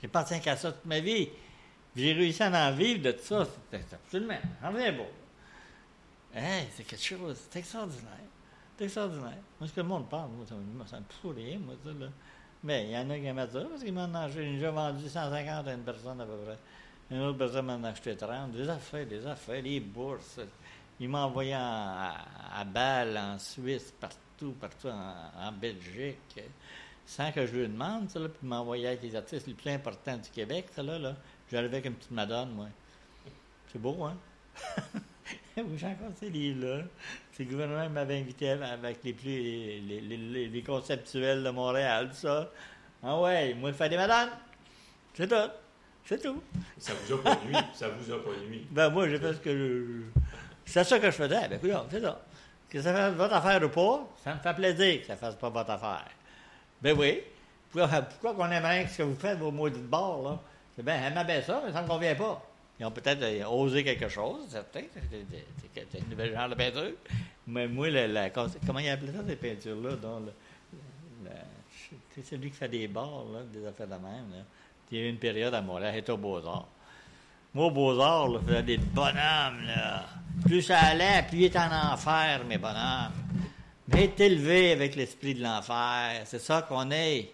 J'ai 0.00 0.08
pensé 0.08 0.40
qu'à 0.40 0.56
ça 0.56 0.72
toute 0.72 0.86
ma 0.86 1.00
vie. 1.00 1.28
J'ai 1.94 2.12
réussi 2.12 2.42
à 2.42 2.68
en 2.68 2.72
vivre 2.72 3.02
de 3.02 3.12
tout 3.12 3.24
ça. 3.24 3.46
C'est 3.70 3.94
absolument. 3.94 4.38
Reviens 4.62 4.92
beau. 4.92 5.06
Hey, 6.34 6.68
c'est 6.74 6.84
quelque 6.84 7.04
chose. 7.04 7.36
C'est 7.50 7.58
extraordinaire. 7.58 8.28
C'est 8.76 8.84
extraordinaire. 8.84 9.38
Moi, 9.58 9.68
ce 9.68 9.72
que 9.72 9.80
le 9.80 9.86
monde 9.86 10.08
parle, 10.08 10.30
moi, 10.30 10.46
ça, 10.86 11.00
me 11.00 11.04
pourrit, 11.20 11.58
moi, 11.58 11.74
ça, 11.84 11.90
là. 11.90 12.06
Mais 12.62 12.86
il 12.86 12.90
y 12.90 12.98
en 12.98 13.08
a 13.10 13.18
qui 13.18 13.24
aiment 13.26 13.48
ça 13.50 13.60
parce 13.60 13.82
qu'ils 13.82 13.92
m'ont 13.92 14.08
déjà 14.08 14.70
vendu 14.70 15.08
150 15.08 15.68
à 15.68 15.72
une 15.72 15.82
personne 15.82 16.20
à 16.20 16.24
peu 16.24 16.36
près. 16.44 16.58
Une 17.10 17.22
autre 17.22 17.38
personne 17.38 17.66
m'en 17.66 17.82
a 17.84 17.90
acheté 17.90 18.14
30. 18.16 18.52
Des 18.52 18.68
affaires, 18.68 19.06
des 19.06 19.26
affaires, 19.26 19.62
des 19.62 19.80
bourses. 19.80 20.40
Il 21.00 21.08
m'a 21.08 21.24
envoyé 21.24 21.54
à, 21.54 22.64
Bâle, 22.66 23.16
en 23.16 23.38
Suisse, 23.38 23.94
partout, 23.98 24.52
partout, 24.60 24.88
en, 24.88 25.52
Belgique, 25.52 26.40
sans 27.06 27.32
que 27.32 27.46
je 27.46 27.56
lui 27.56 27.68
demande, 27.68 28.10
ça, 28.10 28.18
là, 28.18 28.28
puis 28.28 28.40
il 28.42 28.48
m'a 28.48 28.60
envoyé 28.60 28.88
avec 28.88 29.02
les 29.02 29.14
artistes 29.16 29.46
les 29.46 29.54
plus 29.54 29.70
importants 29.70 30.18
du 30.18 30.28
Québec, 30.28 30.66
ça, 30.72 30.82
là. 30.82 30.98
là. 30.98 31.16
J'arrivais 31.50 31.76
avec 31.76 31.86
une 31.86 31.94
petite 31.94 32.10
madone, 32.10 32.50
moi. 32.50 32.66
C'est 33.72 33.80
beau, 33.80 34.04
hein? 34.04 34.16
j'ai 35.76 35.86
encore 35.86 36.10
ces 36.18 36.30
livres-là. 36.30 36.82
Le 37.38 37.44
gouvernement 37.44 37.88
m'avait 37.88 38.18
invité 38.18 38.50
avec 38.50 39.04
les 39.04 39.12
plus 39.12 39.28
les, 39.28 40.48
les, 40.48 40.62
conceptuels 40.62 41.44
de 41.44 41.50
Montréal, 41.50 42.10
ça. 42.12 42.50
Ah 43.02 43.20
ouais, 43.20 43.54
moi, 43.54 43.70
je 43.70 43.76
fais 43.76 43.88
des 43.88 43.96
madames. 43.96 44.30
C'est 45.14 45.28
tout. 45.28 45.67
C'est 46.08 46.22
tout. 46.22 46.42
Ça 46.78 46.94
vous 46.94 47.14
a 47.16 47.22
pas 47.22 47.38
nuit. 47.44 47.54
Ça 47.74 47.88
vous 47.90 48.10
a 48.10 48.24
pas 48.24 48.30
nuit. 48.48 48.66
Ben, 48.70 48.88
moi, 48.88 49.06
j'ai 49.10 49.18
fait 49.18 49.34
ce 49.34 49.38
que 49.40 49.54
je. 49.54 50.20
C'est 50.64 50.82
ça 50.82 50.98
que 50.98 51.04
je 51.04 51.10
faisais. 51.10 51.48
Ben, 51.48 51.60
écoute, 51.62 51.70
c'est 51.90 52.00
ça. 52.00 52.22
Que 52.70 52.80
ça 52.80 52.94
fasse 52.94 53.12
votre 53.12 53.34
affaire 53.34 53.62
ou 53.62 53.68
pas, 53.68 54.08
ça 54.24 54.34
me 54.34 54.40
fait 54.40 54.54
plaisir 54.54 55.00
que 55.02 55.06
ça 55.06 55.16
fasse 55.16 55.34
pas 55.34 55.50
votre 55.50 55.70
affaire. 55.70 56.08
Ben 56.80 56.96
oui. 56.98 57.20
Pourquoi, 57.70 58.00
pourquoi 58.00 58.34
qu'on 58.34 58.50
aimerait 58.50 58.84
que 58.84 58.90
ce 58.90 58.98
que 58.98 59.02
vous 59.02 59.16
faites, 59.16 59.38
vos 59.38 59.50
mots 59.50 59.68
de 59.68 59.76
bord, 59.76 60.22
là? 60.22 60.40
C'est 60.74 60.82
bien, 60.82 60.94
elle 60.94 61.26
bien 61.26 61.42
ça, 61.42 61.62
mais 61.66 61.72
ça 61.72 61.80
ne 61.80 61.84
me 61.84 61.90
convient 61.90 62.14
pas. 62.14 62.42
Ils 62.80 62.86
ont 62.86 62.90
peut-être 62.90 63.22
euh, 63.22 63.44
osé 63.44 63.84
quelque 63.84 64.08
chose, 64.08 64.48
certain. 64.48 64.84
C'est 65.74 65.98
un 65.98 66.08
nouvel 66.08 66.32
genre 66.32 66.48
de 66.48 66.54
peinture. 66.54 66.92
Mais 67.46 67.68
moi, 67.68 67.90
la, 67.90 68.30
comment 68.30 68.78
ils 68.78 68.88
appellent 68.88 69.12
ça, 69.14 69.24
ces 69.26 69.36
peintures-là? 69.36 69.90
C'est 72.14 72.24
celui 72.24 72.50
qui 72.50 72.56
fait 72.56 72.68
des 72.68 72.88
bars, 72.88 73.24
là, 73.30 73.40
des 73.52 73.66
affaires 73.66 73.86
de 73.88 73.92
même. 73.92 74.30
Là. 74.32 74.44
Il 74.90 74.98
y 74.98 75.00
a 75.02 75.04
eu 75.04 75.08
une 75.10 75.18
période 75.18 75.54
à 75.54 75.60
Montréal, 75.60 75.96
était 75.96 76.12
au 76.12 76.16
Beaux-Arts. 76.16 76.68
Moi, 77.54 77.66
au 77.66 77.70
Beaux-Arts, 77.70 78.32
je 78.32 78.38
faisais 78.46 78.62
des 78.62 78.78
bonhommes. 78.78 79.64
Là. 79.66 80.06
Plus 80.44 80.62
ça 80.62 80.78
allait, 80.78 81.24
plus 81.28 81.38
il 81.38 81.44
était 81.44 81.58
en 81.58 81.92
enfer, 81.92 82.42
mes 82.48 82.58
bonhommes. 82.58 83.12
Mais 83.88 84.04
être 84.04 84.20
élevé 84.20 84.72
avec 84.72 84.96
l'esprit 84.96 85.34
de 85.34 85.42
l'enfer, 85.42 86.22
c'est 86.24 86.40
ça 86.40 86.62
qu'on 86.62 86.90
est. 86.90 87.32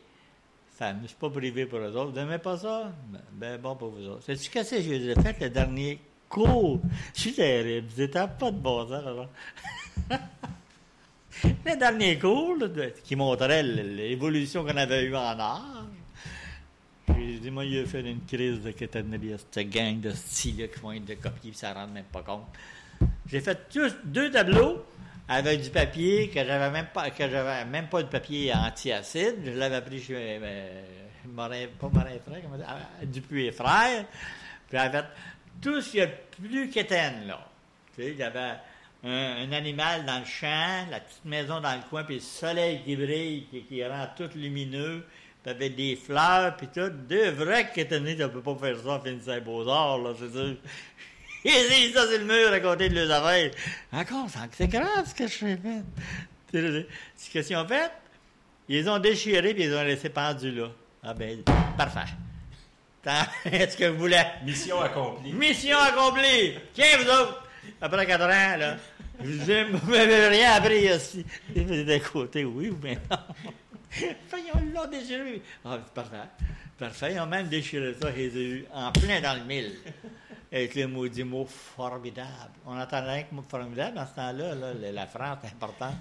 Ça 0.78 0.92
ne 0.92 1.06
suis 1.06 1.16
pas 1.16 1.30
privé 1.30 1.66
pour 1.66 1.78
eux 1.78 1.96
autres. 1.96 2.10
Vous 2.10 2.16
n'aimez 2.16 2.38
pas 2.38 2.56
ça? 2.56 2.92
Ben, 3.32 3.60
bon 3.60 3.76
pour 3.76 3.90
vous 3.90 4.08
autres. 4.08 4.26
Que 4.26 4.34
c'est 4.34 4.50
que 4.50 4.82
j'ai 4.82 5.14
fait 5.14 5.40
le 5.40 5.50
dernier 5.50 6.00
cours? 6.28 6.80
Je 7.14 7.20
suis 7.20 7.32
terrible. 7.32 7.88
N'étiez 7.96 8.26
pas 8.38 8.50
de 8.50 8.58
bon 8.58 8.88
sens, 8.88 9.28
le 11.44 11.76
dernier 11.76 12.18
cours, 12.18 12.56
qui 13.04 13.16
montrait 13.16 13.62
l'évolution 13.62 14.64
qu'on 14.64 14.76
avait 14.76 15.04
eue 15.04 15.16
en 15.16 15.38
âge. 15.38 15.83
Dit, 17.44 17.50
moi, 17.50 17.66
il 17.66 17.78
a 17.78 17.84
fait 17.84 18.00
une 18.00 18.24
crise 18.24 18.62
de 18.62 18.70
à 18.70 19.36
cette 19.38 19.68
gang 19.68 20.00
de 20.00 20.12
styles 20.12 20.66
qui 20.72 20.80
font 20.80 20.92
être 20.92 21.04
de 21.04 21.12
copier, 21.12 21.50
puis 21.50 21.58
ça 21.58 21.74
ne 21.74 21.74
rend 21.74 21.86
même 21.86 22.04
pas 22.04 22.22
compte. 22.22 22.46
J'ai 23.30 23.42
fait 23.42 23.58
deux 24.06 24.30
tableaux 24.30 24.82
avec 25.28 25.60
du 25.60 25.68
papier 25.68 26.30
que 26.30 26.42
j'avais 26.42 26.70
même 26.70 26.86
pas 26.86 27.10
que 27.10 27.28
j'avais 27.28 27.66
même 27.66 27.88
pas 27.88 28.02
de 28.02 28.08
papier 28.08 28.50
anti-acide. 28.54 29.40
Je 29.44 29.50
l'avais 29.50 29.82
pris 29.82 30.00
chez 30.00 30.38
euh, 30.42 30.82
Morin, 31.26 31.66
pas 31.78 31.90
Morin 31.90 32.18
Frère, 32.26 32.40
comment 32.44 32.56
dire, 32.56 32.66
ah, 32.66 33.04
Dupuis 33.04 33.48
et 33.48 33.52
Frère. 33.52 34.06
Puis 34.70 34.78
fait 34.78 35.04
tout 35.60 35.82
ce 35.82 35.90
qu'il 35.90 36.00
y 36.00 36.02
a 36.02 36.06
de 36.06 36.12
plus 36.48 36.70
qu'étenne, 36.70 37.26
là. 37.26 37.46
Tu 37.94 38.04
sais, 38.04 38.10
il 38.12 38.16
y 38.16 38.22
avait 38.22 38.54
un, 39.04 39.52
animal 39.52 40.06
dans 40.06 40.20
le 40.20 40.24
champ, 40.24 40.86
la 40.90 41.00
petite 41.00 41.26
maison 41.26 41.60
dans 41.60 41.74
le 41.74 41.82
coin, 41.90 42.04
puis 42.04 42.14
le 42.14 42.20
soleil 42.22 42.80
qui 42.86 42.96
brille, 42.96 43.46
qui, 43.50 43.64
qui 43.64 43.84
rend 43.84 44.06
tout 44.16 44.30
lumineux, 44.34 45.04
puis 45.44 45.50
avec 45.52 45.76
des 45.76 45.94
fleurs, 45.94 46.56
puis 46.56 46.68
tout. 46.68 46.88
Deux 46.88 47.30
vrais 47.30 47.70
quétennés, 47.70 48.16
tu 48.16 48.22
ne 48.22 48.28
peux 48.28 48.40
pas 48.40 48.56
faire 48.56 48.78
ça 48.78 48.90
en 48.92 49.00
finissant 49.00 49.38
beaux-arts, 49.40 49.98
là, 49.98 50.10
c'est 50.18 50.32
sûr. 50.32 50.56
Ils 51.44 51.68
disent 51.68 51.92
ça 51.94 52.06
c'est 52.08 52.18
le 52.18 52.24
mur 52.24 52.50
à 52.50 52.60
côté 52.60 52.88
de 52.88 52.94
leurs 52.94 53.22
affaires. 53.22 53.50
Encore, 53.92 54.26
c'est 54.52 54.66
grave 54.66 55.06
ce 55.06 55.14
que 55.14 55.28
je 55.28 55.34
fais. 55.34 56.86
Ce 57.16 57.30
qu'ils 57.30 57.56
ont 57.56 57.68
fait, 57.68 57.90
ils 58.66 58.88
ont 58.88 58.98
déchiré 58.98 59.50
et 59.50 59.64
ils 59.64 59.74
ont 59.74 59.82
laissé 59.82 60.08
pendu 60.08 60.50
là. 60.52 60.68
Ah 61.02 61.12
ben, 61.12 61.42
parfait. 61.76 62.10
Est-ce 63.44 63.76
que 63.76 63.84
vous 63.90 63.98
voulez? 63.98 64.22
Mission 64.42 64.80
accomplie. 64.80 65.34
Mission 65.34 65.76
accomplie! 65.76 66.54
Tiens, 66.72 66.96
vous 66.98 67.10
autres! 67.10 67.46
Après 67.78 68.06
quatre 68.06 68.24
ans, 68.24 68.56
là, 68.56 68.76
vous 69.20 69.90
m'avez 69.90 70.28
rien 70.28 70.52
appris 70.52 70.90
aussi. 70.90 71.26
Ils 71.54 71.84
des 71.84 72.00
côtés, 72.00 72.44
oui 72.44 72.70
ou 72.70 72.76
bien 72.76 72.96
non? 73.10 73.18
l'ont 74.74 74.90
déchiré. 74.90 75.42
Ah, 75.64 75.78
c'est 75.84 75.94
parfait. 75.94 76.16
Parfait. 76.78 77.14
Ils 77.14 77.20
ont 77.20 77.26
même 77.26 77.48
déchiré 77.48 77.94
ça, 77.94 78.10
eu 78.16 78.64
en 78.72 78.90
plein 78.92 79.20
dans 79.20 79.38
le 79.38 79.44
mille 79.44 79.72
avec 80.52 80.74
le 80.74 80.86
maudit 80.86 81.24
mot 81.24 81.46
formidable. 81.46 82.52
On 82.66 82.78
entendait 82.78 83.12
rien 83.12 83.22
que 83.24 83.34
mot 83.34 83.42
formidable 83.42 83.96
dans 83.96 84.06
ce 84.06 84.14
temps-là, 84.14 84.54
la 84.92 85.06
France 85.06 85.38
est 85.44 85.48
importante. 85.48 85.94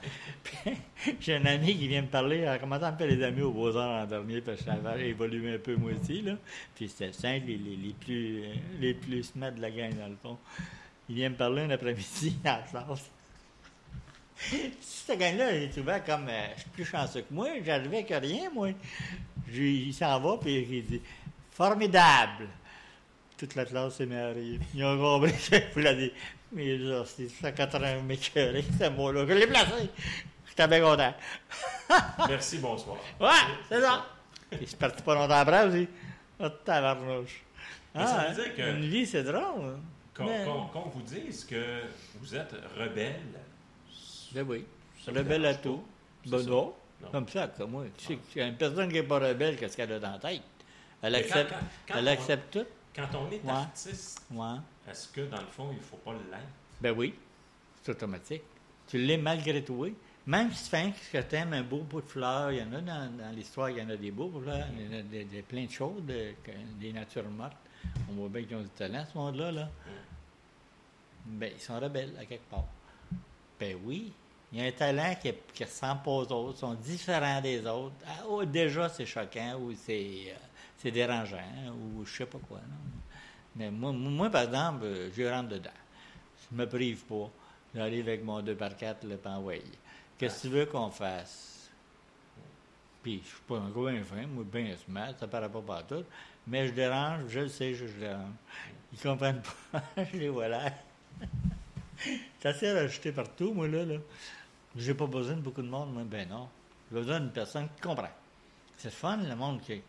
J'ai 1.19 1.35
un 1.35 1.45
ami 1.45 1.75
qui 1.77 1.87
vient 1.87 2.01
me 2.01 2.07
parler, 2.07 2.47
en 2.47 2.57
commençant 2.57 2.85
à 2.85 2.91
me 2.91 2.97
faire 2.97 3.07
les 3.07 3.23
amis 3.23 3.41
au 3.41 3.51
Beaux-Arts 3.51 4.01
l'an 4.01 4.05
dernier, 4.05 4.41
parce 4.41 4.59
que 4.59 4.65
j'avais 4.65 5.09
évolué 5.09 5.55
un 5.55 5.59
peu 5.59 5.75
moi 5.75 5.91
aussi, 5.91 6.21
là. 6.21 6.33
Puis 6.75 6.89
c'était 6.89 7.13
simple, 7.13 7.47
les, 7.47 7.57
les, 7.57 7.93
plus 7.93 8.43
les 8.79 8.93
plus 8.93 9.33
de 9.35 9.61
la 9.61 9.71
gang, 9.71 9.93
dans 9.97 10.07
le 10.07 10.17
fond. 10.21 10.37
Il 11.09 11.15
vient 11.15 11.29
me 11.29 11.35
parler 11.35 11.63
un 11.63 11.69
après-midi 11.69 12.37
à 12.45 12.57
la 12.57 12.63
classe. 12.63 13.11
Ce 14.81 15.13
gars-là, 15.13 15.55
il 15.55 15.69
trouvait 15.69 16.01
comme 16.05 16.27
euh, 16.29 16.47
je 16.55 16.61
suis 16.61 16.69
plus 16.69 16.85
chanceux 16.85 17.21
que 17.21 17.33
moi, 17.33 17.49
j'arrivais 17.65 17.97
avec 17.97 18.23
rien, 18.23 18.49
moi. 18.53 18.69
il 19.51 19.93
s'en 19.93 20.19
va, 20.19 20.37
puis 20.37 20.67
il 20.69 20.85
dit 20.85 21.01
Formidable! 21.51 22.47
toute 23.37 23.55
la 23.55 23.65
classe 23.65 23.95
s'est 23.95 24.05
mise 24.05 24.59
Ils 24.73 24.85
ont 24.85 24.97
compris 24.97 25.33
que 25.33 25.55
je 25.55 25.73
voulais 25.73 25.95
dire. 25.95 26.11
Mais 26.51 26.77
là, 26.77 27.03
c'est 27.05 27.27
180 27.27 28.01
m'écœurer, 28.03 28.63
ce 28.79 28.89
mot-là. 28.89 29.25
Je 29.27 29.33
l'ai 29.33 29.47
placé. 29.47 29.89
J'étais 30.47 30.67
bien 30.67 30.81
content. 30.81 31.13
Merci, 32.29 32.59
bonsoir. 32.59 32.97
Ouais, 33.19 33.29
c'est 33.67 33.81
ça. 33.81 34.05
Il 34.51 34.67
c'est 34.67 34.77
parti 34.77 35.01
pas 35.01 35.15
longtemps 35.15 35.33
après 35.33 35.67
aussi. 35.67 35.87
Oh, 36.39 36.47
tabarnouche. 36.63 37.43
Ah, 37.95 38.07
ça 38.07 38.27
veut 38.29 38.43
dire 38.43 38.55
que. 38.55 38.61
Une 38.61 38.85
vie, 38.85 39.05
c'est 39.05 39.23
drôle. 39.23 39.77
Qu'on 40.15 40.89
vous 40.93 41.01
dise 41.01 41.43
que 41.43 41.81
vous 42.19 42.35
êtes 42.35 42.53
rebelle. 42.77 43.19
Ben 44.33 44.45
oui. 44.47 44.65
Rebelle 45.07 45.45
à 45.45 45.55
tout. 45.55 45.83
Ben 46.25 46.43
non. 46.43 46.73
Comme 47.11 47.27
ça, 47.27 47.47
comme 47.49 47.71
moi. 47.71 47.83
Tu 47.97 48.17
sais, 48.33 48.47
une 48.47 48.55
personne 48.55 48.87
qui 48.87 48.95
n'est 48.95 49.03
pas 49.03 49.19
rebelle, 49.19 49.57
qu'est-ce 49.57 49.75
qu'elle 49.75 49.91
a 49.91 49.99
dans 49.99 50.11
la 50.11 50.19
tête? 50.19 50.41
Elle 51.01 51.15
accepte, 51.15 51.53
elle 51.93 52.07
accepte 52.07 52.53
tout? 52.53 52.65
Quand 52.95 53.09
on 53.15 53.31
est 53.31 53.45
artiste, 53.47 54.21
est-ce 54.89 55.07
que 55.09 55.21
dans 55.21 55.41
le 55.41 55.47
fond, 55.47 55.69
il 55.71 55.77
ne 55.77 55.81
faut 55.83 55.97
pas 55.97 56.13
l'être? 56.13 56.43
Ben 56.79 56.93
oui, 56.95 57.13
c'est 57.81 57.91
automatique. 57.91 58.43
Tu 58.87 58.97
l'es 58.99 59.17
malgré 59.17 59.63
tout, 59.63 59.73
oui. 59.73 59.95
Même 60.25 60.53
si 60.53 60.63
tu 60.63 60.69
fais 60.69 60.93
que 61.11 61.27
tu 61.27 61.35
aimes 61.35 61.53
un 61.53 61.63
beau 61.63 61.79
bout 61.79 62.01
de 62.01 62.07
fleurs, 62.07 62.51
il 62.51 62.59
y 62.59 62.61
en 62.61 62.71
a 62.73 62.79
dans, 62.79 63.35
l'histoire, 63.35 63.69
il 63.69 63.79
y 63.79 63.81
en 63.81 63.89
a 63.89 63.97
des 63.97 64.11
beaux 64.11 64.31
il 64.35 64.47
y 64.47 64.95
en 64.95 64.99
a 64.99 65.41
plein 65.47 65.65
de 65.65 65.71
choses, 65.71 66.01
des 66.03 66.93
natures 66.93 67.29
mortes. 67.29 67.57
On 68.09 68.13
voit 68.13 68.29
bien 68.29 68.43
qu'ils 68.43 68.55
ont 68.55 68.61
du 68.61 68.69
talent, 68.69 69.05
ce 69.11 69.17
monde-là. 69.17 69.51
Là. 69.51 69.69
Ben, 71.25 71.51
ils 71.53 71.61
sont 71.61 71.77
rebelles, 71.77 72.13
à 72.19 72.25
quelque 72.25 72.49
part. 72.49 72.65
Ben 73.59 73.77
oui, 73.83 74.13
il 74.53 74.59
y 74.59 74.61
a 74.63 74.67
un 74.67 74.71
talent 74.71 75.15
qui, 75.19 75.33
qui 75.53 75.63
ressemble 75.63 76.03
pas 76.03 76.11
aux 76.11 76.31
autres, 76.31 76.59
sont 76.59 76.75
différents 76.75 77.41
des 77.41 77.65
autres. 77.65 77.95
Ah, 78.07 78.23
oh, 78.29 78.45
déjà, 78.45 78.87
c'est 78.87 79.05
choquant 79.05 79.59
ou 79.59 79.73
c'est. 79.73 80.27
Euh, 80.27 80.37
c'est 80.83 80.91
dérangeant 80.91 81.37
ou 81.71 82.05
je 82.05 82.17
sais 82.17 82.25
pas 82.25 82.39
quoi. 82.39 82.59
Mais 83.55 83.71
moi, 83.71 84.29
par 84.29 84.43
exemple, 84.43 84.85
je 85.15 85.23
rentre 85.23 85.49
dedans. 85.49 85.69
Je 86.51 86.57
me 86.57 86.67
prive 86.67 87.05
pas. 87.05 87.29
J'arrive 87.73 88.07
avec 88.07 88.23
mon 88.23 88.41
2 88.41 88.53
par 88.55 88.75
4 88.75 89.05
le 89.07 89.15
panway. 89.15 89.61
Qu'est-ce 90.17 90.43
que 90.43 90.47
tu 90.47 90.53
veux 90.53 90.65
qu'on 90.65 90.89
fasse? 90.89 91.71
Puis 93.01 93.21
je 93.23 93.29
suis 93.29 93.41
pas 93.47 93.57
un 93.57 93.69
gros 93.69 93.87
infirme, 93.87 94.31
moi, 94.31 94.43
bien 94.43 94.75
smart, 94.77 95.13
ça 95.17 95.27
paraît 95.27 95.49
pas 95.49 95.61
partout. 95.61 96.03
Mais 96.45 96.67
je 96.67 96.73
dérange, 96.73 97.21
je 97.29 97.39
le 97.41 97.49
sais, 97.49 97.73
je, 97.73 97.85
dérange. 97.85 98.31
Ils 98.91 98.99
comprennent 98.99 99.41
pas, 99.71 99.83
je 100.13 100.17
les 100.17 100.29
vois 100.29 100.49
là. 100.49 100.71
C'est 102.39 102.49
assez 102.49 102.71
rajouté 102.71 103.11
partout, 103.13 103.53
moi, 103.53 103.67
là. 103.67 103.85
là. 103.85 103.95
J'ai 104.75 104.93
pas 104.93 105.07
besoin 105.07 105.35
de 105.35 105.41
beaucoup 105.41 105.61
de 105.61 105.67
monde, 105.67 105.93
moi. 105.93 106.03
Ben 106.03 106.27
non. 106.29 106.47
J'ai 106.91 106.97
besoin 106.99 107.19
d'une 107.19 107.31
personne 107.31 107.67
qui 107.75 107.81
comprend. 107.81 108.09
C'est 108.77 108.91
fun, 108.91 109.17
le 109.17 109.35
monde 109.35 109.61
qui. 109.61 109.81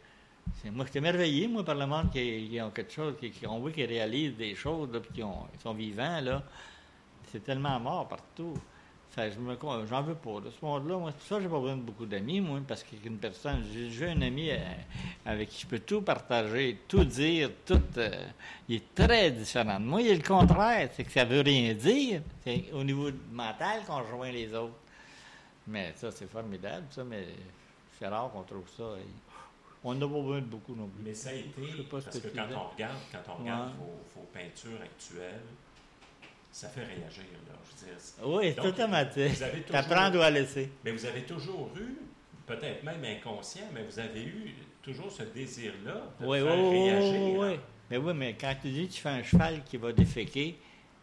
c'est- 0.62 0.70
moi, 0.70 0.84
j'étais 0.86 0.98
émerveillé, 0.98 1.48
moi, 1.48 1.64
par 1.64 1.74
le 1.74 1.86
monde 1.86 2.10
qui, 2.10 2.48
qui 2.50 2.60
ont 2.60 2.70
quelque 2.70 2.92
chose, 2.92 3.14
qui, 3.18 3.30
qui 3.30 3.46
vu, 3.46 3.72
qui 3.72 3.84
réalisent 3.86 4.36
des 4.36 4.54
choses, 4.54 4.90
puis 5.02 5.22
qui 5.22 5.22
sont 5.62 5.74
vivants, 5.74 6.20
là. 6.20 6.42
C'est 7.30 7.42
tellement 7.42 7.80
mort 7.80 8.08
partout. 8.08 8.54
Je 9.16 9.38
me 9.38 9.56
j'en 9.88 10.02
veux 10.02 10.14
pas. 10.16 10.40
De 10.40 10.50
ce 10.50 10.64
monde-là, 10.64 10.98
moi, 10.98 11.10
c'est 11.12 11.18
pour 11.18 11.26
ça 11.28 11.36
que 11.36 11.42
j'ai 11.42 11.48
pas 11.48 11.60
besoin 11.60 11.76
de 11.76 11.82
beaucoup 11.82 12.04
d'amis, 12.06 12.40
moi, 12.40 12.60
parce 12.66 12.82
qu'une 12.82 13.18
personne, 13.18 13.64
j'ai 13.72 13.88
j'ai 13.90 14.08
un 14.08 14.20
ami 14.22 14.50
euh, 14.50 14.56
avec 15.24 15.48
qui 15.50 15.62
je 15.62 15.66
peux 15.68 15.78
tout 15.78 16.02
partager, 16.02 16.80
tout 16.88 17.04
dire, 17.04 17.50
tout. 17.64 17.80
euh, 17.98 18.26
il 18.68 18.76
est 18.76 18.94
très 18.94 19.30
différent 19.30 19.78
de 19.78 19.84
moi. 19.84 20.00
Il 20.00 20.08
est 20.08 20.16
le 20.16 20.22
contraire, 20.22 20.88
c'est 20.92 21.04
que 21.04 21.12
ça 21.12 21.24
veut 21.24 21.42
rien 21.42 21.74
dire. 21.74 22.22
C'est 22.42 22.64
au 22.72 22.82
niveau 22.82 23.08
mental 23.30 23.82
qu'on 23.86 23.98
rejoint 24.02 24.32
les 24.32 24.52
autres. 24.54 24.74
Mais 25.68 25.92
ça, 25.96 26.10
c'est 26.10 26.28
formidable, 26.30 26.86
ça, 26.90 27.04
mais 27.04 27.26
c'est 27.98 28.08
rare 28.08 28.30
qu'on 28.32 28.42
trouve 28.42 28.68
ça. 28.76 28.82
Et 28.98 29.06
On 29.84 29.94
n'a 29.94 30.06
pas 30.06 30.12
besoin 30.12 30.40
de 30.40 30.46
beaucoup 30.46 30.74
non 30.74 30.88
plus. 30.88 31.04
Mais 31.04 31.14
ça 31.14 31.30
a 31.30 31.34
été, 31.34 31.86
parce 31.90 32.06
que 32.06 32.28
quand 32.28 32.46
on 32.54 32.68
regarde, 32.74 32.96
quand 33.12 33.32
on 33.32 33.42
regarde 33.42 33.68
Ouais. 33.68 33.74
vos, 34.14 34.20
vos 34.20 34.26
peintures 34.32 34.80
actuelles, 34.82 35.40
ça 36.54 36.68
fait 36.68 36.84
réagir, 36.84 37.24
là. 37.48 37.54
Je 37.64 37.84
veux 37.84 37.90
dire, 37.90 37.98
Oui, 38.24 38.44
c'est 38.54 38.62
Donc, 38.62 38.66
automatique. 38.66 39.66
T'apprends 39.66 40.20
à 40.20 40.30
laisser. 40.30 40.70
Mais 40.84 40.92
vous 40.92 41.04
avez 41.04 41.22
toujours 41.22 41.70
eu, 41.76 41.96
peut-être 42.46 42.84
même 42.84 43.04
inconscient, 43.04 43.64
mais 43.74 43.82
vous 43.82 43.98
avez 43.98 44.22
eu 44.22 44.54
toujours 44.80 45.10
ce 45.10 45.24
désir-là 45.24 46.12
de 46.20 46.26
Oui, 46.26 46.38
faire 46.40 46.56
oui, 46.58 46.90
réagir. 46.90 47.20
oui, 47.22 47.36
oui. 47.38 47.60
Mais 47.90 47.96
oui, 47.96 48.12
mais 48.14 48.34
quand 48.34 48.54
tu 48.62 48.70
dis 48.70 48.86
que 48.88 48.92
tu 48.92 49.00
fais 49.00 49.08
un 49.08 49.22
cheval 49.24 49.62
qui 49.64 49.76
va 49.78 49.92
déféquer 49.92 50.56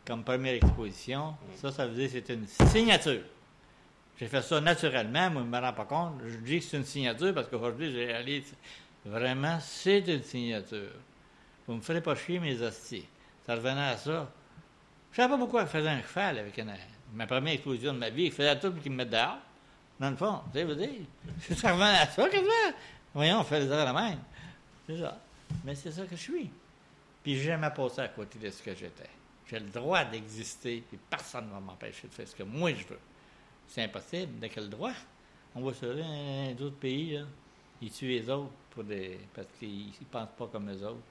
comme 0.05 0.23
première 0.23 0.53
exposition, 0.53 1.31
Mm. 1.31 1.55
ça, 1.57 1.71
ça 1.71 1.85
veut 1.85 1.95
dire 1.95 2.07
que 2.11 2.13
c'est 2.25 2.33
une 2.33 2.47
signature. 2.47 3.21
J'ai 4.19 4.27
fait 4.27 4.41
ça 4.41 4.61
naturellement, 4.61 5.29
moi, 5.31 5.41
je 5.41 5.47
ne 5.47 5.51
me 5.51 5.59
rends 5.59 5.73
pas 5.73 5.85
compte. 5.85 6.13
Je 6.27 6.37
dis 6.37 6.59
que 6.59 6.65
c'est 6.65 6.77
une 6.77 6.85
signature 6.85 7.33
parce 7.33 7.47
qu'aujourd'hui, 7.49 7.91
j'ai 7.91 8.05
réalisé 8.05 8.53
vraiment, 9.03 9.57
c'est 9.59 9.99
une 10.07 10.23
signature. 10.23 10.91
Vous 11.67 11.73
me 11.75 11.81
ferez 11.81 12.01
pas 12.01 12.15
chier 12.15 12.39
mes 12.39 12.61
hosties. 12.61 13.05
Ça 13.45 13.55
revenait 13.55 13.81
à 13.81 13.97
ça. 13.97 14.31
Je 15.11 15.17
savais 15.17 15.29
pas 15.33 15.37
pourquoi 15.37 15.61
je 15.65 15.69
faisais 15.69 15.89
un 15.89 16.01
cheval 16.01 16.39
avec 16.39 16.57
une, 16.57 16.73
ma 17.13 17.27
première 17.27 17.53
exposition 17.53 17.93
de 17.93 17.99
ma 17.99 18.09
vie. 18.09 18.25
Il 18.25 18.31
faisait 18.31 18.57
tout 18.59 18.71
pour 18.71 18.81
qu'il 18.81 18.91
me 18.91 18.97
mette 18.97 19.09
dehors. 19.09 19.39
Dans 19.99 20.09
le 20.09 20.15
fond, 20.15 20.39
tu 20.51 20.59
sais, 20.59 20.63
vous 20.63 20.73
dire. 20.73 20.89
Ça 21.55 21.73
revenait 21.73 21.97
à 21.97 22.07
ça. 22.07 22.27
Voyons, 23.13 23.39
on 23.41 23.43
fait 23.43 23.59
les 23.59 23.69
heures 23.69 23.85
la 23.85 23.93
même. 23.93 24.19
C'est 24.87 24.97
ça. 24.97 25.19
Mais 25.65 25.75
c'est 25.75 25.91
ça 25.91 26.05
que 26.05 26.15
je 26.15 26.21
suis. 26.21 26.49
Puis 27.21 27.35
j'ai 27.35 27.43
jamais 27.43 27.69
passé 27.69 28.01
à 28.01 28.07
côté 28.07 28.39
de 28.39 28.49
ce 28.49 28.63
que 28.63 28.73
j'étais. 28.73 29.09
J'ai 29.47 29.59
le 29.59 29.69
droit 29.69 30.05
d'exister, 30.05 30.83
puis 30.87 30.97
personne 31.09 31.47
ne 31.47 31.51
va 31.51 31.59
m'empêcher 31.59 32.07
de 32.07 32.13
faire 32.13 32.27
ce 32.27 32.35
que 32.35 32.43
moi 32.43 32.73
je 32.73 32.87
veux. 32.87 32.99
C'est 33.67 33.83
impossible. 33.83 34.39
De 34.39 34.47
quel 34.47 34.69
droit? 34.69 34.93
On 35.53 35.61
voit 35.61 35.73
ça 35.73 35.87
là, 35.87 36.03
dans 36.03 36.55
d'autres 36.55 36.77
pays, 36.77 37.17
là. 37.17 37.25
Ils 37.81 37.91
tuent 37.91 38.07
les 38.07 38.29
autres 38.29 38.51
pour 38.69 38.83
des... 38.83 39.19
parce 39.33 39.47
qu'ils 39.59 39.87
ne 39.87 40.05
pensent 40.09 40.29
pas 40.37 40.47
comme 40.47 40.69
les 40.69 40.81
autres. 40.83 41.01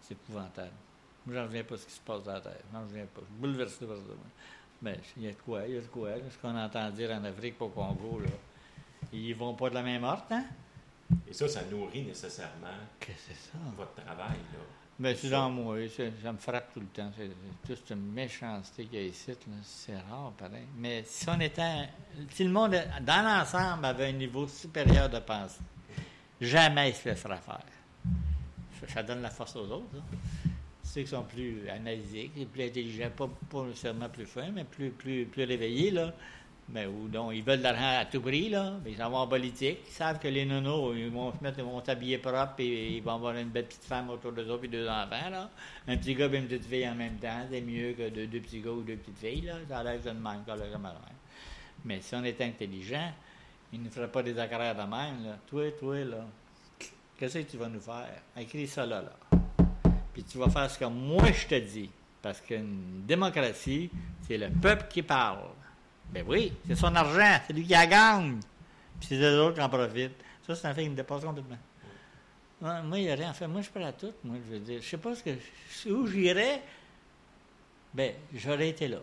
C'est 0.00 0.14
épouvantable. 0.14 0.72
Moi, 1.26 1.34
j'en 1.36 1.42
reviens 1.44 1.64
pas 1.64 1.74
à 1.74 1.78
ce 1.78 1.86
qui 1.86 1.92
se 1.92 2.00
passe 2.00 2.22
dans 2.24 2.32
la 2.34 2.40
Terre. 2.40 2.52
J'en 2.72 2.80
reviens 2.82 3.06
pas. 3.06 3.20
Je 3.22 3.26
suis 3.26 3.40
bouleversé 3.40 3.86
par 3.86 3.96
ça. 3.96 4.02
Mais 4.82 5.00
il 5.16 5.22
y 5.22 5.28
a 5.28 5.30
de 5.30 5.36
quoi, 5.36 5.66
il 5.66 5.74
y 5.74 5.78
a 5.78 5.80
de 5.80 5.86
quoi. 5.86 6.10
Ce 6.30 6.38
qu'on 6.38 6.56
entend 6.56 6.90
dire 6.90 7.10
en 7.12 7.24
Afrique, 7.24 7.56
pas 7.58 7.64
au 7.64 7.68
Congo, 7.68 8.20
là. 8.20 8.28
Ils 9.12 9.34
vont 9.34 9.54
pas 9.54 9.70
de 9.70 9.74
la 9.74 9.82
même 9.82 10.04
horte, 10.04 10.30
hein? 10.32 10.44
Et 11.28 11.32
ça, 11.32 11.46
ça 11.48 11.62
nourrit 11.70 12.02
nécessairement 12.02 12.66
Qu'est-ce 12.98 13.28
que 13.28 13.34
c'est 13.34 13.50
ça? 13.52 13.58
votre 13.76 13.94
travail. 13.94 14.30
Là. 14.52 14.58
Ben, 14.98 15.16
c'est 15.16 15.28
dans 15.28 15.50
moi, 15.50 15.76
ça, 15.88 16.04
ça 16.22 16.32
me 16.32 16.38
frappe 16.38 16.72
tout 16.72 16.80
le 16.80 16.86
temps. 16.86 17.10
C'est 17.16 17.74
toute 17.76 17.90
une 17.90 18.12
méchanceté 18.12 18.84
qu'il 18.86 18.98
y 19.00 19.02
a 19.02 19.06
ici, 19.06 19.32
c'est 19.62 19.96
rare, 20.10 20.32
pareil. 20.38 20.66
Mais 20.76 21.02
si 21.06 21.28
on 21.28 21.38
était, 21.40 21.88
si 22.30 22.44
le 22.44 22.50
monde, 22.50 22.76
dans 23.02 23.24
l'ensemble, 23.24 23.84
avait 23.84 24.06
un 24.08 24.12
niveau 24.12 24.46
supérieur 24.48 25.08
de 25.08 25.18
pensée, 25.18 25.60
jamais 26.40 26.90
il 26.90 26.94
se 26.94 27.08
laissera 27.08 27.36
faire. 27.36 27.60
Ça, 28.80 28.88
ça 28.94 29.02
donne 29.02 29.22
la 29.22 29.30
force 29.30 29.56
aux 29.56 29.68
autres. 29.70 29.96
hein. 29.96 30.50
Qui 30.94 31.06
sont 31.08 31.24
plus 31.24 31.68
analysés, 31.68 32.30
plus 32.52 32.62
intelligents, 32.62 33.10
pas, 33.16 33.28
pas 33.50 33.64
nécessairement 33.64 34.08
plus 34.08 34.26
fins, 34.26 34.52
mais 34.54 34.62
plus, 34.62 34.90
plus, 34.90 35.24
plus 35.24 35.42
réveillés, 35.42 35.90
là. 35.90 36.14
Mais 36.68 36.86
ou 36.86 37.08
donc, 37.08 37.32
ils 37.34 37.42
veulent 37.42 37.58
de 37.58 37.64
l'argent 37.64 37.98
à 38.00 38.04
tout 38.04 38.20
prix, 38.20 38.48
là. 38.48 38.74
Mais 38.84 38.92
ils 38.92 38.96
s'en 38.96 39.10
vont 39.10 39.18
en 39.18 39.26
politique. 39.26 39.78
Ils 39.88 39.92
savent 39.92 40.20
que 40.20 40.28
les 40.28 40.44
nonos, 40.44 40.94
ils 40.94 41.10
vont 41.10 41.32
se 41.32 41.42
mettre, 41.42 41.58
ils 41.58 41.64
vont 41.64 41.84
s'habiller 41.84 42.18
propre 42.18 42.54
et 42.60 42.96
ils 42.96 43.02
vont 43.02 43.16
avoir 43.16 43.36
une 43.36 43.48
belle 43.48 43.66
petite 43.66 43.82
femme 43.82 44.08
autour 44.08 44.30
d'eux 44.30 44.48
autres 44.48 44.64
et 44.64 44.68
deux 44.68 44.88
enfants, 44.88 45.30
là. 45.30 45.50
Un 45.88 45.96
petit 45.96 46.14
gars 46.14 46.28
et 46.32 46.36
une 46.36 46.46
petite 46.46 46.66
fille 46.66 46.88
en 46.88 46.94
même 46.94 47.16
temps, 47.16 47.44
c'est 47.50 47.60
mieux 47.60 47.94
que 47.94 48.08
deux, 48.10 48.28
petits 48.40 48.60
gars 48.60 48.70
ou 48.70 48.82
deux 48.82 48.96
petites 48.96 49.18
filles, 49.18 49.42
là. 49.46 49.54
Ça 49.68 49.78
a 49.78 49.82
l'air 49.82 49.96
que 49.96 50.04
ça 50.04 50.14
de 50.14 50.20
même, 50.20 50.44
l'air 50.46 50.72
comme 50.72 50.84
ça. 50.84 50.94
Mais 51.84 52.00
si 52.02 52.14
on 52.14 52.24
était 52.24 52.44
intelligent, 52.44 53.12
ils 53.72 53.82
ne 53.82 53.90
feraient 53.90 54.12
pas 54.12 54.22
des 54.22 54.38
accords 54.38 54.60
de 54.60 54.80
même, 54.80 55.26
là. 55.26 55.38
Toi, 55.48 55.72
toi, 55.72 56.04
là, 56.04 56.24
qu'est-ce 57.18 57.38
que 57.38 57.50
tu 57.50 57.56
vas 57.56 57.68
nous 57.68 57.80
faire? 57.80 58.22
Écris 58.36 58.68
ça 58.68 58.86
là, 58.86 59.02
là. 59.02 59.12
Puis 60.14 60.22
tu 60.22 60.38
vas 60.38 60.48
faire 60.48 60.70
ce 60.70 60.78
que 60.78 60.84
moi 60.86 61.30
je 61.30 61.46
te 61.46 61.58
dis. 61.58 61.90
Parce 62.22 62.40
qu'une 62.40 63.04
démocratie, 63.04 63.90
c'est 64.26 64.38
le 64.38 64.48
peuple 64.48 64.86
qui 64.88 65.02
parle. 65.02 65.50
Ben 66.10 66.24
oui, 66.26 66.52
c'est 66.66 66.76
son 66.76 66.94
argent, 66.94 67.40
c'est 67.46 67.52
lui 67.52 67.64
qui 67.64 67.72
la 67.72 67.86
gagne. 67.86 68.38
Puis 68.98 69.08
c'est 69.08 69.16
les 69.16 69.36
autres 69.36 69.56
qui 69.56 69.60
en 69.60 69.68
profitent. 69.68 70.16
Ça, 70.46 70.54
c'est 70.54 70.66
un 70.66 70.72
fait 70.72 70.84
qui 70.84 70.90
me 70.90 70.96
dépasse 70.96 71.24
complètement. 71.24 71.58
Moi, 72.60 72.98
il 72.98 73.04
n'y 73.04 73.10
a 73.10 73.14
rien 73.14 73.30
à 73.30 73.32
faire. 73.34 73.48
Moi, 73.48 73.60
je 73.60 73.68
prêt 73.68 73.84
à 73.84 73.92
tout. 73.92 74.12
Moi, 74.22 74.36
je 74.46 74.52
veux 74.54 74.60
dire, 74.60 74.80
je 74.80 74.88
sais 74.88 74.96
pas 74.96 75.14
ce 75.14 75.22
que, 75.22 75.90
où 75.90 76.06
j'irais. 76.06 76.62
Ben, 77.92 78.14
j'aurais 78.32 78.70
été 78.70 78.88
là. 78.88 78.98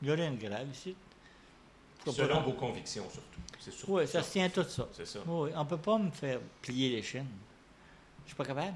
Il 0.00 0.08
y 0.08 0.10
aurait 0.10 0.26
une 0.26 0.38
grève 0.38 0.68
ici. 0.72 0.96
Selon 2.04 2.40
vos 2.40 2.52
convictions, 2.52 3.04
surtout. 3.08 3.92
Oui, 3.92 4.08
ça 4.08 4.22
se 4.22 4.32
tient 4.32 4.48
tout 4.48 4.64
ça. 4.64 4.88
C'est 4.92 5.06
ça. 5.06 5.20
Oui, 5.24 5.50
on 5.54 5.64
ne 5.64 5.68
peut 5.68 5.76
pas 5.76 5.98
me 5.98 6.10
faire 6.10 6.40
plier 6.60 6.96
les 6.96 7.02
chaînes. 7.02 7.28
Je 8.24 8.30
suis 8.30 8.36
pas 8.36 8.44
capable. 8.44 8.74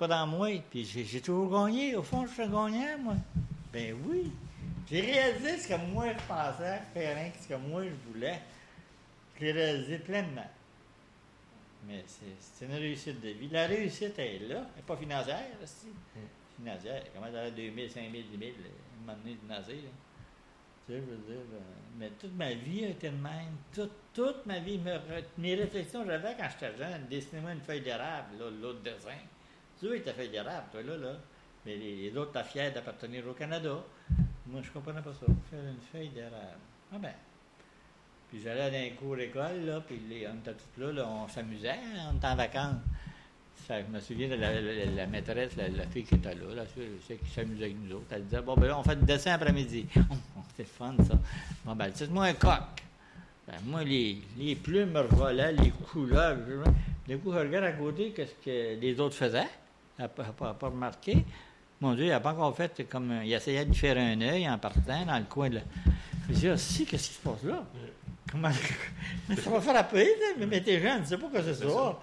Pas 0.00 0.08
dans 0.08 0.26
moi. 0.26 0.48
Puis 0.70 0.86
j'ai 0.86 1.20
toujours 1.20 1.50
gagné. 1.50 1.94
Au 1.94 2.02
fond, 2.02 2.24
je 2.26 2.32
suis 2.32 2.42
gagnant, 2.44 2.98
moi. 3.00 3.16
Ben 3.70 3.94
oui. 4.08 4.32
J'ai 4.90 5.02
réalisé 5.02 5.58
ce 5.58 5.68
que 5.68 5.92
moi 5.92 6.06
je 6.08 6.26
pensais 6.26 6.80
faire, 6.94 7.16
rien 7.16 7.30
que 7.30 7.38
ce 7.38 7.46
que 7.46 7.54
moi 7.54 7.84
je 7.84 8.10
voulais. 8.10 8.40
Je 9.36 9.44
l'ai 9.44 9.52
réalisé 9.52 9.98
pleinement. 9.98 10.50
Mais 11.86 12.02
c'est 12.06 12.64
une 12.64 12.72
réussite 12.72 13.20
de 13.20 13.28
vie. 13.28 13.48
La 13.50 13.66
réussite 13.66 14.18
est 14.18 14.38
là. 14.38 14.56
Elle 14.56 14.76
n'est 14.76 14.86
pas 14.86 14.96
financière, 14.96 15.50
aussi. 15.62 15.88
Financière. 16.56 17.02
Comment 17.14 17.30
dans 17.30 17.54
2000, 17.54 17.90
5000, 17.90 18.24
10 18.30 18.38
000, 18.38 18.50
un 18.52 19.06
moment 19.06 19.18
donné, 19.22 19.36
là? 19.48 19.60
Tu 19.60 19.72
sais, 19.72 19.82
je 20.88 20.94
veux 20.94 21.16
dire, 21.18 21.44
euh, 21.52 21.60
mais 21.98 22.10
toute 22.18 22.34
ma 22.34 22.54
vie 22.54 22.86
a 22.86 22.88
été 22.88 23.10
de 23.10 23.16
même. 23.16 23.54
Toute, 23.72 23.92
toute 24.14 24.46
ma 24.46 24.60
vie, 24.60 24.80
mes 25.36 25.54
réflexions 25.56 26.06
j'avais 26.06 26.34
quand 26.38 26.48
j'étais 26.50 26.76
jeune, 26.78 27.06
dessiner-moi 27.08 27.52
une 27.52 27.60
feuille 27.60 27.82
d'érable, 27.82 28.38
là, 28.38 28.50
l'autre 28.50 28.80
dessin. 28.80 29.18
Tu 29.80 29.88
vois, 29.88 29.98
ta 30.00 30.12
feuille 30.12 30.28
d'érable, 30.28 30.66
toi, 30.70 30.82
là, 30.82 30.96
là. 30.96 31.12
Mais 31.64 31.76
les, 31.76 32.16
autres, 32.16 32.32
t'as 32.32 32.44
fier 32.44 32.72
d'appartenir 32.72 33.26
au 33.26 33.32
Canada. 33.32 33.82
Moi, 34.46 34.60
je 34.62 34.70
comprenais 34.70 35.00
pas 35.00 35.12
ça. 35.12 35.26
Faire 35.50 35.60
une 35.60 35.80
feuille 35.92 36.10
d'érable. 36.10 36.60
Ah 36.92 36.98
ben. 36.98 37.12
Puis 38.28 38.40
j'allais 38.44 38.70
dans 38.70 38.78
les 38.78 38.92
cours 38.92 39.16
d'école, 39.16 39.64
là, 39.64 39.80
puis 39.80 40.00
on 40.32 40.38
était 40.38 40.56
tous 40.74 40.92
là, 40.92 41.04
on 41.06 41.28
s'amusait, 41.28 41.70
hein, 41.70 42.10
on 42.12 42.16
était 42.16 42.26
en 42.28 42.36
vacances. 42.36 42.76
Fait 43.56 43.82
que 43.82 43.86
je 43.88 43.92
me 43.92 44.00
souviens 44.00 44.28
de 44.28 44.34
la, 44.96 45.06
maîtresse, 45.06 45.56
la, 45.56 45.86
fille 45.86 46.04
qui 46.04 46.14
était 46.14 46.34
là, 46.34 46.54
là, 46.54 46.62
qui 47.06 47.30
s'amusait 47.30 47.64
avec 47.64 47.76
nous 47.76 47.96
autres. 47.96 48.06
Elle 48.10 48.24
disait 48.24 48.40
Bon, 48.40 48.54
ben 48.54 48.68
là, 48.68 48.78
on 48.78 48.82
fait 48.82 48.96
du 48.96 49.04
dessin 49.04 49.32
après-midi. 49.32 49.86
Oh, 50.10 50.42
c'est 50.56 50.66
fun, 50.66 50.94
ça. 51.06 51.14
Bon, 51.64 51.74
ben, 51.74 51.90
c'est-moi 51.94 52.26
un 52.26 52.32
coq. 52.34 52.60
Ben, 53.46 53.54
moi, 53.64 53.82
les, 53.82 54.22
plumes 54.62 54.90
me 54.90 55.00
revolaient, 55.00 55.52
les 55.52 55.70
couleurs. 55.70 56.36
Du 57.08 57.18
coup, 57.18 57.32
je 57.32 57.38
regarde 57.38 57.64
à 57.64 57.72
côté 57.72 58.12
qu'est-ce 58.12 58.34
que 58.44 58.80
les 58.80 59.00
autres 59.00 59.16
faisaient. 59.16 59.48
N'a 60.00 60.08
pas, 60.08 60.56
remarqué. 60.62 61.24
Mon 61.80 61.94
Dieu, 61.94 62.04
il 62.06 62.08
n'a 62.08 62.20
pas 62.20 62.30
encore 62.32 62.56
fait 62.56 62.86
comme. 62.88 63.20
Il 63.22 63.32
essayait 63.32 63.64
de 63.64 63.74
faire 63.74 63.96
un 63.98 64.20
œil 64.22 64.48
en 64.48 64.58
partant 64.58 65.04
dans 65.06 65.18
le 65.18 65.24
coin 65.24 65.48
de. 65.50 65.56
la- 65.56 65.60
Je 66.28 66.32
me 66.32 66.38
dis, 66.38 66.48
ah, 66.48 66.56
si, 66.56 66.86
qu'est-ce 66.86 67.08
qui 67.08 67.14
se 67.14 67.20
passe 67.20 67.42
là? 67.44 67.62
Comment. 68.30 68.50
ça 69.42 69.50
va 69.50 69.60
frapper, 69.60 70.04
tu 70.04 70.10
sais, 70.26 70.34
mais, 70.38 70.46
mais 70.46 70.60
t'es 70.62 70.80
jeune, 70.80 71.02
tu 71.02 71.08
sais 71.08 71.18
pas 71.18 71.28
quoi 71.28 71.42
c'est 71.42 71.54
ça. 71.54 71.98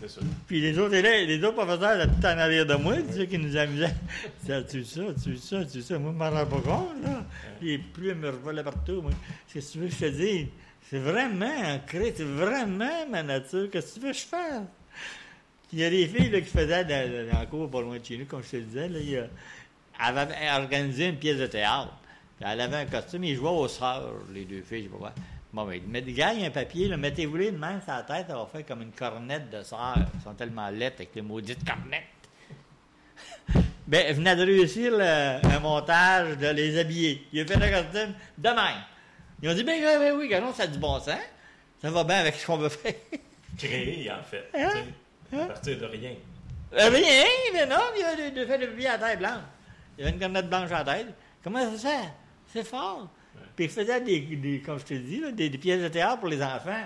C'est 0.00 0.08
ça. 0.08 0.20
Puis 0.48 0.60
les 0.60 0.76
autres 0.78 0.94
élèves, 0.94 1.28
les 1.28 1.38
autres 1.44 1.54
professeurs 1.64 2.00
étaient 2.00 2.12
tout 2.12 2.26
en 2.26 2.38
arrière 2.38 2.66
de 2.66 2.74
moi, 2.74 2.96
tu 3.02 3.12
sais, 3.18 3.26
qui 3.28 3.38
nous 3.38 3.56
amusaient. 3.56 3.94
Ça, 4.46 4.60
tu 4.64 4.84
ça, 4.84 5.02
tu 5.22 5.36
ça, 5.36 5.64
tu 5.64 5.80
ça. 5.82 5.98
Moi, 6.00 6.12
je 6.12 6.18
m'en 6.18 6.30
rends 6.30 6.46
pas 6.46 6.60
compte, 6.60 7.02
là. 7.04 7.24
Les 7.60 7.78
plumes 7.78 8.18
me 8.18 8.30
revolaient 8.30 8.64
partout, 8.64 9.00
moi. 9.02 9.12
Qu'est-ce 9.52 9.68
que 9.68 9.72
tu 9.74 9.78
veux 9.78 9.86
que 9.86 9.94
je 9.94 9.98
te 10.00 10.06
dise? 10.06 10.46
C'est 10.90 10.98
vraiment 10.98 11.46
ancré, 11.74 12.12
c'est 12.16 12.24
vraiment 12.24 13.06
ma 13.08 13.22
nature. 13.22 13.68
Qu'est-ce 13.70 13.94
que 13.94 14.00
tu 14.00 14.06
veux 14.06 14.12
que 14.12 14.18
je 14.18 14.24
fasse? 14.24 14.62
Il 15.72 15.78
y 15.78 15.84
a 15.84 15.90
des 15.90 16.06
filles 16.06 16.30
là, 16.30 16.40
qui 16.40 16.48
faisaient 16.50 16.84
dans, 16.84 17.30
dans 17.32 17.38
la 17.38 17.46
cour 17.46 17.70
pas 17.70 17.80
loin 17.80 17.98
de 17.98 18.04
chez 18.04 18.18
nous, 18.18 18.26
comme 18.26 18.42
je 18.42 18.50
te 18.50 18.56
disais, 18.56 18.88
là, 18.88 18.98
il 18.98 19.28
elle 20.04 20.18
avait 20.18 20.50
organisé 20.50 21.08
une 21.08 21.16
pièce 21.16 21.38
de 21.38 21.46
théâtre. 21.46 21.92
Puis 22.38 22.46
elle 22.50 22.60
avait 22.60 22.76
un 22.76 22.86
costume, 22.86 23.24
ils 23.24 23.36
jouaient 23.36 23.50
aux 23.50 23.68
sœurs, 23.68 24.12
les 24.32 24.44
deux 24.44 24.62
filles, 24.62 24.80
je 24.80 24.84
sais 24.84 24.88
pas 24.90 24.98
quoi. 24.98 25.12
Bon, 25.52 25.64
ben, 25.66 25.80
mais 25.86 26.00
des 26.00 26.12
gars, 26.12 26.32
il 26.32 26.40
y 26.40 26.44
a 26.44 26.46
un 26.48 26.50
papier, 26.50 26.94
mettez-vous-les 26.96 27.52
de 27.52 27.56
main 27.58 27.80
sur 27.82 27.92
la 27.92 28.02
tête, 28.02 28.26
ça 28.28 28.36
va 28.36 28.46
faire 28.46 28.64
comme 28.66 28.82
une 28.82 28.92
cornette 28.92 29.50
de 29.50 29.62
sœur. 29.62 29.96
Ils 30.14 30.22
sont 30.22 30.34
tellement 30.34 30.68
lettres 30.70 30.96
avec 31.00 31.10
les 31.14 31.22
maudites 31.22 31.62
cornettes. 31.64 32.04
ben, 33.86 34.14
venait 34.14 34.34
de 34.36 34.42
réussir 34.44 34.92
le- 34.92 35.46
un 35.46 35.60
montage 35.60 36.38
de 36.38 36.48
les 36.48 36.78
habiller. 36.78 37.26
Il 37.32 37.40
a 37.40 37.46
fait 37.46 37.56
le 37.56 37.70
costume 37.82 38.14
de 38.38 38.48
même. 38.48 38.82
Ils 39.42 39.48
ont 39.50 39.54
dit, 39.54 39.64
ben, 39.64 39.80
ben, 39.80 39.98
ben 39.98 40.16
oui, 40.16 40.28
Ganon, 40.28 40.52
ça 40.54 40.62
a 40.64 40.66
du 40.66 40.78
bon 40.78 40.98
sens. 41.00 41.18
Ça 41.80 41.90
va 41.90 42.04
bien 42.04 42.16
avec 42.16 42.34
ce 42.36 42.46
qu'on 42.46 42.56
veut 42.56 42.68
faire. 42.68 42.94
Créé, 43.58 44.10
en 44.10 44.22
fait. 44.22 44.48
Hein? 44.54 44.70
À 45.32 45.46
partir 45.46 45.78
de 45.78 45.86
rien. 45.86 46.12
Euh, 46.74 46.88
Rien, 46.88 47.24
mais 47.52 47.66
non, 47.66 47.76
il 47.96 48.04
a 48.04 48.30
de, 48.30 48.34
de 48.40 48.44
fait 48.46 48.58
le 48.58 48.68
papier 48.68 48.86
à 48.88 48.96
la 48.96 49.08
tête 49.08 49.18
blanche. 49.18 49.42
Il 49.98 50.04
avait 50.04 50.12
une 50.14 50.18
cornette 50.20 50.48
blanche 50.48 50.70
à 50.72 50.84
la 50.84 50.94
tête. 50.94 51.06
Comment 51.44 51.60
ça 51.70 51.76
se 51.76 51.86
fait? 51.86 52.08
C'est 52.46 52.64
fort. 52.66 53.08
Puis 53.56 53.66
il 53.66 53.70
faisait 53.70 54.00
des, 54.00 54.20
des- 54.20 54.60
comme 54.60 54.78
je 54.78 54.84
te 54.84 54.94
dis, 54.94 55.20
là, 55.20 55.30
des, 55.32 55.48
des 55.50 55.58
pièces 55.58 55.82
de 55.82 55.88
théâtre 55.88 56.20
pour 56.20 56.28
les 56.28 56.42
enfants. 56.42 56.84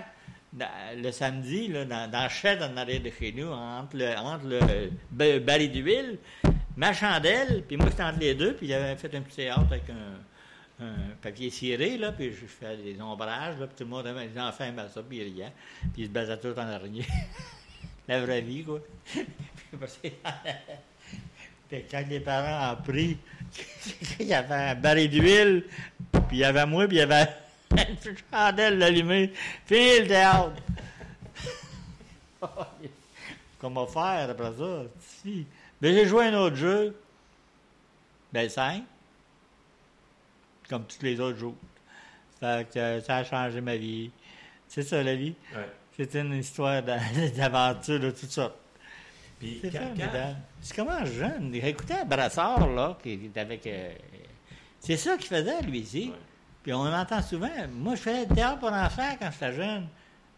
Dans- 0.53 0.67
le 1.01 1.11
samedi, 1.11 1.67
là, 1.67 1.85
dans, 1.85 2.09
dans 2.09 2.23
le 2.23 2.29
shed 2.29 2.61
en 2.63 2.75
arrière 2.77 3.01
de 3.01 3.09
chez 3.09 3.31
nous, 3.33 3.47
entre 3.51 3.97
le, 3.97 4.15
entre 4.17 4.45
le 4.45 4.59
ba- 5.11 5.39
baril 5.39 5.71
d'huile, 5.71 6.17
ma 6.75 6.93
chandelle, 6.93 7.63
puis 7.67 7.75
moi 7.77 7.87
j'étais 7.89 8.03
entre 8.03 8.19
les 8.19 8.33
deux, 8.33 8.53
puis 8.55 8.67
il 8.67 8.73
avait 8.73 8.95
fait 8.95 9.13
un 9.15 9.21
petit 9.21 9.35
théâtre 9.35 9.65
avec 9.69 9.83
un, 9.89 10.85
un 10.85 10.93
papier 11.21 11.49
ciré, 11.49 11.97
là, 11.97 12.11
puis 12.13 12.31
je 12.31 12.45
fais 12.45 12.77
des 12.77 12.99
ombrages, 13.01 13.57
là, 13.59 13.67
puis 13.67 13.75
tout 13.77 13.83
le 13.83 13.89
monde, 13.89 14.05
les 14.05 14.39
enfants 14.39 14.63
aimaient 14.63 14.87
ça, 14.93 15.01
puis 15.03 15.17
ils 15.17 15.23
riaient, 15.33 15.51
puis 15.93 16.03
ils 16.03 16.05
se 16.05 16.11
basaient 16.11 16.37
tout 16.39 16.53
en 16.57 16.67
arrière. 16.67 17.05
La 18.07 18.21
vraie 18.21 18.41
vie, 18.41 18.63
quoi. 18.63 18.79
Puis 21.69 21.83
quand 21.91 22.03
les 22.07 22.19
parents 22.19 22.73
ont 22.73 22.81
pris, 22.81 23.17
il 24.19 24.27
y 24.27 24.33
avait 24.33 24.53
un 24.53 24.75
baril 24.75 25.09
d'huile, 25.09 25.65
puis 26.11 26.37
il 26.37 26.37
y 26.37 26.43
avait 26.43 26.65
moi, 26.65 26.87
puis 26.87 26.97
il 26.97 26.99
y 26.99 27.03
avait 27.03 27.27
une 27.71 28.17
chandelle 28.31 28.81
allumée. 28.81 29.33
Fini 29.65 29.99
le 29.99 30.07
théâtre. 30.07 30.61
Comment 33.59 33.87
faire 33.87 34.29
après 34.29 34.53
ça? 34.57 34.83
Mais 35.81 35.93
j'ai 35.93 36.07
joué 36.07 36.27
un 36.27 36.39
autre 36.39 36.55
jeu. 36.55 36.95
Ben, 38.31 38.49
cinq. 38.49 38.83
Comme 40.69 40.85
tous 40.85 41.01
les 41.01 41.19
autres 41.19 41.37
jours. 41.37 41.55
Fait 42.39 42.67
que 42.71 42.77
euh, 42.77 43.01
ça 43.01 43.17
a 43.17 43.23
changé 43.23 43.61
ma 43.61 43.77
vie. 43.77 44.11
C'est 44.67 44.83
ça, 44.83 45.01
la 45.01 45.15
vie. 45.15 45.33
Ouais. 45.55 45.69
C'est 45.97 46.13
une 46.15 46.33
histoire 46.33 46.83
d'a- 46.83 46.99
d'aventure 47.35 47.99
de 47.99 48.11
toutes 48.11 48.29
sortes. 48.31 48.55
Puis 49.39 49.59
C'est 49.61 49.71
quand- 49.71 49.93
comment 50.75 51.05
jeune. 51.05 51.53
Écoutez, 51.55 51.95
Brassard, 52.07 52.67
là, 52.69 52.97
qui 53.01 53.13
est 53.33 53.37
avec. 53.37 53.65
euh, 53.67 53.93
c'est 54.79 54.97
ça 54.97 55.17
qu'il 55.17 55.27
faisait, 55.27 55.61
lui, 55.61 55.79
ici. 55.79 56.09
Ouais. 56.11 56.17
Puis 56.63 56.73
on 56.73 56.81
entend 56.85 57.21
souvent. 57.21 57.49
Moi, 57.73 57.95
je 57.95 58.01
faisais 58.01 58.25
du 58.25 58.35
théâtre 58.35 58.59
pour 58.59 58.71
enfants 58.71 59.15
quand 59.19 59.29
j'étais 59.31 59.53
jeune. 59.53 59.87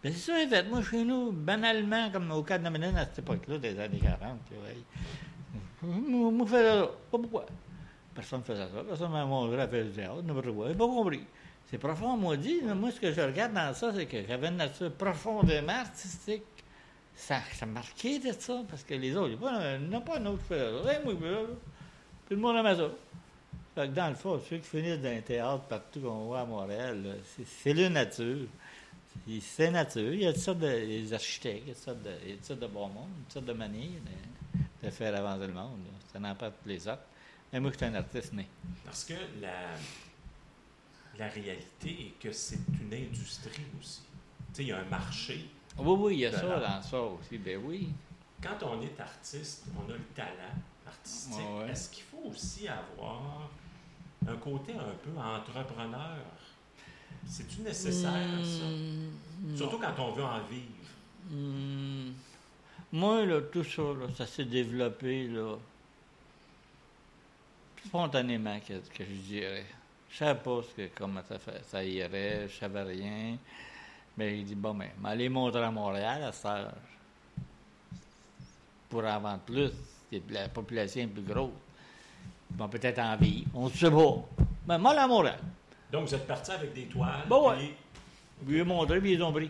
Ben, 0.03 0.13
c'est 0.13 0.31
ça, 0.31 0.41
il 0.41 0.47
fait. 0.49 0.63
Moi, 0.63 0.81
chez 0.81 1.03
nous, 1.03 1.31
banalement, 1.31 2.09
comme 2.11 2.31
au 2.31 2.43
cas 2.43 2.57
de 2.57 2.69
Ménène 2.69 2.95
à 2.97 3.05
cette 3.05 3.19
époque-là, 3.19 3.57
des 3.57 3.77
années 3.79 3.99
40, 3.99 4.37
tu 4.47 4.53
vois. 4.55 5.91
Moi, 6.31 6.45
je 6.45 6.51
faisais 6.51 6.63
ça. 6.71 6.85
Pas 7.11 7.17
pourquoi. 7.17 7.45
Personne 8.15 8.39
ne 8.39 8.45
faisait 8.45 8.63
ça. 8.67 8.83
Personne 8.87 9.07
ne 9.09 9.13
m'a 9.13 9.25
montré 9.25 9.61
à 9.61 9.67
faire 9.67 9.83
du 9.85 9.91
théâtre. 9.91 10.21
Quoi. 10.53 10.67
J'ai 10.69 10.75
pas 10.75 10.85
compris. 10.87 11.23
C'est 11.69 11.77
profond, 11.77 12.17
maudit. 12.17 12.61
Moi, 12.63 12.91
ce 12.91 12.99
que 12.99 13.11
je 13.13 13.21
regarde 13.21 13.53
dans 13.53 13.73
ça, 13.75 13.93
c'est 13.93 14.05
que 14.07 14.25
j'avais 14.27 14.47
une 14.47 14.57
nature 14.57 14.91
profondément 14.93 15.73
artistique. 15.73 16.43
Ça, 17.15 17.41
ça 17.53 17.65
marquait 17.65 18.17
de 18.19 18.31
ça, 18.31 18.63
parce 18.67 18.83
que 18.83 18.93
les 18.95 19.15
autres, 19.15 19.29
il 19.33 19.37
n'y 19.89 19.95
a 19.95 19.99
pas- 20.01 20.17
un 20.17 20.25
autre 20.25 20.41
fais 20.47 20.57
ça. 20.57 20.95
Tout 22.27 22.35
le 22.35 22.37
monde 22.37 22.57
aimait 22.57 22.75
ça. 22.75 22.89
Fait 23.75 23.87
dans 23.93 24.09
le 24.09 24.15
fond, 24.15 24.41
ceux 24.49 24.57
qui 24.57 24.67
finissent 24.67 24.99
dans 24.99 25.15
un 25.15 25.21
théâtre 25.21 25.63
partout 25.65 25.99
qu'on 25.99 26.25
voit 26.25 26.41
à 26.41 26.45
Montréal, 26.45 27.17
c'est- 27.45 27.73
la 27.73 27.89
nature. 27.89 28.47
C'est- 29.41 29.69
nature. 29.69 30.13
Il 30.13 30.21
y 30.23 30.27
a 30.27 30.33
toutes 30.33 30.41
sortes 30.41 30.59
de 30.59 30.67
les 30.67 31.13
architectes, 31.13 31.63
il 31.65 31.69
y 31.69 31.71
a 31.71 31.75
toutes 31.75 31.83
sortes 31.83 32.01
de, 32.03 32.11
il 32.25 32.29
y 32.35 32.51
a 32.51 32.55
de 32.55 32.67
bon 32.67 32.87
monde, 32.87 33.09
toutes 33.25 33.33
sortes 33.33 33.45
de 33.45 33.53
manières 33.53 33.89
de, 34.83 34.89
faire 34.89 35.15
avancer 35.15 35.47
le 35.47 35.53
monde. 35.53 35.79
Ça 36.11 36.19
n'en 36.19 36.33
pas 36.35 36.49
toutes 36.49 36.65
les 36.65 36.87
autres. 36.87 37.03
Mais 37.53 37.59
moi, 37.59 37.71
je 37.71 37.77
suis 37.77 37.85
un 37.85 37.95
artiste 37.95 38.33
né. 38.33 38.47
Parce 38.85 39.03
que 39.03 39.13
la, 39.41 39.49
la 41.19 41.27
réalité 41.27 41.89
est 42.07 42.19
que 42.23 42.31
c'est 42.31 42.59
une 42.81 42.93
industrie 42.93 43.65
aussi. 43.79 44.01
Tu 44.01 44.55
sais, 44.55 44.63
il 44.63 44.67
y 44.69 44.71
a 44.71 44.79
un 44.79 44.85
marché. 44.85 45.45
Oui, 45.77 45.97
oui, 45.99 46.13
il 46.15 46.19
y 46.21 46.25
a 46.25 46.31
ça 46.31 46.59
dans 46.59 46.81
ça 46.81 47.01
aussi. 47.01 47.37
Ben 47.37 47.59
oui. 47.63 47.89
Quand 48.41 48.57
on 48.63 48.81
est 48.81 48.99
artiste, 48.99 49.65
on 49.77 49.89
a 49.91 49.93
le 49.95 50.03
talent 50.15 50.55
artistique. 50.87 51.35
Ouais. 51.59 51.69
Est-ce 51.69 51.89
qu'il 51.89 52.03
faut 52.03 52.29
aussi 52.29 52.67
avoir 52.67 53.49
un 54.27 54.35
côté 54.37 54.73
un 54.73 54.95
peu 55.03 55.11
entrepreneur? 55.19 56.17
C'est-tu 57.27 57.61
nécessaire, 57.61 58.11
ça? 58.11 58.65
Hmm, 58.65 59.55
Surtout 59.55 59.77
quand 59.77 59.93
on 59.99 60.11
veut 60.13 60.23
en 60.23 60.41
vivre. 60.43 60.89
Hmm. 61.29 62.11
Moi, 62.91 63.25
là, 63.25 63.41
tout 63.41 63.63
ça, 63.63 63.81
là, 63.81 64.07
ça 64.17 64.25
s'est 64.25 64.45
développé, 64.45 65.27
là, 65.27 65.57
spontanément, 67.85 68.59
que, 68.61 68.73
que 68.73 69.03
je 69.03 69.19
dirais. 69.27 69.65
Je 70.09 70.17
savais 70.17 70.39
pas 70.39 70.61
ce 70.63 70.75
que, 70.75 70.89
comment 70.95 71.21
ça, 71.27 71.37
fait, 71.39 71.63
ça 71.65 71.83
irait, 71.83 72.47
je 72.49 72.55
savais 72.59 72.81
rien. 72.83 73.37
Mais 74.17 74.39
il 74.39 74.45
dit, 74.45 74.55
bon, 74.55 74.73
mais 74.73 74.91
m'aller 74.99 75.29
montrer 75.29 75.63
à 75.63 75.71
Montréal, 75.71 76.23
à 76.23 76.31
cette 76.31 76.45
heure, 76.45 76.73
pour 78.89 79.03
en 79.05 79.19
vendre 79.19 79.39
plus, 79.39 79.71
la 80.29 80.49
population 80.49 81.01
est 81.03 81.07
plus 81.07 81.21
grosse. 81.21 81.51
Ils 82.51 82.57
vont 82.57 82.67
peut-être 82.67 82.99
en 82.99 83.15
vivre, 83.15 83.47
on 83.53 83.65
ne 83.65 83.69
sait 83.69 83.91
pas. 83.91 84.15
Mais 84.67 84.77
moi, 84.79 84.93
à 84.99 85.07
Montréal, 85.07 85.39
Donc, 85.91 86.07
vous 86.07 86.15
êtes 86.15 86.25
parti 86.27 86.51
avec 86.51 86.73
des 86.73 86.85
toiles, 86.85 87.23
Bon, 87.27 87.49
ouais. 87.51 87.57
puis 87.57 87.73
je 88.47 88.51
lui 88.53 88.63
montré, 88.63 88.99
puis 88.99 89.13
ils 89.13 89.23
ont 89.23 89.31
pris. 89.31 89.49